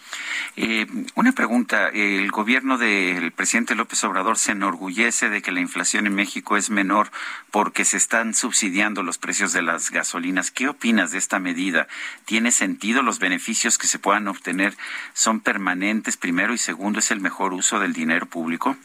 [0.56, 6.08] Eh, una pregunta, el gobierno del presidente López Obrador se enorgullece de que la inflación
[6.08, 7.12] en México es menor
[7.52, 10.50] porque se están subsidiando los precios de las gasolinas.
[10.50, 11.86] ¿Qué opinas de esta medida?
[12.24, 13.02] ¿Tiene sentido?
[13.02, 14.74] ¿Los beneficios que se puedan obtener
[15.12, 18.76] son permanentes primero y segundo es el mejor uso del dinero público?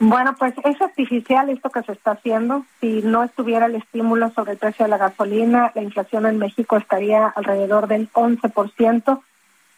[0.00, 2.64] Bueno, pues es artificial esto que se está haciendo.
[2.80, 6.76] Si no estuviera el estímulo sobre el precio de la gasolina, la inflación en México
[6.76, 9.20] estaría alrededor del 11%.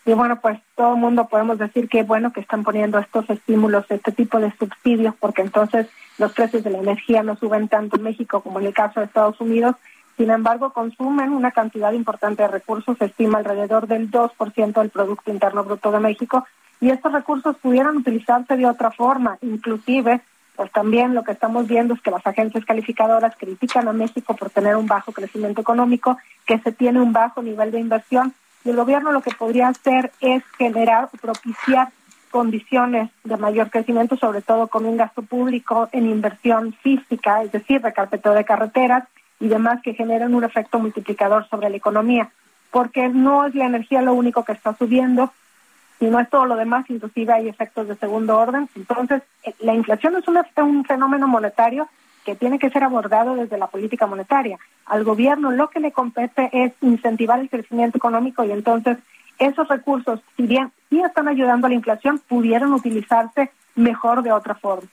[0.05, 3.87] Y bueno, pues todo el mundo podemos decir que bueno que están poniendo estos estímulos,
[3.89, 5.89] este tipo de subsidios, porque entonces
[6.19, 9.07] los precios de la energía no suben tanto en México como en el caso de
[9.07, 9.77] Estados Unidos.
[10.19, 15.31] Sin embargo, consumen una cantidad importante de recursos, se estima alrededor del 2% del Producto
[15.31, 16.47] Interno Bruto de México,
[16.81, 20.21] y estos recursos pudieran utilizarse de otra forma, inclusive
[20.57, 24.51] pues también lo que estamos viendo es que las agencias calificadoras critican a México por
[24.51, 28.77] tener un bajo crecimiento económico, que se tiene un bajo nivel de inversión y el
[28.77, 31.89] gobierno lo que podría hacer es generar o propiciar
[32.31, 37.81] condiciones de mayor crecimiento, sobre todo con un gasto público en inversión física, es decir,
[37.83, 39.05] recarpeteo de carreteras
[39.41, 42.31] y demás que generen un efecto multiplicador sobre la economía,
[42.71, 45.33] porque no es la energía lo único que está subiendo,
[46.01, 48.69] si no es todo lo demás, inclusive hay efectos de segundo orden.
[48.75, 51.89] Entonces, eh, la inflación es un, fenómeno monetario
[52.25, 54.59] que tiene que ser abordado desde la política monetaria.
[54.87, 58.97] Al gobierno lo que le compete es incentivar el crecimiento económico y entonces
[59.39, 64.55] esos recursos, si bien sí están ayudando a la inflación, pudieran utilizarse mejor de otra
[64.55, 64.89] forma.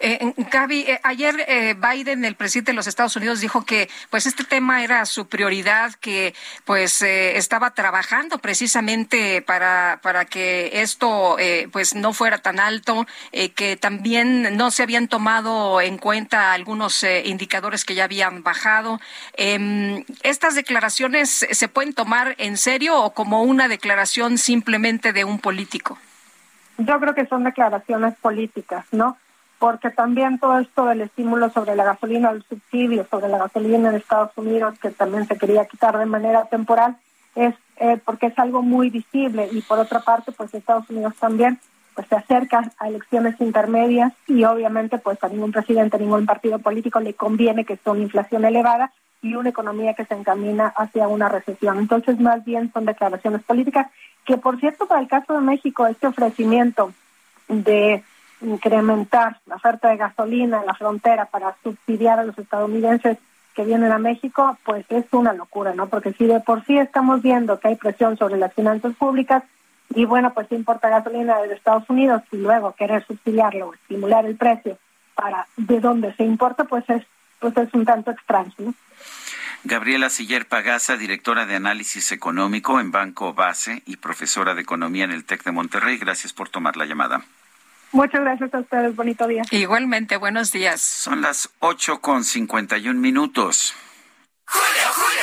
[0.00, 4.26] Eh, Gaby, eh, ayer eh, Biden, el presidente de los Estados Unidos, dijo que pues
[4.26, 6.34] este tema era su prioridad, que
[6.64, 11.36] pues eh, estaba trabajando precisamente para, para que esto
[11.70, 13.06] pues no fuera tan alto,
[13.54, 19.00] que también no se habían tomado en cuenta algunos indicadores que ya habían bajado.
[19.34, 25.38] Em, ¿Estas declaraciones se pueden tomar en serio o como una declaración simplemente de un
[25.38, 25.98] político?
[26.78, 29.16] yo creo que son declaraciones políticas, ¿no?
[29.62, 33.94] Porque también todo esto del estímulo sobre la gasolina, el subsidio sobre la gasolina en
[33.94, 36.96] Estados Unidos, que también se quería quitar de manera temporal,
[37.36, 41.60] es eh, porque es algo muy visible y por otra parte, pues Estados Unidos también
[41.94, 46.58] pues se acerca a elecciones intermedias y obviamente pues a ningún presidente, a ningún partido
[46.58, 51.06] político le conviene que esté una inflación elevada y una economía que se encamina hacia
[51.06, 51.78] una recesión.
[51.78, 53.86] Entonces, más bien son declaraciones políticas
[54.24, 56.92] que, por cierto, para el caso de México, este ofrecimiento
[57.46, 58.02] de
[58.42, 63.18] incrementar la oferta de gasolina en la frontera para subsidiar a los estadounidenses
[63.54, 65.88] que vienen a México, pues es una locura, ¿no?
[65.88, 69.42] Porque si de por sí estamos viendo que hay presión sobre las finanzas públicas
[69.94, 74.36] y bueno, pues importa gasolina de Estados Unidos y luego querer subsidiarlo o estimular el
[74.36, 74.78] precio
[75.14, 77.02] para de dónde se importa, pues es
[77.40, 78.74] pues es un tanto extraño, ¿no?
[79.64, 85.12] Gabriela Siller Pagasa, directora de análisis económico en Banco Base y profesora de economía en
[85.12, 85.98] el TEC de Monterrey.
[85.98, 87.22] Gracias por tomar la llamada.
[87.92, 88.96] Muchas gracias a ustedes.
[88.96, 89.42] Bonito día.
[89.50, 90.80] Igualmente, buenos días.
[90.80, 93.74] Son las ocho con cincuenta y un minutos.
[94.46, 95.22] ¡Julio, Julio!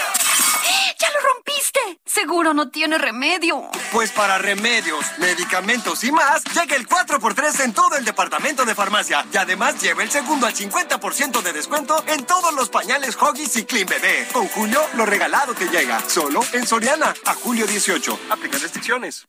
[0.99, 1.79] ¡Ya lo rompiste!
[2.05, 3.69] Seguro no tiene remedio.
[3.91, 9.25] Pues para remedios, medicamentos y más, llega el 4x3 en todo el departamento de farmacia.
[9.33, 13.65] Y además lleva el segundo al 50% de descuento en todos los pañales Hoggies y
[13.65, 14.27] Clean Bebé.
[14.31, 15.99] Con Julio, lo regalado te llega.
[16.07, 17.13] Solo en Soriana.
[17.25, 18.19] A julio 18.
[18.29, 19.27] Aplica restricciones.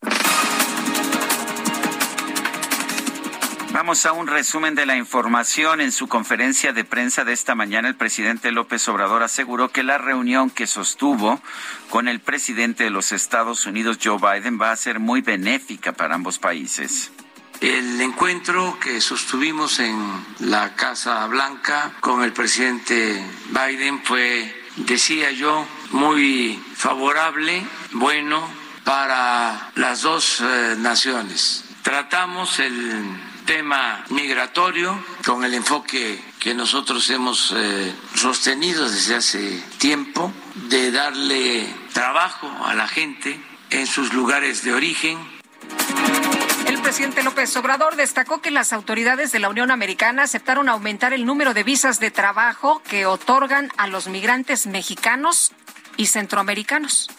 [3.72, 5.80] Vamos a un resumen de la información.
[5.80, 9.96] En su conferencia de prensa de esta mañana, el presidente López Obrador aseguró que la
[9.96, 11.40] reunión que sostuvo
[11.88, 16.16] con el presidente de los Estados Unidos, Joe Biden, va a ser muy benéfica para
[16.16, 17.12] ambos países.
[17.60, 19.96] El encuentro que sostuvimos en
[20.40, 28.48] la Casa Blanca con el presidente Biden fue, decía yo, muy favorable, bueno
[28.82, 31.64] para las dos eh, naciones.
[31.82, 40.32] Tratamos el tema migratorio con el enfoque que nosotros hemos eh, sostenido desde hace tiempo
[40.68, 43.40] de darle trabajo a la gente
[43.70, 45.18] en sus lugares de origen.
[46.66, 51.26] El presidente López Obrador destacó que las autoridades de la Unión Americana aceptaron aumentar el
[51.26, 55.52] número de visas de trabajo que otorgan a los migrantes mexicanos
[55.96, 57.10] y centroamericanos.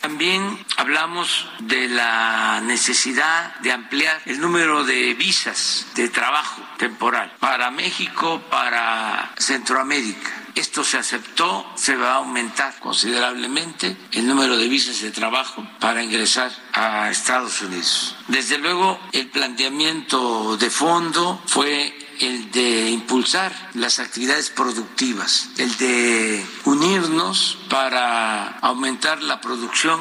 [0.00, 7.70] También hablamos de la necesidad de ampliar el número de visas de trabajo temporal para
[7.70, 10.30] México, para Centroamérica.
[10.54, 16.02] Esto se aceptó, se va a aumentar considerablemente el número de visas de trabajo para
[16.02, 18.16] ingresar a Estados Unidos.
[18.28, 26.44] Desde luego, el planteamiento de fondo fue el de impulsar las actividades productivas, el de
[26.64, 30.00] unirnos para aumentar la producción.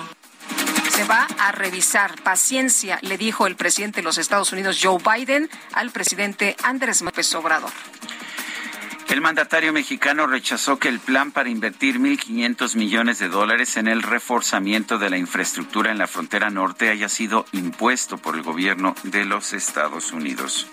[0.92, 2.22] Se va a revisar.
[2.22, 7.34] Paciencia, le dijo el presidente de los Estados Unidos, Joe Biden, al presidente Andrés López
[7.36, 7.72] Obrador.
[9.08, 14.04] El mandatario mexicano rechazó que el plan para invertir 1.500 millones de dólares en el
[14.04, 19.26] reforzamiento de la infraestructura en la frontera norte haya sido impuesto por el gobierno de
[19.26, 20.68] los Estados Unidos.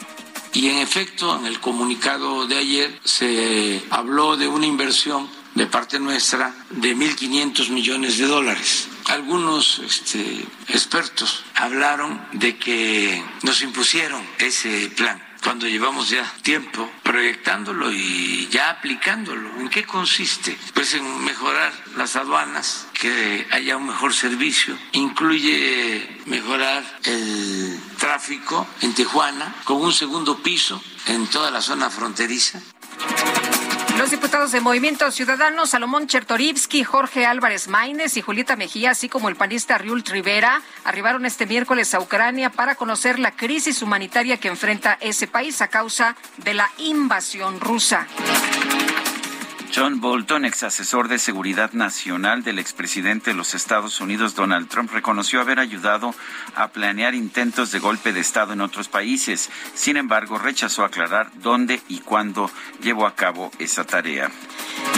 [0.57, 6.01] Y en efecto, en el comunicado de ayer se habló de una inversión de parte
[6.01, 8.89] nuestra de 1.500 millones de dólares.
[9.05, 17.91] Algunos este, expertos hablaron de que nos impusieron ese plan cuando llevamos ya tiempo proyectándolo
[17.91, 19.49] y ya aplicándolo.
[19.59, 20.55] ¿En qué consiste?
[20.75, 28.93] Pues en mejorar las aduanas, que haya un mejor servicio, incluye mejorar el tráfico en
[28.93, 32.61] Tijuana con un segundo piso en toda la zona fronteriza.
[33.99, 39.31] Los diputados de Movimiento Ciudadano, Salomón Chertorivsky, Jorge Álvarez Maínez y Julieta Mejía, así como
[39.31, 44.49] el panista Riul Rivera, arribaron este miércoles a Ucrania para conocer la crisis humanitaria que
[44.49, 48.07] enfrenta ese país a causa de la invasión rusa.
[49.75, 54.91] John Bolton, ex asesor de seguridad nacional del expresidente de los Estados Unidos, Donald Trump,
[54.91, 56.15] reconoció haber ayudado
[56.55, 59.51] a planear intentos de golpe de Estado en otros países.
[59.75, 64.31] Sin embargo, rechazó aclarar dónde y cuándo llevó a cabo esa tarea.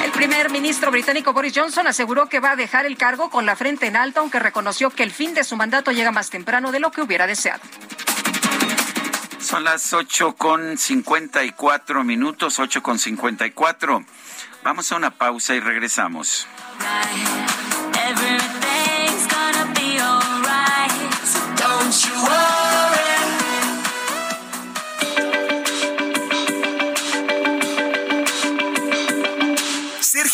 [0.04, 3.56] El primer ministro británico Boris Johnson aseguró que va a dejar el cargo con la
[3.56, 6.80] frente en alto, aunque reconoció que el fin de su mandato llega más temprano de
[6.80, 7.62] lo que hubiera deseado.
[9.40, 14.04] Son las ocho con cincuenta y cuatro minutos, ocho con cincuenta y cuatro.
[14.68, 16.46] Vamos a una pausa y regresamos.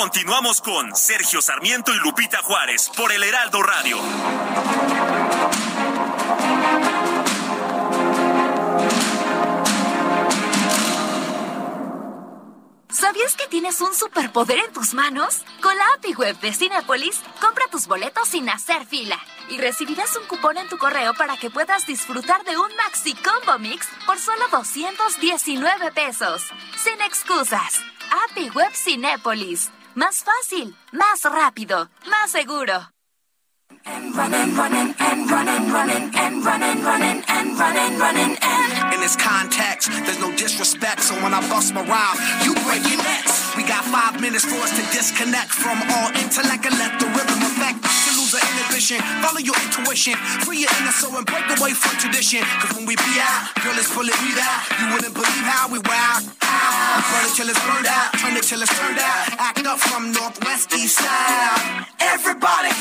[0.00, 3.98] Continuamos con Sergio Sarmiento y Lupita Juárez por el Heraldo Radio.
[12.88, 15.42] ¿Sabías que tienes un superpoder en tus manos?
[15.60, 19.18] Con la API Web de Cinepolis, compra tus boletos sin hacer fila
[19.50, 23.58] y recibirás un cupón en tu correo para que puedas disfrutar de un Maxi Combo
[23.58, 26.46] Mix por solo 219 pesos.
[26.82, 27.82] Sin excusas.
[28.30, 29.70] API Web Cinepolis.
[29.94, 32.90] Más fácil, más rápido, más seguro.
[38.92, 43.02] In this context, there's no disrespect, so when I bust my rhyme, you break your
[43.02, 43.56] necks.
[43.56, 47.49] We got five minutes for us to disconnect from all intellect and let the rhythm
[47.60, 47.84] affect.
[47.84, 51.92] To lose the inhibition, follow your intuition, free your inner soul and break away from
[52.00, 52.40] tradition.
[52.60, 54.60] Cause when we be out, girl, it's full of weed out.
[54.80, 56.24] You wouldn't believe how we wow.
[56.24, 59.36] We burn it till it's burned out, turn it till it's turned out.
[59.38, 61.86] Act up from Northwest East Side.
[62.00, 62.72] Everybody,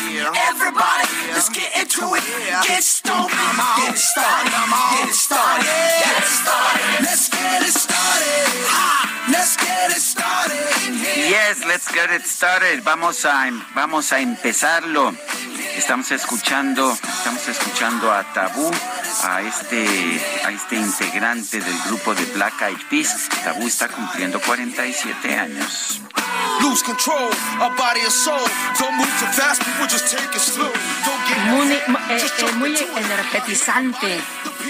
[0.49, 2.23] everybody, let's get into it.
[2.65, 7.03] Get stoked, get it started, get it started, get it started.
[7.03, 8.47] Let's get it started.
[8.72, 10.57] Ha, let's get it started.
[11.30, 12.84] Yes, let's get it started.
[12.84, 15.14] Vamos a, vamos a empezarlo.
[15.77, 18.69] Estamos escuchando, estamos escuchando a Tabú,
[19.23, 19.85] a este,
[20.45, 23.30] a este integrante del grupo de Black Eyed Peas.
[23.43, 26.01] Tabú está cumpliendo 47 años.
[26.61, 27.30] Lose control,
[27.61, 28.38] our body and soul.
[28.77, 30.69] Don't move too fast, people just take it slow.
[31.06, 34.19] Don't get Muy, eh, eh, muy energetizante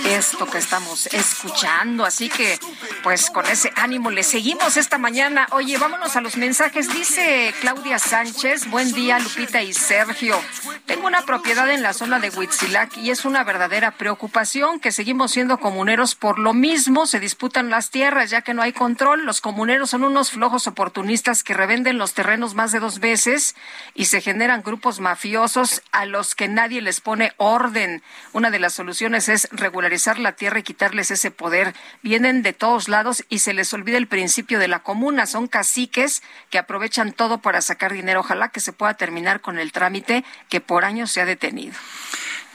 [0.06, 2.60] esto que estamos escuchando, así que
[3.03, 5.46] pues con ese ánimo le seguimos esta mañana.
[5.52, 6.92] Oye, vámonos a los mensajes.
[6.92, 10.42] Dice Claudia Sánchez, buen día Lupita y Sergio.
[10.88, 15.34] Tengo una propiedad en la zona de Huitzilac y es una verdadera preocupación que seguimos
[15.34, 19.24] siendo comuneros por lo mismo, se disputan las tierras ya que no hay control.
[19.24, 23.56] Los comuneros son unos flojos oportunistas que revenden los terrenos más de dos veces
[23.94, 28.02] y se generan grupos mafiosos a los que nadie les pone orden.
[28.34, 31.76] Una de las soluciones es regularizar la tierra y quitarles ese poder.
[32.02, 34.29] Vienen de todos lados y se les olvida el principio
[34.60, 35.26] de la comuna.
[35.26, 38.22] Son caciques que aprovechan todo para sacar dinero.
[38.22, 41.76] Ojalá que se pueda terminar con el trámite que por años se ha detenido.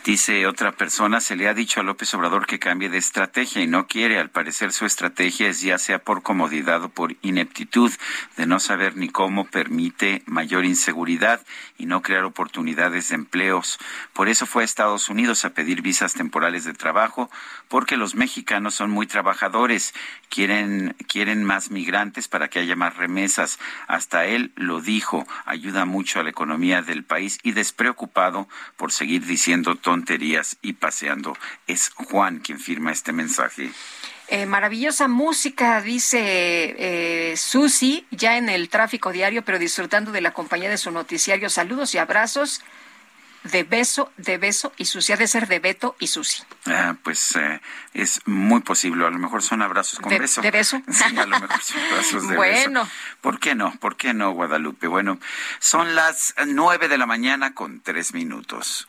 [0.04, 3.66] Dice otra persona, se le ha dicho a López Obrador que cambie de estrategia y
[3.66, 4.18] no quiere.
[4.18, 7.90] Al parecer su estrategia es ya sea por comodidad o por ineptitud
[8.36, 11.40] de no saber ni cómo permite mayor inseguridad
[11.76, 13.78] y no crear oportunidades de empleos.
[14.12, 17.30] Por eso fue a Estados Unidos a pedir visas temporales de trabajo,
[17.68, 19.94] porque los mexicanos son muy trabajadores,
[20.28, 23.58] quieren, quieren más migrantes para que haya más remesas.
[23.88, 29.26] Hasta él lo dijo, ayuda mucho a la economía del país y despreocupado por seguir
[29.26, 31.36] diciendo tonterías y paseando.
[31.66, 33.72] Es Juan quien firma este mensaje.
[34.28, 40.32] Eh, maravillosa música, dice eh, Susi, ya en el tráfico diario, pero disfrutando de la
[40.32, 41.50] compañía de su noticiario.
[41.50, 42.62] Saludos y abrazos
[43.44, 45.12] de beso, de beso y Susi.
[45.12, 46.42] Ha de ser de Beto y Susi.
[46.66, 47.60] Ah, pues eh,
[47.92, 49.06] es muy posible.
[49.06, 50.40] A lo mejor son abrazos con ¿De, beso.
[50.40, 50.80] ¿De beso?
[50.90, 52.80] Sí, a lo mejor son abrazos de bueno.
[52.84, 52.92] beso.
[53.20, 53.74] ¿Por qué no?
[53.78, 54.86] ¿Por qué no, Guadalupe?
[54.86, 55.18] Bueno,
[55.58, 58.88] son las nueve de la mañana con tres minutos.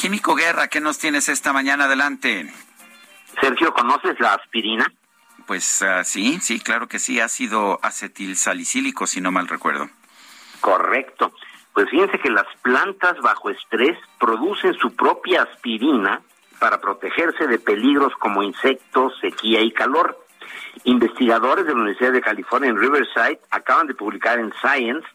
[0.00, 2.50] Químico Guerra, ¿qué nos tienes esta mañana adelante?
[3.38, 4.90] Sergio, ¿conoces la aspirina?
[5.46, 9.90] Pues uh, sí, sí, claro que sí, ácido acetilsalicílico, si no mal recuerdo.
[10.62, 11.34] Correcto.
[11.74, 16.22] Pues fíjense que las plantas bajo estrés producen su propia aspirina
[16.58, 20.18] para protegerse de peligros como insectos, sequía y calor.
[20.84, 25.06] Investigadores de la Universidad de California en Riverside acaban de publicar en Science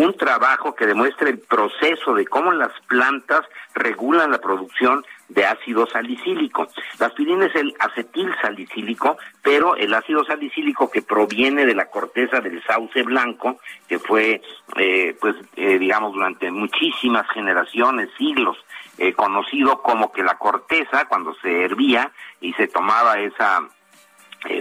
[0.00, 3.42] un trabajo que demuestra el proceso de cómo las plantas
[3.74, 6.68] regulan la producción de ácido salicílico.
[6.98, 12.40] La aspirina es el acetil salicílico, pero el ácido salicílico que proviene de la corteza
[12.40, 14.40] del sauce blanco, que fue,
[14.76, 18.56] eh, pues, eh, digamos, durante muchísimas generaciones, siglos,
[18.96, 22.10] eh, conocido como que la corteza, cuando se hervía
[22.40, 23.68] y se tomaba esa,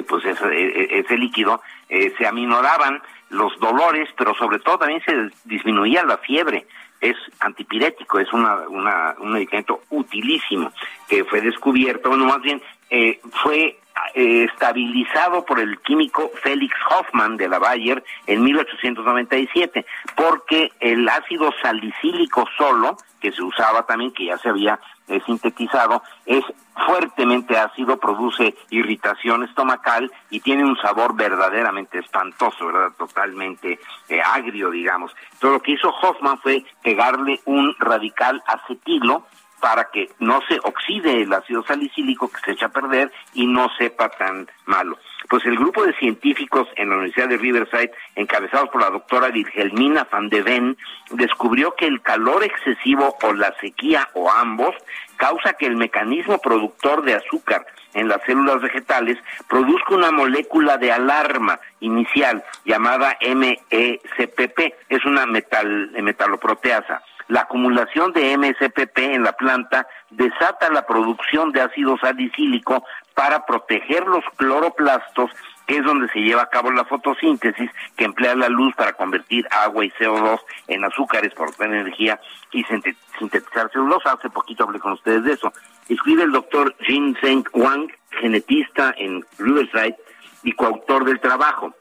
[0.08, 6.18] pues ese, ese líquido, se aminoraban los dolores, pero sobre todo también se disminuía la
[6.18, 6.68] fiebre.
[7.02, 10.72] Es antipirético, es una, una, un medicamento utilísimo
[11.08, 13.80] que fue descubierto, bueno, más bien eh, fue
[14.16, 19.86] eh, estabilizado por el químico Félix Hoffman de la Bayer en 1897,
[20.16, 24.80] porque el ácido salicílico solo, que se usaba también, que ya se había
[25.10, 26.44] eh, sintetizado, es
[26.88, 32.92] fuertemente ácido, produce irritación estomacal y tiene un sabor verdaderamente espantoso, ¿verdad?
[32.98, 35.16] Totalmente eh, agrio, digamos.
[35.40, 39.26] Todo lo que hizo Hoffman fue pegarle un radical acetilo
[39.60, 43.70] para que no se oxide el ácido salicílico que se echa a perder y no
[43.78, 44.98] sepa tan malo.
[45.30, 50.08] Pues el grupo de científicos en la Universidad de Riverside, encabezados por la doctora Wilhelmina
[50.12, 50.78] van de Ven,
[51.12, 54.76] descubrió que el calor excesivo o la sequía o ambos
[55.18, 59.18] causa que el mecanismo productor de azúcar en las células vegetales
[59.48, 64.60] produzca una molécula de alarma inicial llamada MECPP,
[64.90, 71.62] es una metal, metaloproteasa la acumulación de MSPP en la planta desata la producción de
[71.62, 72.84] ácido salicílico
[73.14, 75.30] para proteger los cloroplastos,
[75.68, 79.48] que es donde se lleva a cabo la fotosíntesis, que emplea la luz para convertir
[79.52, 82.20] agua y CO2 en azúcares para obtener energía
[82.52, 84.14] y sintetizar celulosa.
[84.14, 85.54] Hace poquito hablé con ustedes de eso.
[85.88, 89.98] Escribe el doctor Jin Zeng Wang, genetista en Riverside
[90.42, 91.76] y coautor del trabajo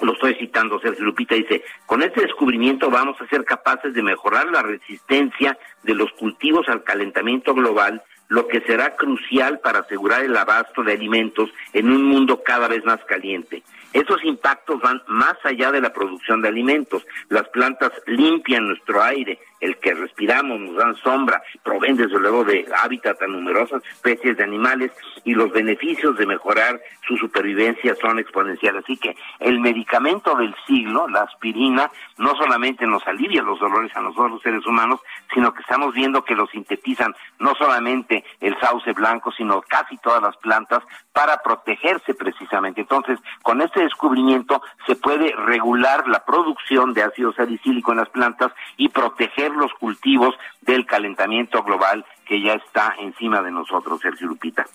[0.00, 4.46] lo estoy citando, Sergio Lupita dice, con este descubrimiento vamos a ser capaces de mejorar
[4.50, 10.36] la resistencia de los cultivos al calentamiento global, lo que será crucial para asegurar el
[10.36, 13.62] abasto de alimentos en un mundo cada vez más caliente.
[13.92, 17.06] Esos impactos van más allá de la producción de alimentos.
[17.28, 22.66] Las plantas limpian nuestro aire, el que respiramos, nos dan sombra, proveen desde luego de
[22.82, 24.92] hábitat a numerosas especies de animales
[25.24, 28.84] y los beneficios de mejorar su supervivencia son exponenciales.
[28.84, 34.00] Así que el medicamento del siglo, la aspirina, no solamente nos alivia los dolores a
[34.00, 35.00] nosotros los seres humanos,
[35.32, 40.22] sino que estamos viendo que lo sintetizan no solamente el sauce blanco, sino casi todas
[40.22, 40.82] las plantas
[41.12, 42.82] para protegerse precisamente.
[42.82, 48.52] Entonces, con este descubrimiento se puede regular la producción de ácido salicílico en las plantas
[48.76, 54.66] y proteger los cultivos del calentamiento global que ya está encima de nosotros, Sergio Lupita.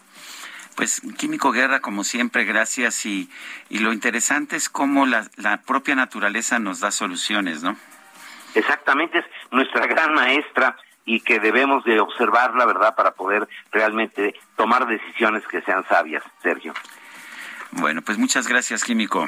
[0.75, 3.05] Pues Químico Guerra, como siempre, gracias.
[3.05, 3.29] Y,
[3.69, 7.75] y lo interesante es cómo la, la propia naturaleza nos da soluciones, ¿no?
[8.55, 10.75] Exactamente, es nuestra gran maestra
[11.05, 16.73] y que debemos de observarla, ¿verdad?, para poder realmente tomar decisiones que sean sabias, Sergio.
[17.75, 19.27] Bueno, pues muchas gracias, Químico.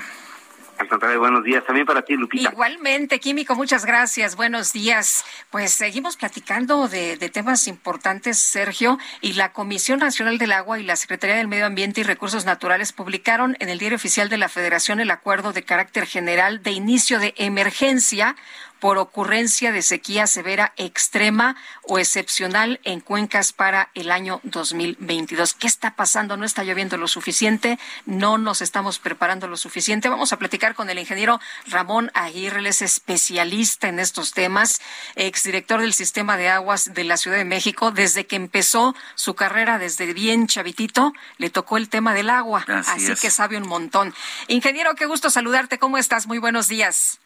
[0.78, 1.64] Al contrario, buenos días.
[1.66, 2.52] También para ti, Lupita.
[2.52, 4.36] Igualmente, Químico, muchas gracias.
[4.36, 5.24] Buenos días.
[5.50, 10.84] Pues seguimos platicando de, de, temas importantes, Sergio, y la Comisión Nacional del Agua y
[10.84, 14.50] la Secretaría del Medio Ambiente y Recursos Naturales publicaron en el Diario Oficial de la
[14.50, 18.36] Federación el acuerdo de carácter general de inicio de emergencia
[18.80, 25.54] por ocurrencia de sequía severa extrema o excepcional en cuencas para el año 2022.
[25.54, 26.38] ¿Qué está pasando?
[26.38, 27.80] ¿No está lloviendo lo suficiente?
[28.06, 30.10] ¿No nos estamos preparando lo suficiente?
[30.10, 34.82] Vamos a platicar con el ingeniero Ramón Aguirre, él es especialista en estos temas,
[35.16, 37.92] exdirector del Sistema de Aguas de la Ciudad de México.
[37.92, 43.12] Desde que empezó su carrera, desde bien chavitito, le tocó el tema del agua, así,
[43.12, 44.14] así que sabe un montón.
[44.48, 45.80] Ingeniero, qué gusto saludarte.
[45.80, 46.28] ¿Cómo estás?
[46.28, 47.20] Muy buenos días.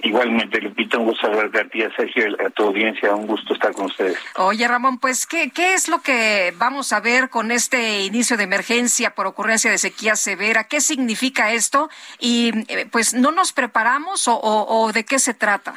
[0.00, 3.72] Igualmente, Lupita, un gusto hablar a ti, a Sergio, a tu audiencia, un gusto estar
[3.72, 4.18] con ustedes.
[4.36, 8.44] Oye, Ramón, pues, ¿qué, ¿qué es lo que vamos a ver con este inicio de
[8.44, 10.64] emergencia por ocurrencia de sequía severa?
[10.64, 11.88] ¿Qué significa esto?
[12.18, 15.74] Y, eh, pues, ¿no nos preparamos o, o, o, de qué se trata?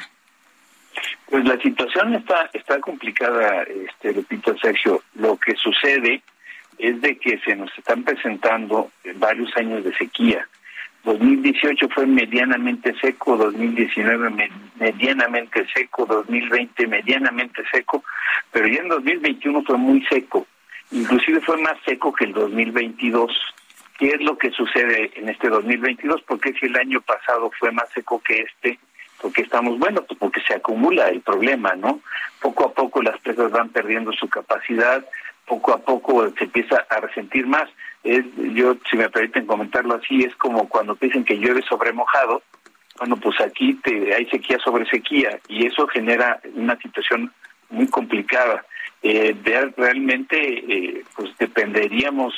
[1.30, 5.02] Pues la situación está, está complicada, este, Lupita, Sergio.
[5.14, 6.22] Lo que sucede
[6.76, 10.46] es de que se nos están presentando varios años de sequía
[11.08, 18.04] 2018 fue medianamente seco, 2019 medianamente seco, 2020 medianamente seco,
[18.52, 20.46] pero ya en 2021 fue muy seco,
[20.90, 23.32] inclusive fue más seco que el 2022.
[23.98, 26.22] ¿Qué es lo que sucede en este 2022?
[26.28, 28.78] Porque si el año pasado fue más seco que este,
[29.22, 32.00] porque estamos, bueno, pues porque se acumula el problema, ¿no?
[32.42, 35.02] Poco a poco las presas van perdiendo su capacidad,
[35.46, 37.68] poco a poco se empieza a resentir más
[38.04, 41.92] es, yo, si me permiten comentarlo así, es como cuando te dicen que llueve sobre
[41.92, 42.42] mojado,
[42.98, 47.32] bueno, pues aquí te, hay sequía sobre sequía y eso genera una situación
[47.70, 48.64] muy complicada.
[49.02, 49.36] eh,
[49.76, 52.34] realmente eh, pues dependeríamos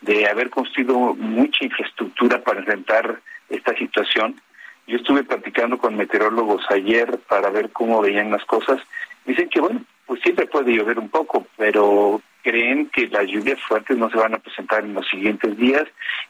[0.00, 4.40] de haber construido mucha infraestructura para enfrentar esta situación.
[4.86, 8.80] Yo estuve platicando con meteorólogos ayer para ver cómo veían las cosas.
[9.24, 13.96] Dicen que, bueno, pues siempre puede llover un poco, pero creen que las lluvias fuertes
[13.96, 15.84] no se van a presentar en los siguientes días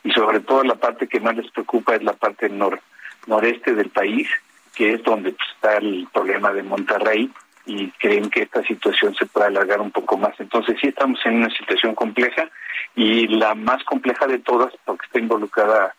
[0.05, 2.81] y sobre todo la parte que más les preocupa es la parte nor
[3.27, 4.29] noreste del país,
[4.75, 7.31] que es donde pues, está el problema de Monterrey
[7.67, 10.39] y creen que esta situación se puede alargar un poco más.
[10.41, 12.49] Entonces sí estamos en una situación compleja
[12.95, 15.95] y la más compleja de todas, porque está involucrada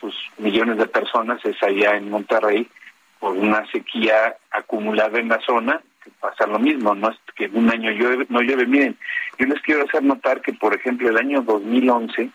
[0.00, 2.68] pues millones de personas, es allá en Monterrey
[3.18, 7.68] por una sequía acumulada en la zona, que pasa lo mismo, no es que un
[7.68, 8.64] año llueve, no llueve.
[8.66, 8.96] Miren,
[9.38, 12.30] yo les quiero hacer notar que, por ejemplo, el año 2011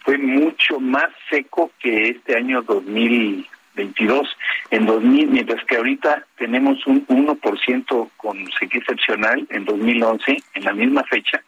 [0.00, 4.26] fue mucho más seco que este año 2000 22
[4.70, 10.72] en 2000, mientras que ahorita tenemos un 1% con sequía excepcional en 2011, en la
[10.72, 11.42] misma fecha,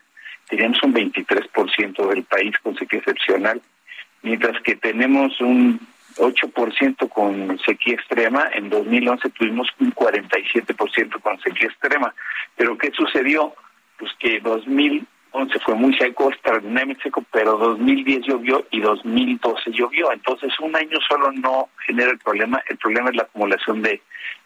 [0.47, 3.63] teníamos un 23% del país con sequía excepcional,
[4.23, 5.81] mientras que tenemos un
[6.19, 12.15] 8% con sequía extrema, en 2011 tuvimos un 47% con sequía extrema.
[12.57, 13.55] Pero ¿qué sucedió?
[13.99, 20.13] Pues que 2000 2011 fue muy seco, extraordinariamente seco, pero 2010 llovió y 2012 llovió.
[20.13, 22.63] Entonces, un año solo no genera el problema.
[22.69, 24.01] El problema es la acumulación de,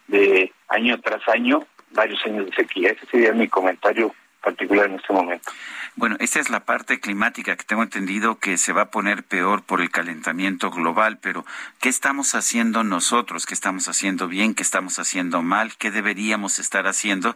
[0.07, 2.91] de año tras año, varios años de sequía.
[2.91, 4.13] Ese sería mi comentario
[4.43, 5.51] particular en este momento.
[5.95, 9.63] Bueno, esta es la parte climática que tengo entendido que se va a poner peor
[9.63, 11.45] por el calentamiento global, pero
[11.79, 13.45] ¿qué estamos haciendo nosotros?
[13.45, 14.55] ¿Qué estamos haciendo bien?
[14.55, 15.73] ¿Qué estamos haciendo mal?
[15.77, 17.35] ¿Qué deberíamos estar haciendo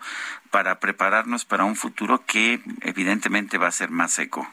[0.50, 4.48] para prepararnos para un futuro que evidentemente va a ser más seco?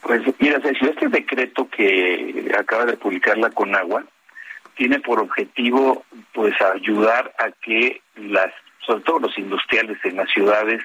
[0.00, 4.04] Pues mira, Sergio, este decreto que acaba de publicar la Conagua
[4.76, 8.52] tiene por objetivo pues ayudar a que las
[8.86, 10.82] sobre todo los industriales en las ciudades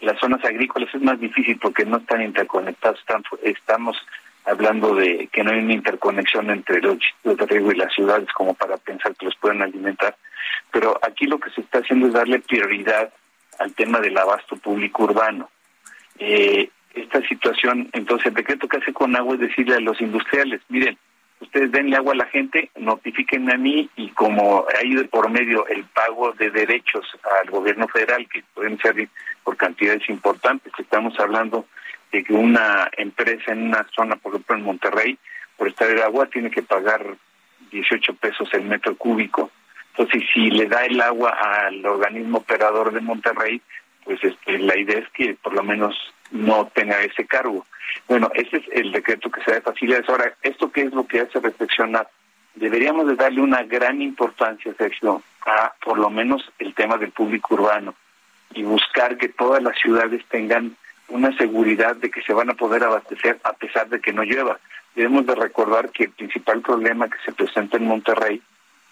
[0.00, 3.00] las zonas agrícolas es más difícil porque no están interconectados,
[3.42, 3.96] estamos
[4.44, 8.76] hablando de que no hay una interconexión entre los riego y las ciudades como para
[8.76, 10.16] pensar que los pueden alimentar,
[10.70, 13.12] pero aquí lo que se está haciendo es darle prioridad
[13.58, 15.48] al tema del abasto público urbano.
[16.18, 20.60] Eh, esta situación, entonces el decreto que hace con agua es decirle a los industriales,
[20.68, 20.96] miren,
[21.40, 25.66] ustedes denle agua a la gente, notifiquen a mí y como hay de por medio
[25.68, 27.06] el pago de derechos
[27.40, 29.08] al gobierno federal, que pueden ser
[29.42, 31.66] por cantidades importantes, estamos hablando
[32.12, 35.18] de que una empresa en una zona, por ejemplo en Monterrey,
[35.56, 37.04] por estar el agua tiene que pagar
[37.70, 39.50] 18 pesos el metro cúbico.
[39.90, 43.60] Entonces, si le da el agua al organismo operador de Monterrey,
[44.04, 45.96] pues este, la idea es que por lo menos
[46.30, 47.66] no tenga ese cargo.
[48.08, 50.08] Bueno, ese es el decreto que se da de facilidades.
[50.08, 52.08] Ahora, ¿esto qué es lo que hace reflexionar?
[52.54, 57.54] Deberíamos de darle una gran importancia, Sergio, a por lo menos el tema del público
[57.54, 57.94] urbano
[58.54, 60.76] y buscar que todas las ciudades tengan
[61.08, 64.58] una seguridad de que se van a poder abastecer a pesar de que no llueva.
[64.94, 68.40] Debemos de recordar que el principal problema que se presenta en Monterrey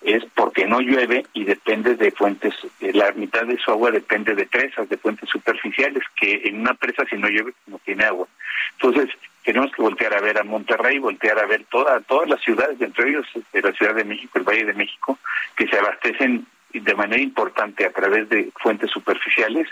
[0.04, 4.34] es porque no llueve y depende de fuentes, eh, la mitad de su agua depende
[4.34, 8.26] de presas, de fuentes superficiales, que en una presa si no llueve no tiene agua.
[8.72, 9.10] Entonces,
[9.44, 13.10] tenemos que voltear a ver a Monterrey, voltear a ver toda, todas las ciudades, entre
[13.10, 15.18] ellos de la Ciudad de México, el Valle de México,
[15.56, 19.68] que se abastecen de manera importante a través de fuentes superficiales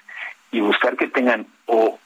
[0.52, 1.98] y buscar que tengan o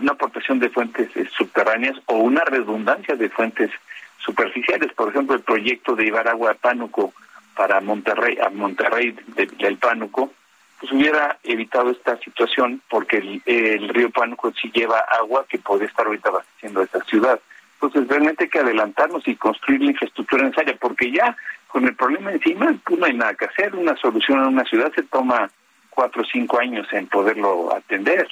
[0.00, 3.70] una aportación de fuentes eh, subterráneas o una redundancia de fuentes
[4.18, 4.92] superficiales.
[4.92, 7.12] Por ejemplo, el proyecto de llevar agua a Pánuco
[7.54, 9.14] para Monterrey, a Monterrey
[9.58, 10.32] del Pánuco,
[10.80, 16.06] pues hubiera evitado esta situación porque el, río Pánuco sí lleva agua que puede estar
[16.06, 17.38] ahorita abasteciendo a esta ciudad.
[17.74, 21.36] Entonces realmente hay que adelantarnos y construir la infraestructura necesaria porque ya
[21.68, 23.74] con el problema encima pues no hay nada que hacer.
[23.74, 25.50] Una solución en una ciudad se toma
[25.90, 28.26] cuatro o cinco años en poderlo atender.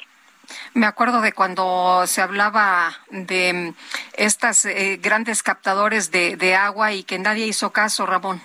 [0.73, 3.75] Me acuerdo de cuando se hablaba de
[4.15, 8.41] estas eh, grandes captadores de, de agua y que nadie hizo caso, Ramón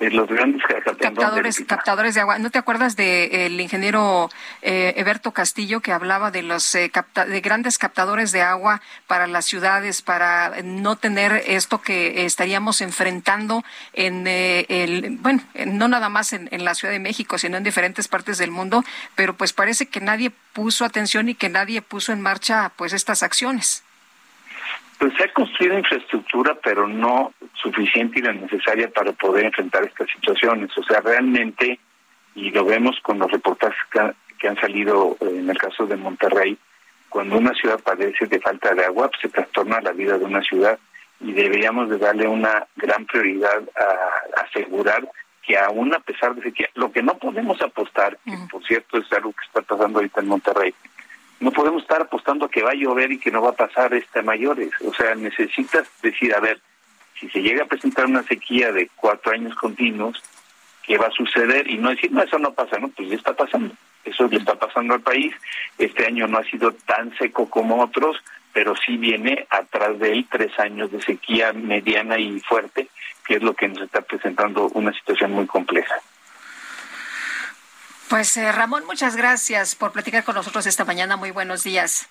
[0.00, 2.38] los grandes captadores, captadores de agua.
[2.38, 4.30] ¿No te acuerdas del ingeniero
[4.62, 6.90] eh, Eberto Castillo que hablaba de los eh,
[7.26, 13.64] de grandes captadores de agua para las ciudades para no tener esto que estaríamos enfrentando
[13.92, 17.64] en eh, el bueno no nada más en, en la Ciudad de México sino en
[17.64, 18.84] diferentes partes del mundo,
[19.16, 23.22] pero pues parece que nadie puso atención y que nadie puso en marcha pues estas
[23.22, 23.82] acciones.
[24.98, 30.10] Pues se ha construido infraestructura, pero no suficiente y la necesaria para poder enfrentar estas
[30.10, 30.76] situaciones.
[30.76, 31.78] O sea, realmente,
[32.34, 36.56] y lo vemos con los reportajes que, han salido eh, en el caso de Monterrey,
[37.08, 40.42] cuando una ciudad padece de falta de agua, pues se trastorna la vida de una
[40.42, 40.78] ciudad
[41.20, 45.08] y deberíamos de darle una gran prioridad a asegurar
[45.48, 49.10] que aún a pesar de que lo que no podemos apostar, que por cierto es
[49.14, 50.74] algo que está pasando ahorita en Monterrey,
[51.40, 53.94] no podemos estar apostando a que va a llover y que no va a pasar
[53.94, 54.70] este mayores.
[54.84, 56.60] O sea, necesitas decir, a ver,
[57.18, 60.22] si se llega a presentar una sequía de cuatro años continuos,
[60.84, 61.68] ¿qué va a suceder?
[61.70, 63.74] Y no decir, no, eso no pasa, no, pues ya está pasando.
[64.04, 65.34] Eso le está pasando al país.
[65.76, 68.16] Este año no ha sido tan seco como otros,
[68.52, 72.88] pero sí viene atrás de él tres años de sequía mediana y fuerte,
[73.26, 75.94] que es lo que nos está presentando una situación muy compleja.
[78.08, 81.16] Pues eh, Ramón, muchas gracias por platicar con nosotros esta mañana.
[81.16, 82.08] Muy buenos días.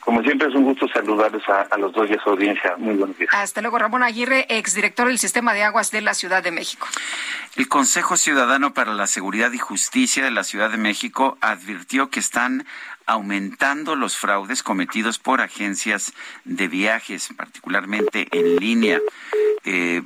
[0.00, 2.74] Como siempre es un gusto saludarles a, los dos y a su audiencia.
[2.78, 3.30] Muy buenos días.
[3.32, 6.86] Hasta luego, Ramón Aguirre, exdirector del Sistema de Aguas de la Ciudad de México.
[7.54, 12.18] El Consejo Ciudadano para la Seguridad y Justicia de la Ciudad de México advirtió que
[12.18, 12.66] están
[13.10, 16.12] aumentando los fraudes cometidos por agencias
[16.44, 19.00] de viajes, particularmente en línea.
[19.64, 20.02] Eh,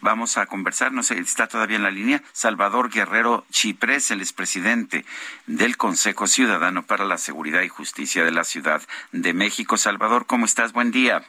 [0.00, 5.04] vamos a conversar, no sé, está todavía en la línea, Salvador Guerrero Chiprés, el expresidente
[5.46, 8.80] del Consejo Ciudadano para la Seguridad y Justicia de la Ciudad
[9.12, 9.76] de México.
[9.76, 10.72] Salvador, ¿cómo estás?
[10.72, 11.26] Buen día.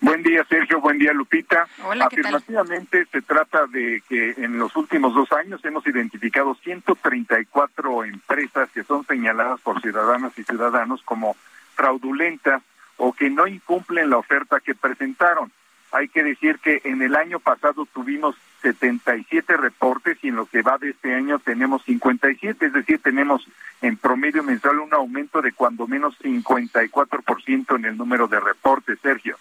[0.00, 0.80] Buen día, Sergio.
[0.80, 1.68] Buen día, Lupita.
[2.00, 8.82] Afirmativamente se trata de que en los últimos dos años hemos identificado 134 empresas que
[8.82, 11.36] son señaladas por ciudadanas y ciudadanos como
[11.74, 12.62] fraudulentas
[12.96, 15.52] o que no incumplen la oferta que presentaron.
[15.92, 20.62] Hay que decir que en el año pasado tuvimos 77 reportes y en lo que
[20.62, 23.46] va de este año tenemos 57, es decir, tenemos
[23.82, 29.36] en promedio mensual un aumento de cuando menos 54% en el número de reportes, Sergio.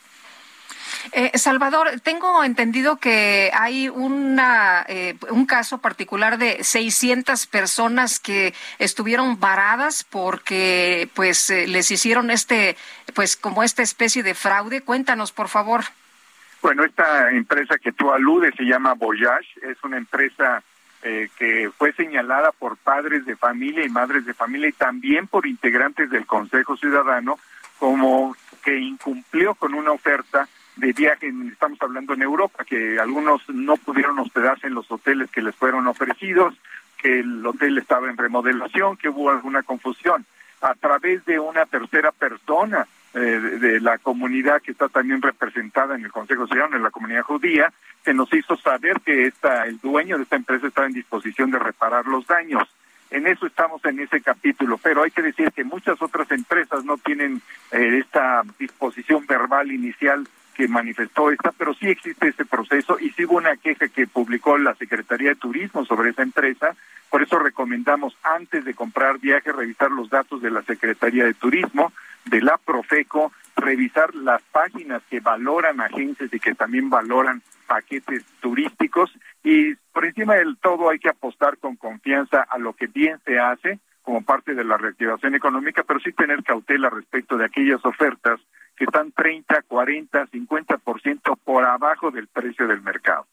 [1.12, 8.54] Eh, Salvador, tengo entendido que hay una, eh, un caso particular de 600 personas que
[8.78, 12.76] estuvieron varadas porque pues eh, les hicieron este,
[13.14, 14.82] pues como esta especie de fraude.
[14.82, 15.86] Cuéntanos, por favor.
[16.62, 20.62] Bueno, esta empresa que tú aludes se llama Voyage, es una empresa
[21.02, 25.48] eh, que fue señalada por padres de familia y madres de familia y también por
[25.48, 27.40] integrantes del Consejo Ciudadano
[27.80, 33.78] como que incumplió con una oferta de viaje, estamos hablando en Europa, que algunos no
[33.78, 36.56] pudieron hospedarse en los hoteles que les fueron ofrecidos,
[36.98, 40.26] que el hotel estaba en remodelación, que hubo alguna confusión.
[40.62, 46.06] A través de una tercera persona eh, de la comunidad que está también representada en
[46.06, 47.74] el Consejo Ciudadano, en la comunidad judía,
[48.04, 51.60] se nos hizo saber que esta, el dueño de esta empresa estaba en disposición de
[51.60, 52.68] reparar los daños.
[53.12, 56.98] En eso estamos en ese capítulo, pero hay que decir que muchas otras empresas no
[56.98, 57.42] tienen
[57.72, 60.28] eh, esta disposición verbal inicial
[60.60, 64.58] que manifestó esta, pero sí existe ese proceso y sí hubo una queja que publicó
[64.58, 66.76] la Secretaría de Turismo sobre esa empresa.
[67.10, 71.94] Por eso recomendamos antes de comprar viajes revisar los datos de la Secretaría de Turismo,
[72.26, 79.18] de la Profeco, revisar las páginas que valoran agencias y que también valoran paquetes turísticos
[79.46, 83.40] y por encima del todo hay que apostar con confianza a lo que bien se
[83.40, 88.42] hace como parte de la reactivación económica, pero sí tener cautela respecto de aquellas ofertas
[88.80, 93.28] que están 30, 40, 50% por abajo del precio del mercado.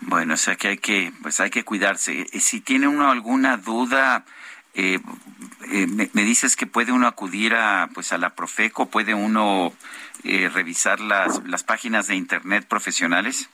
[0.00, 2.24] Bueno, o sea que hay que, pues hay que cuidarse.
[2.40, 4.24] Si tiene uno alguna duda,
[4.72, 4.98] eh,
[5.70, 9.74] eh, me, dices que puede uno acudir a pues a la Profeco, puede uno
[10.24, 13.50] eh, revisar las, las páginas de internet profesionales.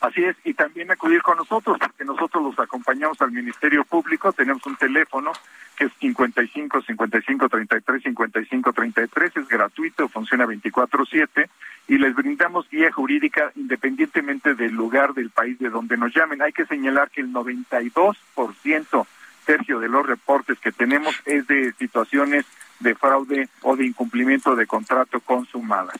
[0.00, 4.64] Así es, y también acudir con nosotros, porque nosotros los acompañamos al Ministerio Público, tenemos
[4.64, 5.32] un teléfono
[5.78, 11.48] que es 55 55 33 55 33, es gratuito, funciona 24/7
[11.86, 16.42] y les brindamos guía jurídica independientemente del lugar del país de donde nos llamen.
[16.42, 19.06] Hay que señalar que el 92%
[19.46, 22.44] Sergio, de los reportes que tenemos es de situaciones
[22.80, 25.96] de fraude o de incumplimiento de contrato consumadas.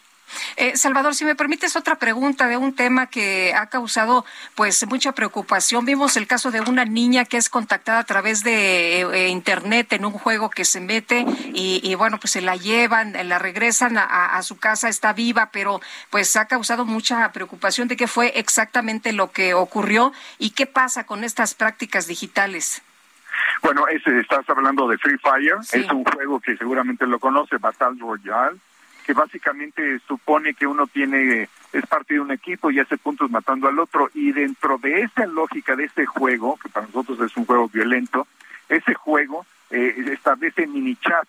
[0.57, 4.25] Eh, Salvador, si me permites otra pregunta de un tema que ha causado
[4.55, 5.85] pues mucha preocupación.
[5.85, 10.05] Vimos el caso de una niña que es contactada a través de eh, internet en
[10.05, 11.25] un juego que se mete
[11.55, 15.81] y, bueno, pues se la llevan, la regresan a, su casa, está viva, pero
[16.11, 21.05] pues ha causado mucha preocupación de qué fue exactamente lo que ocurrió y qué pasa
[21.05, 22.83] con estas prácticas digitales.
[23.63, 28.59] Bueno, estás hablando de Free Fire, es un juego que seguramente lo conoce, Battle Royale,
[29.09, 33.67] que básicamente supone que uno tiene, es parte de un equipo y hace puntos matando
[33.67, 37.47] al otro, y dentro de esa lógica de ese juego, que para nosotros es un
[37.47, 38.27] juego violento,
[38.69, 41.27] ese juego eh, establece mini chat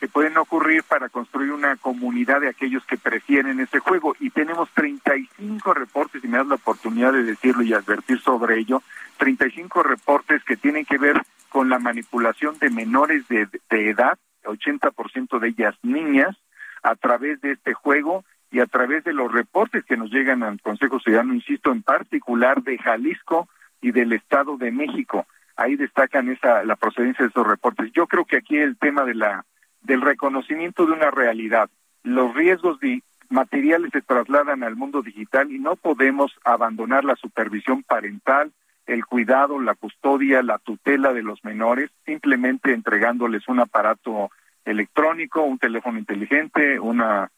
[0.00, 4.16] que pueden ocurrir para construir una comunidad de aquellos que prefieren ese juego.
[4.20, 8.82] Y tenemos 35 reportes, y me das la oportunidad de decirlo y advertir sobre ello,
[9.18, 15.38] 35 reportes que tienen que ver con la manipulación de menores de, de edad, 80%
[15.40, 16.34] de ellas niñas,
[16.82, 20.60] a través de este juego y a través de los reportes que nos llegan al
[20.60, 23.48] Consejo Ciudadano, insisto, en particular de Jalisco,
[23.80, 25.26] y del Estado de México.
[25.56, 27.90] Ahí destacan esa la procedencia de esos reportes.
[27.92, 29.44] Yo creo que aquí el tema de la
[29.82, 31.70] del reconocimiento de una realidad.
[32.02, 37.82] Los riesgos de materiales se trasladan al mundo digital y no podemos abandonar la supervisión
[37.82, 38.52] parental,
[38.86, 44.30] el cuidado, la custodia, la tutela de los menores, simplemente entregándoles un aparato
[44.64, 47.30] electrónico, un teléfono inteligente, una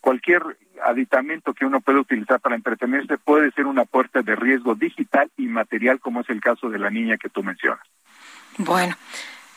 [0.00, 0.42] cualquier
[0.84, 5.46] aditamento que uno pueda utilizar para entretenerse puede ser una puerta de riesgo digital y
[5.46, 7.86] material, como es el caso de la niña que tú mencionas.
[8.58, 8.96] Bueno.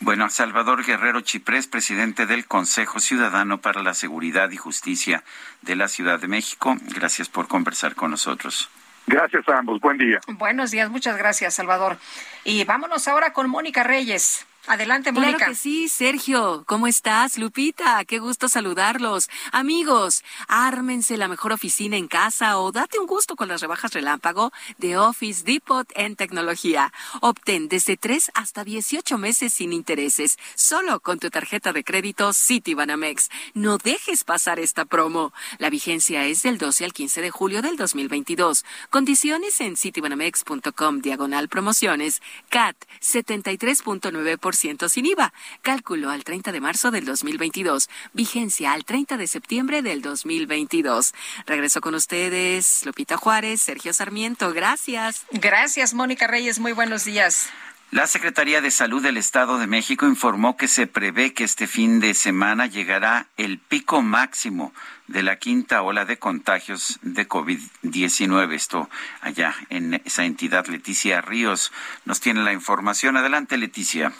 [0.01, 5.23] Bueno, Salvador Guerrero Chiprés, presidente del Consejo Ciudadano para la Seguridad y Justicia
[5.61, 6.77] de la Ciudad de México.
[6.95, 8.69] Gracias por conversar con nosotros.
[9.07, 9.81] Gracias a ambos.
[9.81, 10.21] Buen día.
[10.27, 10.89] Buenos días.
[10.89, 11.97] Muchas gracias, Salvador.
[12.45, 14.47] Y vámonos ahora con Mónica Reyes.
[14.69, 15.37] Adelante, Mónica.
[15.37, 16.63] Claro que sí, Sergio.
[16.67, 18.05] ¿Cómo estás, Lupita?
[18.05, 19.27] Qué gusto saludarlos.
[19.51, 24.51] Amigos, ármense la mejor oficina en casa o date un gusto con las rebajas relámpago
[24.77, 26.93] de Office Depot en tecnología.
[27.19, 33.29] Obtén desde 3 hasta 18 meses sin intereses, solo con tu tarjeta de crédito Citibanamex.
[33.55, 35.33] No dejes pasar esta promo.
[35.57, 38.63] La vigencia es del 12 al 15 de julio del 2022.
[38.91, 42.21] Condiciones en citibanamex.com diagonal promociones.
[42.49, 45.33] CAT 73.9% sin IVA.
[45.61, 47.89] Cálculo al 30 de marzo del 2022.
[48.13, 51.13] Vigencia al 30 de septiembre del 2022.
[51.45, 54.51] Regreso con ustedes, Lupita Juárez, Sergio Sarmiento.
[54.53, 55.25] Gracias.
[55.31, 56.59] Gracias, Mónica Reyes.
[56.59, 57.49] Muy buenos días.
[57.91, 61.99] La Secretaría de Salud del Estado de México informó que se prevé que este fin
[61.99, 64.73] de semana llegará el pico máximo
[65.07, 68.53] de la quinta ola de contagios de COVID-19.
[68.53, 68.89] Esto
[69.21, 70.67] allá en esa entidad.
[70.67, 71.71] Leticia Ríos
[72.05, 73.17] nos tiene la información.
[73.17, 74.13] Adelante, Leticia.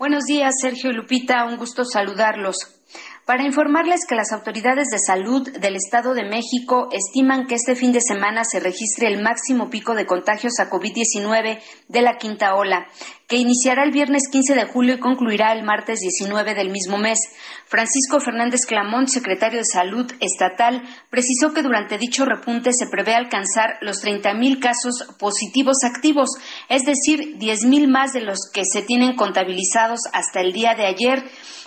[0.00, 1.44] Buenos días, Sergio y Lupita.
[1.44, 2.79] Un gusto saludarlos.
[3.26, 7.92] Para informarles que las autoridades de salud del Estado de México estiman que este fin
[7.92, 12.88] de semana se registre el máximo pico de contagios a COVID-19 de la quinta ola,
[13.28, 17.20] que iniciará el viernes 15 de julio y concluirá el martes 19 del mismo mes.
[17.66, 23.76] Francisco Fernández Clamont, secretario de Salud Estatal, precisó que durante dicho repunte se prevé alcanzar
[23.82, 26.30] los 30.000 casos positivos activos,
[26.68, 31.22] es decir, 10.000 más de los que se tienen contabilizados hasta el día de ayer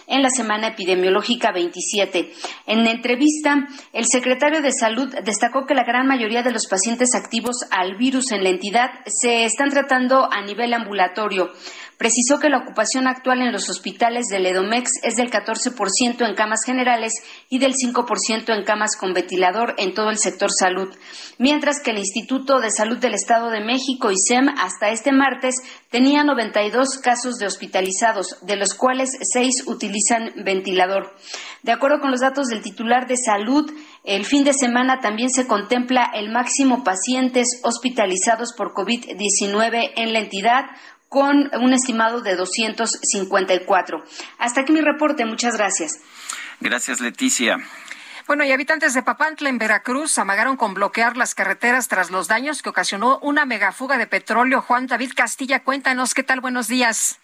[0.08, 2.32] en la semana epidemiológica 27.
[2.68, 7.66] En entrevista, el secretario de Salud destacó que la gran mayoría de los pacientes activos
[7.72, 11.52] al virus en la entidad se están tratando a nivel ambulatorio.
[12.04, 16.66] Precisó que la ocupación actual en los hospitales del Edomex es del 14% en camas
[16.66, 17.14] generales
[17.48, 20.94] y del 5% en camas con ventilador en todo el sector salud,
[21.38, 25.56] mientras que el Instituto de Salud del Estado de México, ISEM, hasta este martes
[25.90, 31.16] tenía 92 casos de hospitalizados, de los cuales 6 utilizan ventilador.
[31.62, 33.72] De acuerdo con los datos del titular de salud,
[34.04, 40.20] el fin de semana también se contempla el máximo pacientes hospitalizados por COVID-19 en la
[40.20, 40.66] entidad,
[41.14, 44.03] con un estimado de 254.
[44.40, 45.26] Hasta aquí mi reporte.
[45.26, 46.02] Muchas gracias.
[46.60, 47.57] Gracias, Leticia.
[48.26, 52.64] Bueno, y habitantes de Papantla, en Veracruz, amagaron con bloquear las carreteras tras los daños
[52.64, 54.61] que ocasionó una megafuga de petróleo.
[54.61, 56.41] Juan David Castilla, cuéntanos qué tal.
[56.41, 57.19] Buenos días.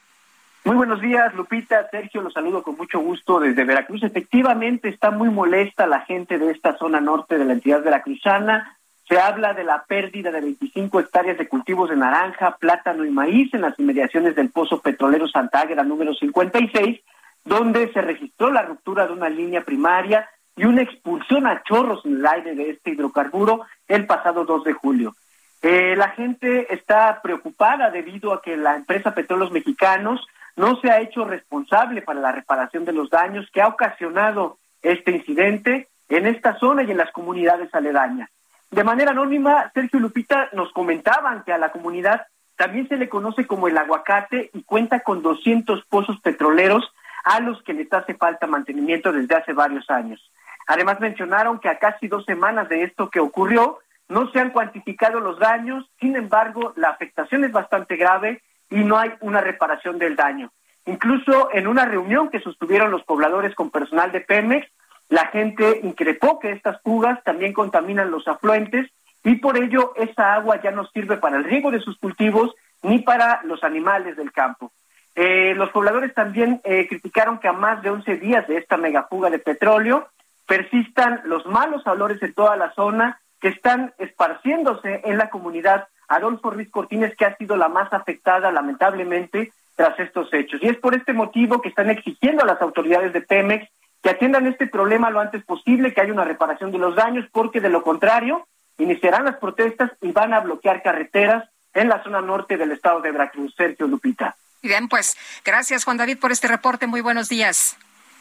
[0.66, 1.90] Muy buenos días, Lupita.
[1.90, 4.04] Sergio, los saludo con mucho gusto desde Veracruz.
[4.04, 8.79] Efectivamente, está muy molesta la gente de esta zona norte de la entidad veracruzana
[9.10, 13.52] se habla de la pérdida de 25 hectáreas de cultivos de naranja, plátano y maíz
[13.56, 17.02] en las inmediaciones del pozo petrolero Santa Águeda número 56,
[17.44, 22.18] donde se registró la ruptura de una línea primaria y una expulsión a chorros en
[22.18, 25.16] el aire de este hidrocarburo el pasado 2 de julio.
[25.64, 30.26] Eh, la gente está preocupada debido a que la empresa Petróleos Mexicanos
[30.56, 35.12] no se ha hecho responsable para la reparación de los daños que ha ocasionado este
[35.12, 38.30] incidente en esta zona y en las comunidades aledañas.
[38.72, 43.48] De manera anónima, Sergio Lupita nos comentaban que a la comunidad también se le conoce
[43.48, 46.84] como el aguacate y cuenta con 200 pozos petroleros
[47.24, 50.32] a los que les hace falta mantenimiento desde hace varios años.
[50.68, 55.20] Además mencionaron que a casi dos semanas de esto que ocurrió, no se han cuantificado
[55.20, 60.16] los daños, sin embargo, la afectación es bastante grave y no hay una reparación del
[60.16, 60.52] daño.
[60.86, 64.68] Incluso en una reunión que sostuvieron los pobladores con personal de Pemex,
[65.10, 68.90] la gente increpó que estas fugas también contaminan los afluentes
[69.24, 72.54] y por ello esa agua ya no sirve para el riego de sus cultivos
[72.84, 74.72] ni para los animales del campo.
[75.16, 79.30] Eh, los pobladores también eh, criticaron que a más de 11 días de esta megafuga
[79.30, 80.08] de petróleo
[80.48, 86.50] persistan los malos olores en toda la zona que están esparciéndose en la comunidad Adolfo
[86.50, 90.62] Ruiz Cortines, que ha sido la más afectada lamentablemente tras estos hechos.
[90.62, 93.70] Y es por este motivo que están exigiendo a las autoridades de Pemex
[94.02, 97.60] que atiendan este problema lo antes posible, que haya una reparación de los daños, porque
[97.60, 98.48] de lo contrario
[98.78, 103.12] iniciarán las protestas y van a bloquear carreteras en la zona norte del estado de
[103.12, 103.54] Veracruz.
[103.56, 104.36] Sergio Lupita.
[104.62, 105.16] Bien, pues
[105.46, 106.88] gracias Juan David por este reporte.
[106.88, 107.78] Muy buenos días.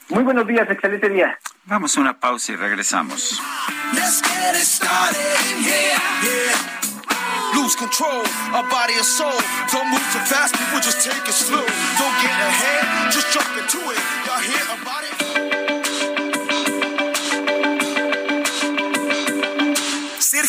[0.08, 1.38] Muy buenos días, excelente día.
[1.64, 3.40] Vamos a una pausa y regresamos.
[7.54, 8.24] Lose control,
[8.54, 9.32] our body and soul.
[9.72, 11.64] Don't move too fast, people just take it slow.
[11.98, 14.07] Don't get ahead, just jump into it.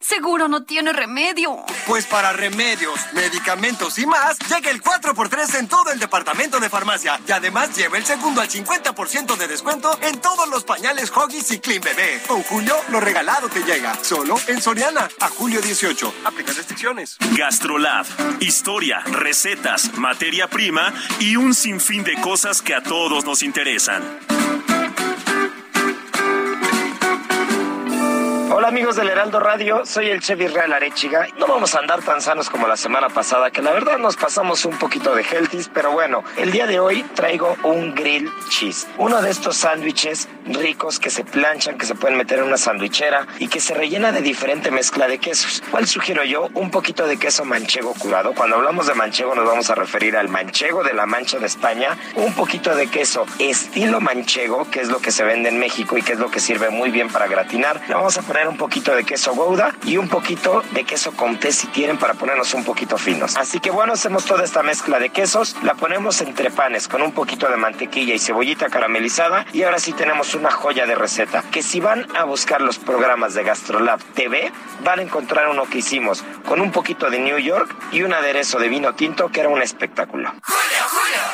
[0.00, 1.64] Seguro no tiene remedio.
[1.86, 7.20] Pues para remedios, medicamentos y más, llega el 4x3 en todo el departamento de farmacia.
[7.26, 11.60] Y además lleva el segundo al 50% de descuento en todos los pañales Hoggies y
[11.60, 12.22] Clean Bebé.
[12.26, 13.94] Con Julio, lo regalado te llega.
[14.02, 16.14] Solo en Soriana, a julio 18.
[16.24, 17.16] Aplica restricciones.
[17.36, 18.06] Gastrolab.
[18.40, 24.02] Historia, recetas, materia prima y un sinfín de cosas que a todos nos interesan.
[28.58, 31.26] Hola amigos del Heraldo Radio, soy el Chevy Real Arechiga.
[31.38, 34.64] No vamos a andar tan sanos como la semana pasada, que la verdad nos pasamos
[34.64, 38.88] un poquito de healthies, pero bueno, el día de hoy traigo un grill cheese.
[38.96, 43.26] Uno de estos sándwiches ricos que se planchan, que se pueden meter en una sandwichera
[43.38, 45.62] y que se rellena de diferente mezcla de quesos.
[45.70, 46.48] ¿Cuál sugiero yo?
[46.54, 48.32] Un poquito de queso manchego curado.
[48.32, 51.98] Cuando hablamos de manchego nos vamos a referir al manchego de la Mancha de España.
[52.14, 56.02] Un poquito de queso estilo manchego, que es lo que se vende en México y
[56.02, 57.82] que es lo que sirve muy bien para gratinar.
[57.86, 61.52] Le vamos a poner un poquito de queso gouda y un poquito de queso comté
[61.52, 63.36] si quieren para ponernos un poquito finos.
[63.36, 67.12] Así que bueno, hacemos toda esta mezcla de quesos, la ponemos entre panes con un
[67.12, 71.62] poquito de mantequilla y cebollita caramelizada y ahora sí tenemos una joya de receta que
[71.62, 74.52] si van a buscar los programas de GastroLab TV
[74.84, 78.58] van a encontrar uno que hicimos con un poquito de New York y un aderezo
[78.58, 80.32] de vino tinto que era un espectáculo.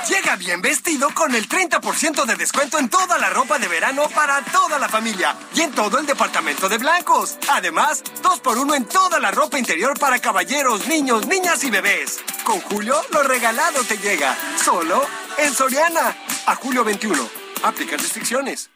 [0.08, 4.42] Llega bien vestido con el 30% de descuento en toda la ropa de verano para
[4.42, 7.38] toda la familia y en todo el departamento de blancos.
[7.48, 12.20] Además, dos por uno en toda la ropa interior para caballeros, niños, niñas y bebés.
[12.44, 14.36] Con Julio, lo regalado te llega.
[14.62, 15.06] Solo
[15.38, 16.16] en Soriana.
[16.46, 17.28] A julio 21.
[17.62, 18.70] Aplica restricciones.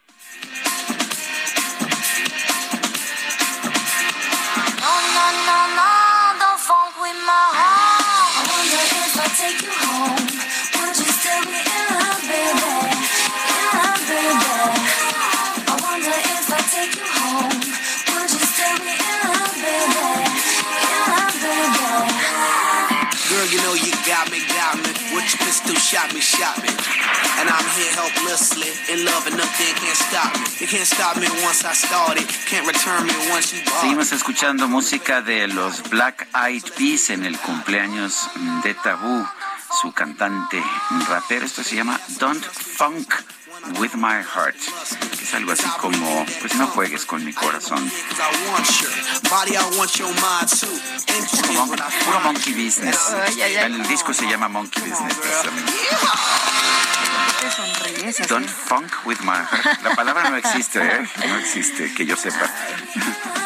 [25.87, 26.69] Shot me, shot me.
[27.39, 30.47] And I'm here helplessly, in love and nothing can't stop me.
[30.59, 34.69] You can't stop me once I started, can't return me once you bought Seguimos escuchando
[34.69, 38.29] música de los Black Eyed Peas en el cumpleaños
[38.65, 39.25] de Tabú,
[39.81, 40.61] su cantante
[41.09, 41.47] rapero.
[41.47, 43.15] Esto se llama Don't Funk
[43.79, 44.57] With My Heart,
[45.17, 47.91] que es algo así como, pues no juegues con mi corazón.
[52.05, 52.99] Puro, monkey business.
[53.37, 55.73] El disco se llama Monkey Business, precisamente.
[58.29, 59.83] Don't funk with my heart.
[59.83, 61.09] La palabra no existe, ¿eh?
[61.29, 62.51] No existe, que yo sepa.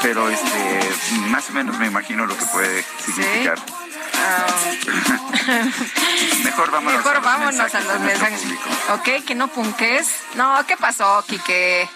[0.02, 0.90] Pero este,
[1.28, 3.58] más o menos me imagino lo que puede significar.
[6.44, 8.42] Mejor vámonos, Mejor a, los vámonos a los mensajes.
[8.94, 10.08] Ok, que no punques.
[10.34, 11.88] No, ¿qué pasó, Quique?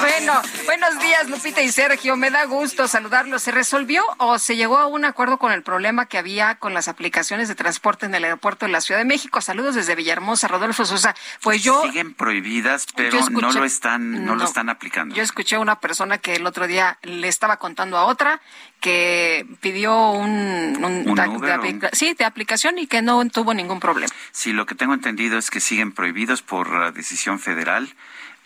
[0.00, 2.16] Bueno, buenos días, Lupita y Sergio.
[2.16, 3.42] Me da gusto saludarlos.
[3.42, 6.88] ¿Se resolvió o se llegó a un acuerdo con el problema que había con las
[6.88, 9.40] aplicaciones de transporte en el aeropuerto de la Ciudad de México?
[9.40, 11.14] Saludos desde Villahermosa, Rodolfo Sosa.
[11.42, 15.14] Pues yo siguen prohibidas, pero no lo están no, lo están aplicando.
[15.14, 18.40] Yo escuché a una persona que el otro día le estaba contando a otra
[18.80, 24.12] que pidió un, un, de, sí, de aplicación y que no tuvo ningún problema.
[24.32, 27.94] Sí, lo que tengo entendido es que siguen prohibidos por decisión federal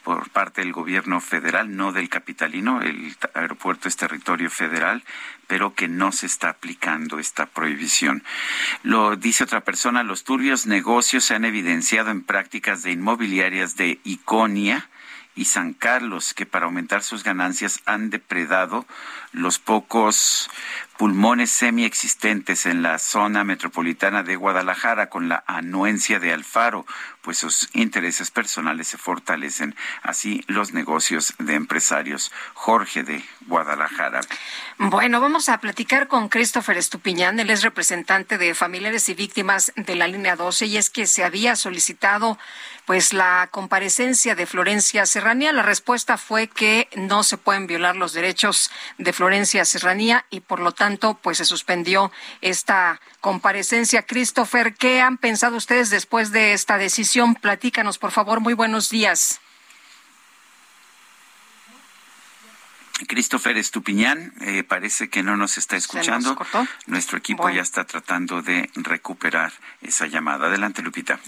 [0.05, 5.03] por parte del gobierno federal, no del capitalino, el aeropuerto es territorio federal,
[5.47, 8.23] pero que no se está aplicando esta prohibición.
[8.83, 13.99] Lo dice otra persona, los turbios negocios se han evidenciado en prácticas de inmobiliarias de
[14.05, 14.91] Iconia,
[15.35, 18.87] y San Carlos, que para aumentar sus ganancias han depredado
[19.33, 20.49] los pocos
[20.97, 26.87] pulmones semiexistentes en la zona metropolitana de Guadalajara con la anuencia de Alfaro,
[27.21, 32.31] pues sus intereses personales se fortalecen, así los negocios de empresarios.
[32.55, 34.21] Jorge de Guadalajara.
[34.79, 39.97] Bueno, vamos a platicar con Christopher Estupiñán, él es representante de familiares y víctimas de
[39.97, 42.39] la línea 12 y es que se había solicitado
[42.87, 45.53] pues la comparecencia de Florencia Serranía.
[45.53, 50.61] La respuesta fue que no se pueden violar los derechos de Florencia Serranía y por
[50.61, 54.03] lo tanto pues se suspendió esta comparecencia.
[54.03, 57.35] Christopher, ¿qué han pensado ustedes después de esta decisión?
[57.35, 58.41] Platícanos, por favor.
[58.41, 59.41] Muy buenos días.
[63.09, 66.37] Christopher Estupiñán eh, parece que no nos está escuchando.
[66.87, 69.53] Nuestro equipo ya está tratando de recuperar
[69.83, 70.47] esa llamada.
[70.47, 71.19] Adelante, Lupita.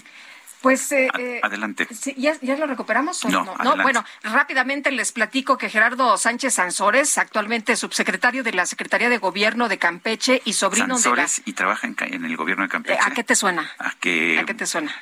[0.61, 1.87] Pues eh, eh, adelante.
[2.15, 3.23] ¿ya, ¿Ya lo recuperamos?
[3.25, 3.77] no, no?
[3.83, 9.69] bueno, rápidamente les platico que Gerardo Sánchez Sansores, actualmente subsecretario de la Secretaría de Gobierno
[9.69, 11.27] de Campeche y sobrino de la...
[11.45, 12.99] y trabaja en, el gobierno de Campeche.
[13.01, 13.69] ¿A qué te suena?
[13.77, 14.93] ¿A qué, te suena?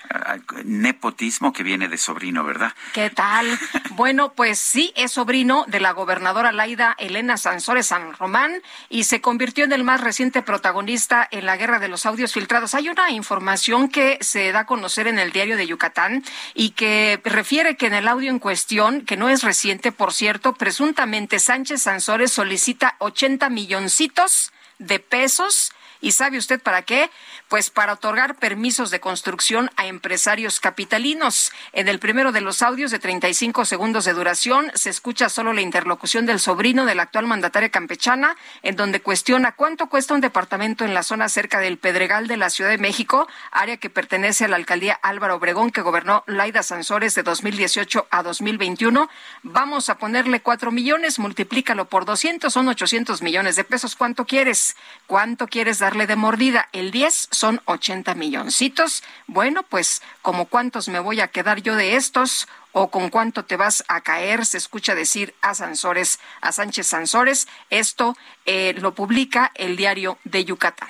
[0.64, 2.74] nepotismo que viene de sobrino, ¿verdad?
[2.94, 3.48] ¿Qué tal?
[3.92, 9.22] bueno, pues sí, es sobrino de la gobernadora Laida Elena Sansores San Román y se
[9.22, 12.76] convirtió en el más reciente protagonista en la guerra de los audios filtrados.
[12.76, 16.24] Hay una información que se da a conocer en el diario de Yucatán
[16.56, 20.54] y que refiere que en el audio en cuestión, que no es reciente, por cierto,
[20.54, 25.72] presuntamente Sánchez Sansores solicita 80 milloncitos de pesos.
[26.02, 27.10] ¿Y sabe usted para qué?
[27.48, 31.52] Pues para otorgar permisos de construcción a empresarios capitalinos.
[31.74, 35.62] En el primero de los audios de 35 segundos de duración se escucha solo la
[35.62, 40.86] interlocución del sobrino de la actual mandataria campechana, en donde cuestiona cuánto cuesta un departamento
[40.86, 44.48] en la zona cerca del Pedregal de la Ciudad de México, área que pertenece a
[44.48, 49.08] la alcaldía Álvaro Obregón que gobernó Laida Sansores de 2018 a 2021.
[49.44, 53.96] Vamos a ponerle cuatro millones, multiplícalo por 200, son 800 millones de pesos.
[53.96, 54.76] ¿Cuánto quieres?
[55.06, 56.70] ¿Cuánto quieres darle de mordida?
[56.72, 59.04] El 10 son 80 milloncitos.
[59.28, 63.56] Bueno, pues como cuántos me voy a quedar yo de estos o con cuánto te
[63.56, 67.48] vas a caer, se escucha decir a Sansores, a Sánchez Sansores.
[67.70, 70.90] Esto eh, lo publica el diario de Yucatán.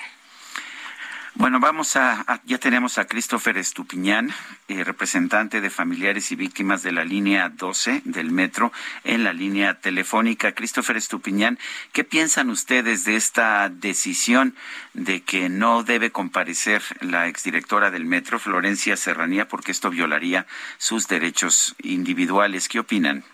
[1.38, 4.30] Bueno, vamos a, ya tenemos a Christopher Estupiñán,
[4.68, 8.72] eh, representante de familiares y víctimas de la línea 12 del metro
[9.04, 10.52] en la línea telefónica.
[10.52, 11.58] Christopher Estupiñán,
[11.92, 14.54] ¿qué piensan ustedes de esta decisión
[14.94, 20.46] de que no debe comparecer la exdirectora del metro, Florencia Serranía, porque esto violaría
[20.78, 22.66] sus derechos individuales?
[22.66, 23.24] ¿Qué opinan?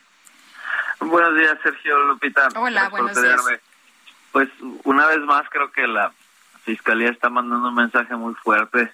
[0.98, 2.48] Buenos días, Sergio Lupita.
[2.56, 3.40] Hola, buenos días.
[4.32, 4.48] Pues
[4.82, 6.12] una vez más creo que la
[6.64, 8.93] Fiscalía está mandando un mensaje muy fuerte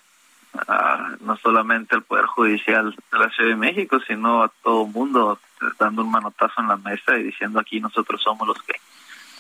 [1.21, 5.39] no solamente al Poder Judicial de la Ciudad de México, sino a todo el mundo,
[5.79, 8.75] dando un manotazo en la mesa y diciendo aquí nosotros somos los que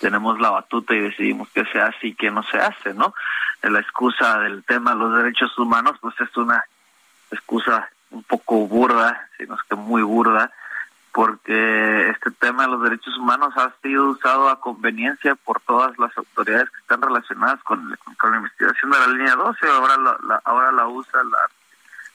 [0.00, 3.14] tenemos la batuta y decidimos qué se hace y qué no se hace, ¿no?
[3.62, 6.62] La excusa del tema de los derechos humanos, pues es una
[7.30, 10.52] excusa un poco burda, sino es que muy burda,
[11.18, 16.16] porque este tema de los derechos humanos ha sido usado a conveniencia por todas las
[16.16, 20.86] autoridades que están relacionadas con, la investigación de la línea 12, ahora la, ahora la
[20.86, 21.38] usa la,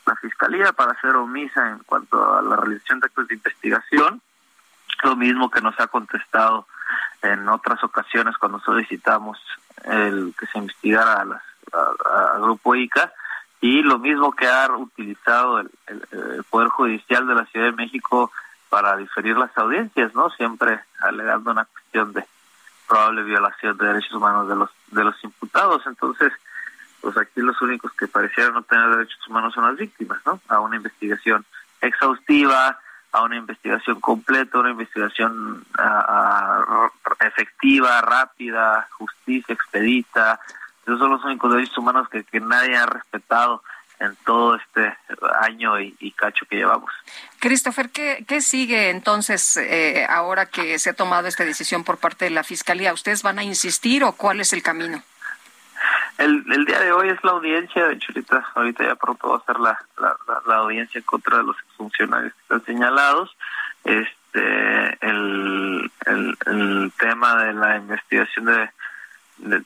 [0.05, 4.21] la Fiscalía para ser omisa en cuanto a la realización de actos de investigación,
[5.03, 6.65] lo mismo que nos ha contestado
[7.23, 9.38] en otras ocasiones cuando solicitamos
[9.84, 11.43] el que se investigara a las,
[12.39, 13.11] Grupo ICA,
[13.59, 15.69] y lo mismo que ha utilizado el
[16.49, 18.31] Poder Judicial de la Ciudad de México
[18.73, 20.31] para diferir las audiencias, ¿no?
[20.31, 22.25] Siempre alegando una cuestión de
[22.87, 25.83] probable violación de derechos humanos de los de los imputados.
[25.85, 26.33] Entonces,
[26.99, 30.41] pues aquí los únicos que parecieran no tener derechos humanos son las víctimas, ¿no?
[30.47, 31.45] A una investigación
[31.81, 32.79] exhaustiva,
[33.11, 35.63] a una investigación completa, una investigación
[37.19, 40.39] efectiva, rápida, justicia expedita.
[40.81, 43.61] Esos son los únicos derechos humanos que, que nadie ha respetado
[44.03, 44.95] en todo este
[45.41, 46.91] año y, cacho que llevamos.
[47.39, 49.57] Christopher, ¿qué, qué sigue entonces
[50.09, 52.93] ahora ahora que se ha tomado esta decisión por parte de la Fiscalía?
[52.93, 55.03] ¿Ustedes van a insistir o cuál es el camino?
[56.17, 57.99] El, el día de hoy es la audiencia, de
[58.55, 59.80] ahorita, ya pronto va a ser la,
[60.47, 63.35] la, audiencia contra los funcionarios que están señalados.
[63.84, 68.69] Este, el, el, el tema de la investigación de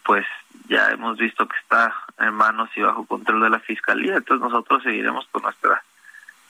[0.03, 0.25] pues
[0.69, 4.83] ya hemos visto que está en manos y bajo control de la fiscalía, entonces nosotros
[4.83, 5.83] seguiremos con nuestra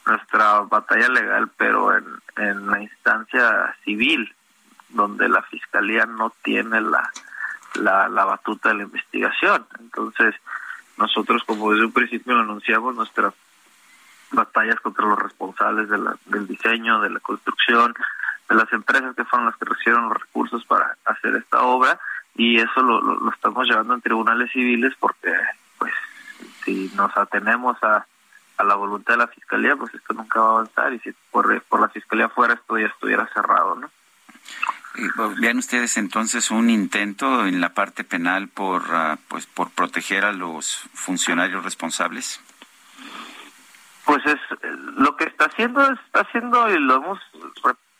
[0.06, 4.34] nuestra batalla legal, pero en, en la instancia civil,
[4.88, 7.10] donde la fiscalía no tiene la,
[7.74, 9.66] la, la batuta de la investigación.
[9.78, 10.34] Entonces,
[10.96, 13.34] nosotros, como desde un principio anunciamos, nuestras
[14.30, 17.94] batallas contra los responsables de la, del diseño, de la construcción,
[18.48, 22.00] de las empresas que fueron las que recibieron los recursos para hacer esta obra,
[22.38, 25.34] y eso lo, lo, estamos llevando en tribunales civiles porque
[25.76, 25.92] pues
[26.64, 28.06] si nos atenemos a,
[28.56, 31.60] a la voluntad de la fiscalía pues esto nunca va a avanzar y si por,
[31.62, 33.90] por la fiscalía fuera esto ya estuviera cerrado no
[35.40, 40.32] Vean ustedes entonces un intento en la parte penal por ah, pues por proteger a
[40.32, 42.40] los funcionarios responsables.
[44.04, 44.40] Pues es
[44.96, 47.20] lo que está haciendo está haciendo y lo hemos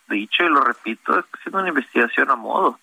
[0.08, 2.80] dicho y lo repito, está haciendo una investigación a modo.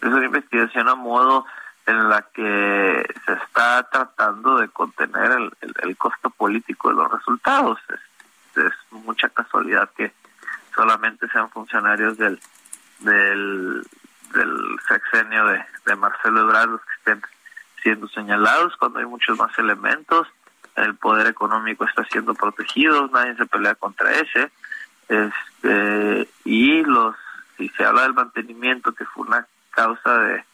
[0.00, 1.46] Es una investigación a modo
[1.86, 7.78] en la que se está tratando de contener el, el, costo político de los resultados.
[7.88, 10.12] Es, es mucha casualidad que
[10.74, 12.40] solamente sean funcionarios del
[13.00, 13.86] del,
[14.32, 17.22] del sexenio de, de Marcelo Ebrard los que estén
[17.82, 20.26] siendo señalados cuando hay muchos más elementos
[20.76, 24.50] el poder económico está siendo protegido nadie se pelea contra ese
[25.08, 27.14] este y los
[27.56, 30.44] si se habla del mantenimiento que fue una causa de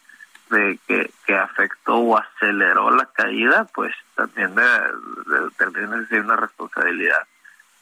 [0.51, 7.27] de que, que afectó o aceleró la caída pues también de, de, de una responsabilidad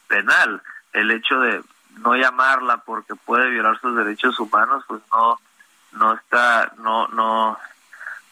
[0.06, 0.62] penal.
[0.92, 1.62] El hecho de
[1.98, 5.40] no llamarla porque puede violar sus derechos humanos, pues no
[5.92, 7.58] no está no no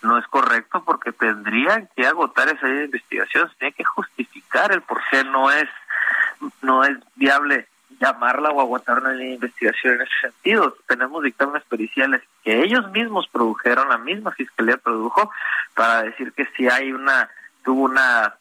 [0.02, 5.00] no es correcto porque tendrían que agotar esa investigación, se tiene que justificar el por
[5.10, 5.68] qué no es
[6.60, 7.66] no es viable
[8.00, 10.76] llamarla o agotar una investigación en ese sentido.
[10.86, 15.30] Tenemos dictámenes periciales que ellos mismos produjeron, la misma fiscalía produjo,
[15.74, 17.28] para decir que si hay una,
[17.64, 18.34] tuvo una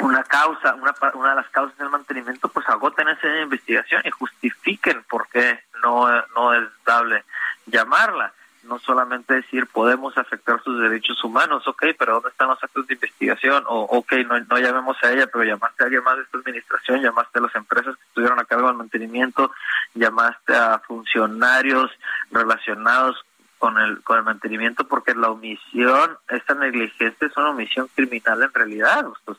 [0.00, 5.04] una causa, una, una de las causas del mantenimiento, pues agoten esa investigación y justifiquen
[5.04, 7.24] por qué no, no es dable
[7.66, 8.32] llamarla.
[8.62, 12.94] No solamente decir podemos afectar sus derechos humanos, ok, pero ¿dónde están los actos de
[12.94, 13.64] investigación?
[13.66, 17.02] O, ok, no, no llamemos a ella, pero llamaste a alguien más de esta administración,
[17.02, 19.50] llamaste a las empresas que estuvieron a cargo del mantenimiento,
[19.94, 21.90] llamaste a funcionarios
[22.30, 23.24] relacionados
[23.58, 28.54] con el con el mantenimiento porque la omisión esta negligencia es una omisión criminal en
[28.54, 29.36] realidad pues,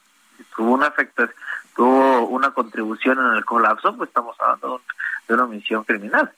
[0.56, 1.36] tuvo una afectación,
[1.76, 4.82] tuvo una contribución en el colapso, pues estamos hablando
[5.28, 6.32] de una omisión criminal.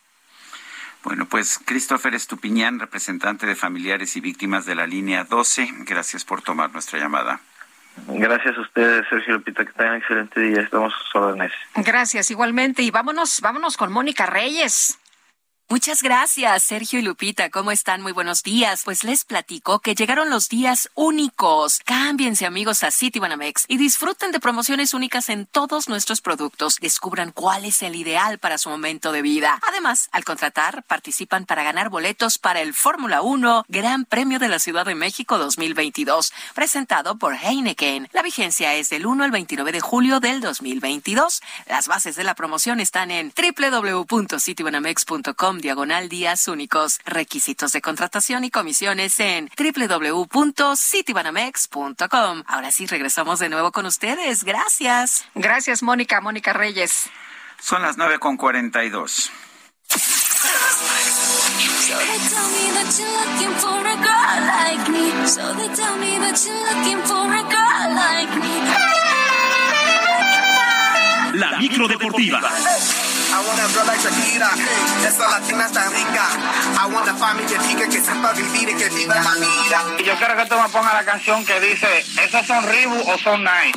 [1.04, 6.42] Bueno, pues Christopher Estupiñán, representante de familiares y víctimas de la línea 12, gracias por
[6.42, 7.42] tomar nuestra llamada.
[8.08, 10.62] Gracias a ustedes, Sergio Lupita, que tengan un excelente día.
[10.62, 11.52] Estamos a sus órdenes.
[11.76, 12.82] Gracias, igualmente.
[12.82, 14.98] Y vámonos, vámonos con Mónica Reyes.
[15.74, 17.50] Muchas gracias, Sergio y Lupita.
[17.50, 18.04] ¿Cómo están?
[18.04, 18.84] Muy buenos días.
[18.86, 21.80] Pues les platico que llegaron los días únicos.
[21.84, 26.78] Cámbiense, amigos, a Citibanamex y disfruten de promociones únicas en todos nuestros productos.
[26.80, 29.60] Descubran cuál es el ideal para su momento de vida.
[29.68, 34.60] Además, al contratar, participan para ganar boletos para el Fórmula 1 Gran Premio de la
[34.60, 38.10] Ciudad de México 2022, presentado por Heineken.
[38.14, 41.42] La vigencia es del 1 al 29 de julio del 2022.
[41.66, 47.00] Las bases de la promoción están en www.citibanamex.com diagonal días únicos.
[47.06, 52.44] Requisitos de contratación y comisiones en www.citibanamex.com.
[52.46, 54.44] Ahora sí, regresamos de nuevo con ustedes.
[54.44, 55.26] Gracias.
[55.34, 57.10] Gracias, Mónica, Mónica Reyes.
[57.60, 59.32] Son las nueve con cuarenta y dos.
[71.34, 72.42] La micro deportiva.
[73.34, 74.50] I want a girl like Shakira,
[75.08, 76.26] esa latina está rica.
[76.78, 79.80] I want a familia chica que sepa vivir y que viva la vida.
[79.98, 81.88] Y yo quiero que tú me pongas la canción que dice,
[82.24, 83.76] ¿esos son Ribu o son Night?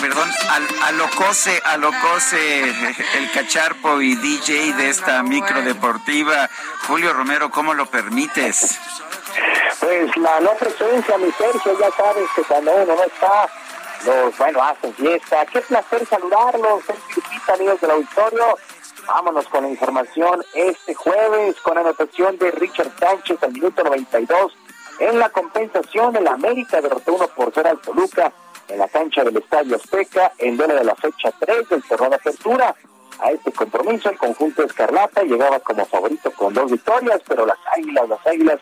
[0.00, 2.60] perdón, al, alocose, alocose
[3.16, 6.48] el cacharpo y DJ de esta micro deportiva.
[6.86, 8.78] Julio Romero, ¿cómo lo permites?
[9.80, 13.48] Pues la no presencia, mi Sergio, ya sabes que cuando uno no está,
[14.04, 15.46] los, bueno, hacen fiesta.
[15.46, 18.56] Qué placer saludarlos, en amigos del auditorio.
[19.06, 24.52] Vámonos con la información este jueves con anotación de Richard Sánchez al minuto 92.
[25.00, 28.32] En la compensación, el América derrotó uno por 0 al Toluca
[28.68, 32.16] en la cancha del Estadio Azteca en duelo de la fecha 3 del torneo de
[32.16, 32.74] apertura.
[33.20, 38.08] A este compromiso, el conjunto Escarlata llegaba como favorito con dos victorias, pero las Águilas,
[38.08, 38.60] las Águilas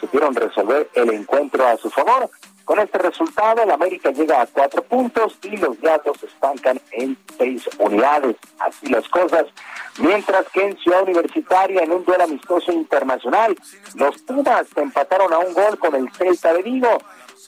[0.00, 2.30] supieron resolver el encuentro a su favor.
[2.66, 7.62] Con este resultado, el América llega a cuatro puntos y los Gatos estancan en seis
[7.78, 8.34] unidades.
[8.58, 9.46] Así las cosas.
[9.98, 13.56] Mientras que en Ciudad Universitaria, en un duelo amistoso internacional,
[13.94, 16.98] los Pumas empataron a un gol con el Celta de Vigo.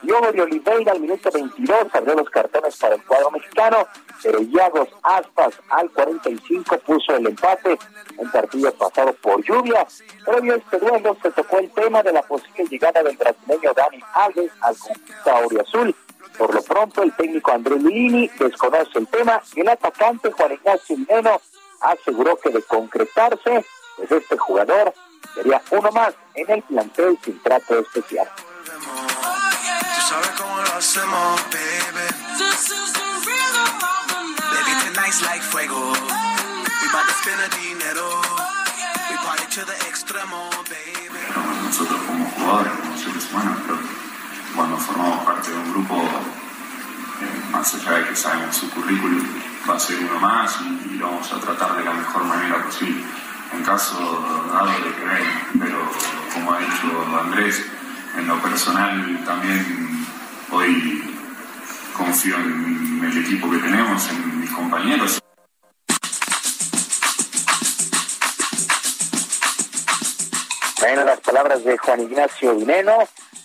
[0.02, 3.86] Diogo de Oliveira al minuto 22 abrió los cartones para el cuadro mexicano,
[4.22, 7.76] pero Yagos Aspas al 45 puso el empate,
[8.16, 9.86] un partido pasado por lluvia.
[10.24, 14.00] Previo a este duelo se tocó el tema de la posible llegada del brasileño Dani
[14.14, 15.94] Alves al conquista Azul.
[16.36, 20.96] Por lo pronto, el técnico André Lini desconoce el tema y el atacante Juan Ignacio
[20.96, 21.40] Mineno
[21.80, 23.64] aseguró que de concretarse
[23.96, 24.94] pues este jugador
[25.34, 28.28] sería uno más en el plantel sin trato especial.
[41.62, 47.50] Nosotros como jugadores, como seres humanos, creo que cuando formamos parte de un grupo, eh,
[47.50, 49.26] más allá de que sabemos su currículum,
[49.68, 53.04] va a ser uno más y, lo vamos a tratar de la mejor manera posible.
[53.52, 55.92] En caso dado de que pero
[56.32, 57.62] como ha dicho Andrés,
[58.16, 59.97] en lo personal también
[60.52, 61.02] hoy
[61.96, 65.20] confío en el equipo que tenemos, en mis compañeros.
[70.80, 72.96] Bueno, las palabras de Juan Ignacio Dineno,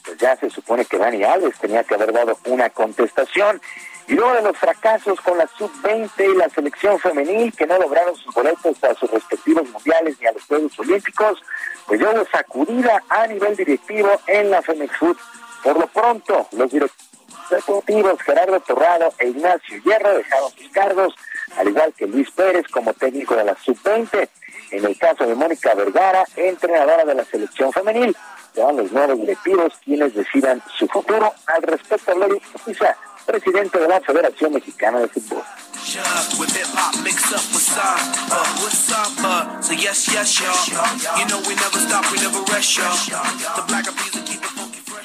[0.06, 3.62] pues ya se supone que Dani Alves tenía que haber dado una contestación.
[4.08, 8.16] Y luego de los fracasos con la sub-20 y la selección femenil que no lograron
[8.18, 11.42] sus boletos a sus respectivos mundiales ni a los Juegos Olímpicos,
[11.88, 15.18] pues ya hubo sacudida a nivel directivo en la Femex Food.
[15.64, 21.16] Por lo pronto, los directivos Gerardo Torrado e Ignacio Hierro dejaron sus cargos,
[21.58, 24.30] al igual que Luis Pérez como técnico de la sub-20.
[24.72, 28.16] En el caso de Mónica Vergara, entrenadora de la selección femenil,
[28.54, 31.32] serán los nuevos directivos quienes decidan su futuro.
[31.48, 35.44] Al respecto, Lori Pisa, presidente de la Federación Mexicana de Fútbol.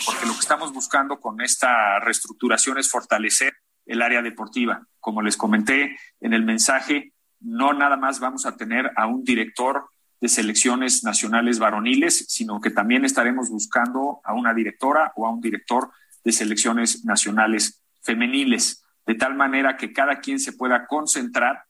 [0.05, 3.55] Porque lo que estamos buscando con esta reestructuración es fortalecer
[3.87, 4.87] el área deportiva.
[5.01, 9.89] Como les comenté en el mensaje, no nada más vamos a tener a un director
[10.21, 15.41] de selecciones nacionales varoniles, sino que también estaremos buscando a una directora o a un
[15.41, 15.91] director
[16.25, 21.65] de selecciones nacionales femeniles, de tal manera que cada quien se pueda concentrar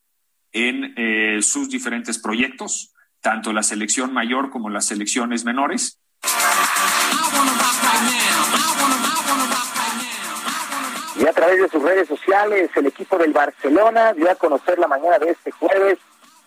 [0.52, 6.00] en eh, sus diferentes proyectos, tanto la selección mayor como las selecciones menores.
[11.16, 14.86] Y a través de sus redes sociales, el equipo del Barcelona dio a conocer la
[14.86, 15.98] mañana de este jueves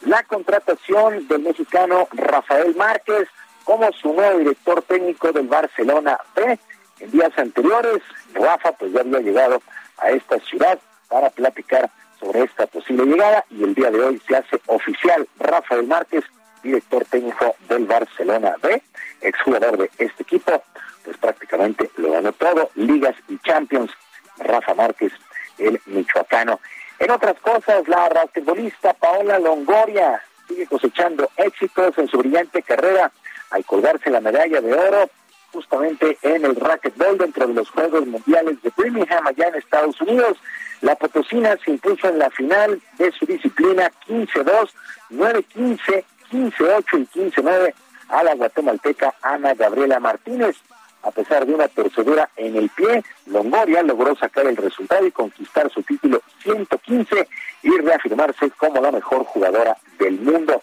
[0.01, 3.27] la contratación del mexicano Rafael Márquez
[3.63, 6.59] como su nuevo director técnico del Barcelona B.
[6.99, 8.01] En días anteriores,
[8.33, 9.61] Rafa pues ya había llegado
[9.97, 10.79] a esta ciudad
[11.09, 11.89] para platicar
[12.19, 16.23] sobre esta posible llegada y el día de hoy se hace oficial Rafael Márquez,
[16.64, 18.81] director técnico del Barcelona B,
[19.22, 20.64] exjugador de este equipo,
[21.03, 23.91] pues prácticamente lo ganó todo, ligas y champions,
[24.38, 25.11] Rafa Márquez,
[25.57, 26.59] el michoacano.
[26.99, 33.11] En otras cosas, la basquetbolista Paola Longoria sigue cosechando éxitos en su brillante carrera
[33.51, 35.09] al colgarse la medalla de oro
[35.51, 40.38] justamente en el racquetball dentro de los Juegos Mundiales de Birmingham allá en Estados Unidos.
[40.81, 44.69] La Potosina se impuso en la final de su disciplina 15-2,
[45.11, 47.74] 9-15, 15-8 y 15-9
[48.10, 50.56] a la guatemalteca Ana Gabriela Martínez.
[51.03, 55.72] A pesar de una torcedura en el pie, Longoria logró sacar el resultado y conquistar
[55.72, 57.27] su título 115
[57.64, 60.61] y reafirmarse como la mejor jugadora del mundo.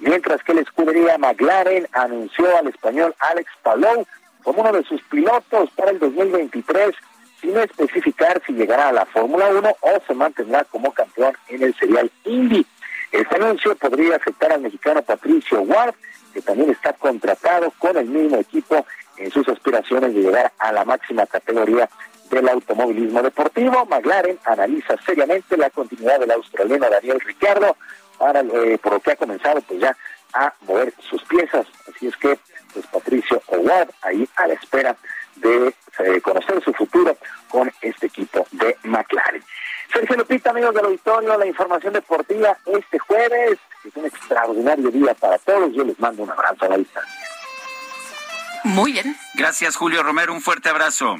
[0.00, 4.06] Mientras que la escudería McLaren anunció al español Alex Palou
[4.42, 6.94] como uno de sus pilotos para el 2023,
[7.40, 11.74] sin especificar si llegará a la Fórmula 1 o se mantendrá como campeón en el
[11.76, 12.66] serial Indy.
[13.12, 15.94] Este anuncio podría afectar al mexicano Patricio Ward,
[16.34, 18.84] que también está contratado con el mismo equipo
[19.16, 21.88] en sus aspiraciones de llegar a la máxima categoría
[22.30, 23.86] del automovilismo deportivo.
[23.86, 27.76] McLaren analiza seriamente la continuidad del australiano Daniel Ricciardo,
[28.18, 29.96] para, eh, por lo que ha comenzado pues ya
[30.34, 31.66] a mover sus piezas.
[31.88, 32.38] Así es que,
[32.72, 34.96] pues Patricio Howard ahí a la espera
[35.36, 37.16] de eh, conocer su futuro
[37.48, 39.42] con este equipo de McLaren.
[39.92, 43.58] Sergio Lupita, amigos del auditorio, la información deportiva este jueves.
[43.84, 45.72] Es un extraordinario día para todos.
[45.72, 47.26] Yo les mando un abrazo a la distancia.
[48.64, 49.16] Muy bien.
[49.34, 50.32] Gracias, Julio Romero.
[50.32, 51.16] Un fuerte abrazo.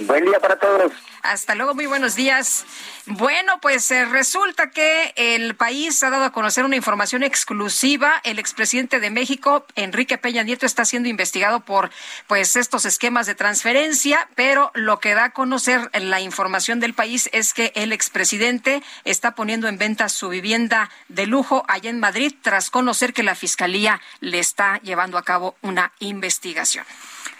[0.00, 0.92] Buen día para todos.
[1.22, 2.64] Hasta luego, muy buenos días.
[3.06, 8.20] Bueno, pues eh, resulta que el país ha dado a conocer una información exclusiva.
[8.24, 11.90] El expresidente de México, Enrique Peña Nieto, está siendo investigado por
[12.26, 17.28] pues estos esquemas de transferencia, pero lo que da a conocer la información del país
[17.32, 22.34] es que el expresidente está poniendo en venta su vivienda de lujo allá en Madrid
[22.42, 26.84] tras conocer que la fiscalía le está llevando a cabo una investigación.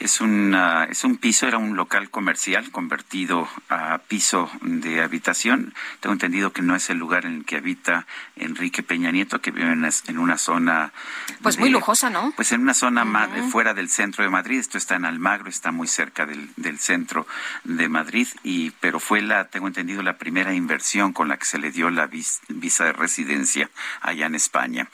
[0.00, 5.74] Es, una, es un piso, era un local comercial convertido a piso de habitación.
[6.00, 9.50] Tengo entendido que no es el lugar en el que habita Enrique Peña Nieto, que
[9.50, 10.92] vive en una, zona...
[11.42, 12.32] Pues muy lujosa, ¿no?
[12.36, 13.04] Pues en una zona
[13.50, 14.58] fuera del centro de Madrid.
[14.58, 17.26] Esto está en Almagro, está muy cerca del, del centro
[17.64, 21.58] de Madrid, y pero fue la, tengo entendido, la primera inversión con la que se
[21.58, 23.70] le dio la visa de residencia
[24.00, 24.88] allá en España.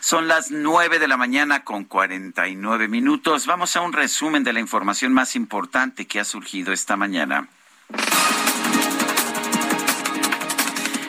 [0.00, 3.46] Son las nueve de la mañana con cuarenta y nueve minutos.
[3.46, 7.48] Vamos a un resumen de la información más importante que ha surgido esta mañana.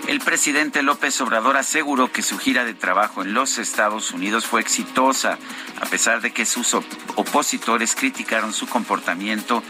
[0.08, 4.62] El presidente López Obrador aseguró que su gira de trabajo en los Estados Unidos fue
[4.62, 5.38] exitosa,
[5.80, 9.64] a pesar de que sus opositores criticaron su comportamiento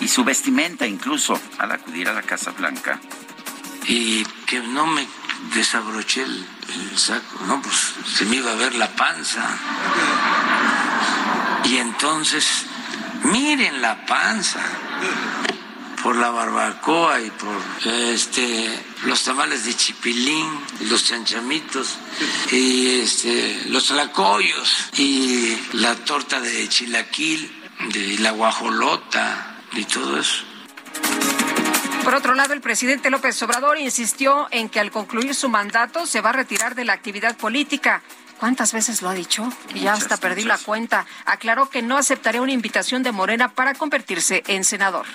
[0.00, 3.00] y su vestimenta incluso al acudir a la Casa Blanca.
[3.86, 5.06] Y que no me
[5.54, 6.46] desabroché el,
[6.96, 9.48] saco, no, pues se me iba a ver la panza.
[11.64, 12.66] Y entonces,
[13.24, 14.60] miren la panza
[16.02, 18.68] por la barbacoa y por este
[19.04, 20.48] los tamales de chipilín,
[20.88, 21.98] los chanchamitos
[22.50, 27.50] y este los tlacoyos y la torta de chilaquil,
[27.92, 30.44] de la guajolota y todo eso.
[32.04, 36.20] Por otro lado, el presidente López Obrador insistió en que al concluir su mandato se
[36.20, 38.02] va a retirar de la actividad política.
[38.42, 39.48] ¿Cuántas veces lo ha dicho?
[39.72, 41.06] Y ya hasta perdí la cuenta.
[41.26, 45.06] Aclaró que no aceptaría una invitación de Morena para convertirse en senador.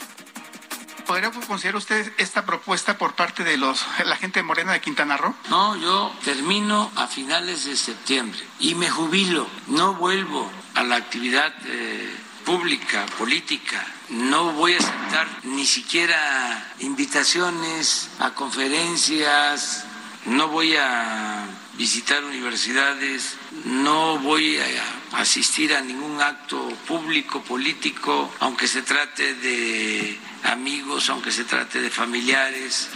[1.06, 5.18] ¿Podría considerar usted esta propuesta por parte de los la gente de Morena de Quintana
[5.18, 5.36] Roo?
[5.50, 9.46] No, yo termino a finales de septiembre y me jubilo.
[9.68, 12.16] No vuelvo a la actividad eh,
[12.46, 19.84] pública, política no voy a aceptar ni siquiera invitaciones a conferencias,
[20.28, 21.46] no voy a
[21.78, 30.18] visitar universidades, no voy a asistir a ningún acto público, político, aunque se trate de
[30.44, 32.90] amigos, aunque se trate de familiares.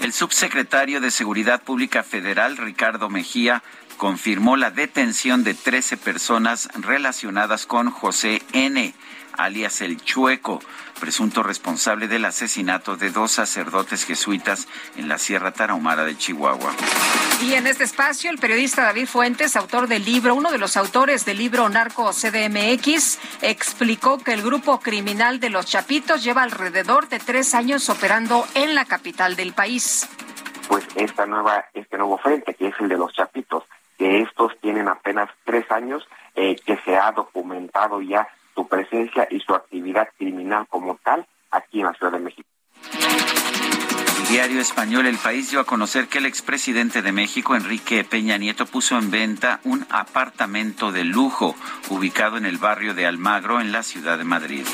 [0.00, 3.64] El subsecretario de Seguridad Pública Federal, Ricardo Mejía,
[3.96, 8.94] confirmó la detención de 13 personas relacionadas con José N.,
[9.38, 10.60] alias el Chueco,
[11.00, 16.72] presunto responsable del asesinato de dos sacerdotes jesuitas en la Sierra Tarahumara de Chihuahua.
[17.40, 21.24] Y en este espacio, el periodista David Fuentes, autor del libro, uno de los autores
[21.24, 27.20] del libro Narco CDMX, explicó que el grupo criminal de los Chapitos lleva alrededor de
[27.20, 30.08] tres años operando en la capital del país.
[30.66, 33.62] Pues esta nueva, este nuevo frente, que es el de los Chapitos,
[33.96, 39.38] que estos tienen apenas tres años, eh, que se ha documentado ya su presencia y
[39.38, 42.48] su actividad criminal como tal aquí en la Ciudad de México.
[44.18, 48.36] El diario español El País dio a conocer que el expresidente de México, Enrique Peña
[48.36, 51.54] Nieto, puso en venta un apartamento de lujo
[51.88, 54.66] ubicado en el barrio de Almagro, en la ciudad de Madrid.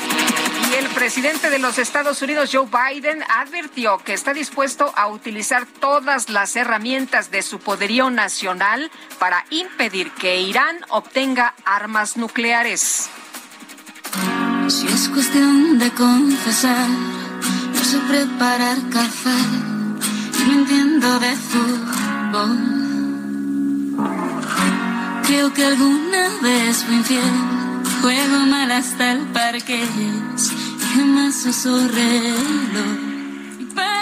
[0.71, 5.67] Y el presidente de los Estados Unidos, Joe Biden, advirtió que está dispuesto a utilizar
[5.67, 8.89] todas las herramientas de su poderío nacional
[9.19, 13.11] para impedir que Irán obtenga armas nucleares.
[14.67, 16.87] Si es cuestión de confesar
[17.85, 19.37] sé preparar café
[20.39, 22.57] y no entiendo de fútbol.
[25.27, 27.33] Creo que alguna vez fui infiel,
[28.01, 33.15] juego mal hasta el parque y jamás uso reloj.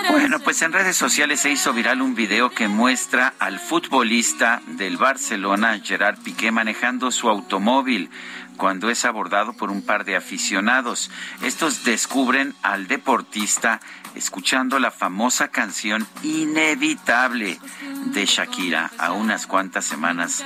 [0.09, 4.97] Bueno, pues en redes sociales se hizo viral un video que muestra al futbolista del
[4.97, 8.09] Barcelona, Gerard Piqué, manejando su automóvil
[8.57, 11.09] cuando es abordado por un par de aficionados.
[11.41, 13.79] Estos descubren al deportista
[14.15, 17.59] escuchando la famosa canción Inevitable
[18.05, 20.43] de Shakira a unas cuantas semanas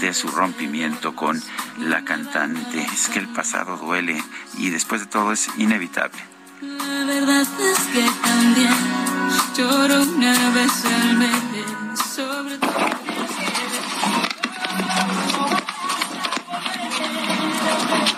[0.00, 1.40] de su rompimiento con
[1.78, 2.82] la cantante.
[2.92, 4.22] Es que el pasado duele
[4.58, 6.18] y después de todo es inevitable.
[6.60, 8.74] La verdad es que también
[9.56, 13.09] lloro una vez al mes sobre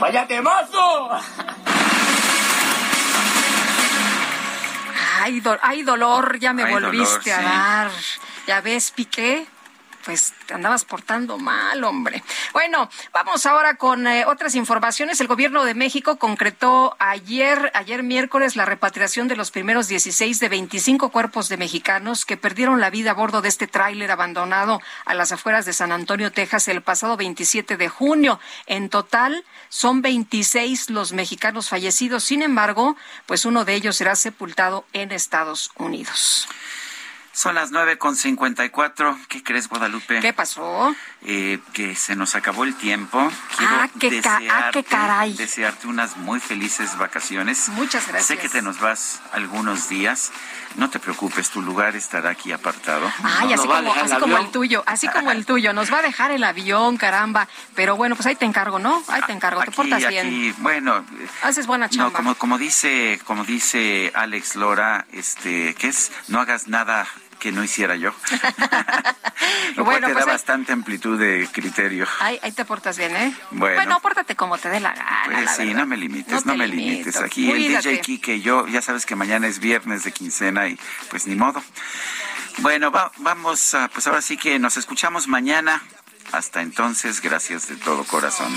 [0.02, 1.10] ¡Vaya temazo!
[5.20, 7.90] Ay, ay dolor, ya me volviste a dar.
[8.48, 9.46] Ya ves, Piqué,
[10.04, 12.22] pues te andabas portando mal, hombre.
[12.52, 15.20] Bueno, vamos ahora con eh, otras informaciones.
[15.20, 20.48] El gobierno de México concretó ayer, ayer miércoles, la repatriación de los primeros 16 de
[20.48, 25.14] 25 cuerpos de mexicanos que perdieron la vida a bordo de este tráiler abandonado a
[25.14, 28.40] las afueras de San Antonio, Texas, el pasado 27 de junio.
[28.66, 32.24] En total, son 26 los mexicanos fallecidos.
[32.24, 36.48] Sin embargo, pues uno de ellos será sepultado en Estados Unidos.
[37.32, 39.18] Son las nueve con cincuenta y cuatro.
[39.28, 40.20] ¿Qué crees, Guadalupe?
[40.20, 40.94] ¿Qué pasó?
[41.24, 43.30] Eh, que se nos acabó el tiempo.
[43.56, 44.20] Quiero ah, qué,
[44.50, 45.32] ah, qué caray.
[45.34, 47.68] desearte unas muy felices vacaciones.
[47.68, 48.26] Muchas gracias.
[48.26, 50.32] Sé que te nos vas algunos días.
[50.74, 53.08] No te preocupes, tu lugar estará aquí apartado.
[53.22, 55.72] Ay, así, como, así como, el tuyo, así como el tuyo.
[55.72, 57.46] Nos va a dejar el avión, caramba.
[57.76, 59.00] Pero bueno, pues ahí te encargo, ¿no?
[59.06, 60.56] Ahí te encargo, te portas bien.
[60.58, 61.04] Bueno.
[61.42, 62.06] Haces buena chamba.
[62.06, 66.10] No, como, como dice, como dice Alex Lora, este, ¿qué es?
[66.26, 67.06] No hagas nada
[67.42, 68.14] que no hiciera yo.
[69.74, 72.06] Lo bueno, te da pues bastante amplitud de criterio.
[72.20, 73.34] Ahí, ahí, te portas bien, ¿eh?
[73.50, 75.22] Bueno, bueno pórtate como te dé la gana.
[75.24, 77.16] Pues sí, no me limites, no, me limites.
[77.16, 80.78] Aquí el DJ que yo, ya sabes que mañana es viernes de quincena y
[81.10, 81.60] pues ni modo.
[82.58, 85.82] Bueno, vamos, a, pues ahora sí que nos escuchamos mañana.
[86.30, 88.56] Hasta entonces, gracias de todo corazón.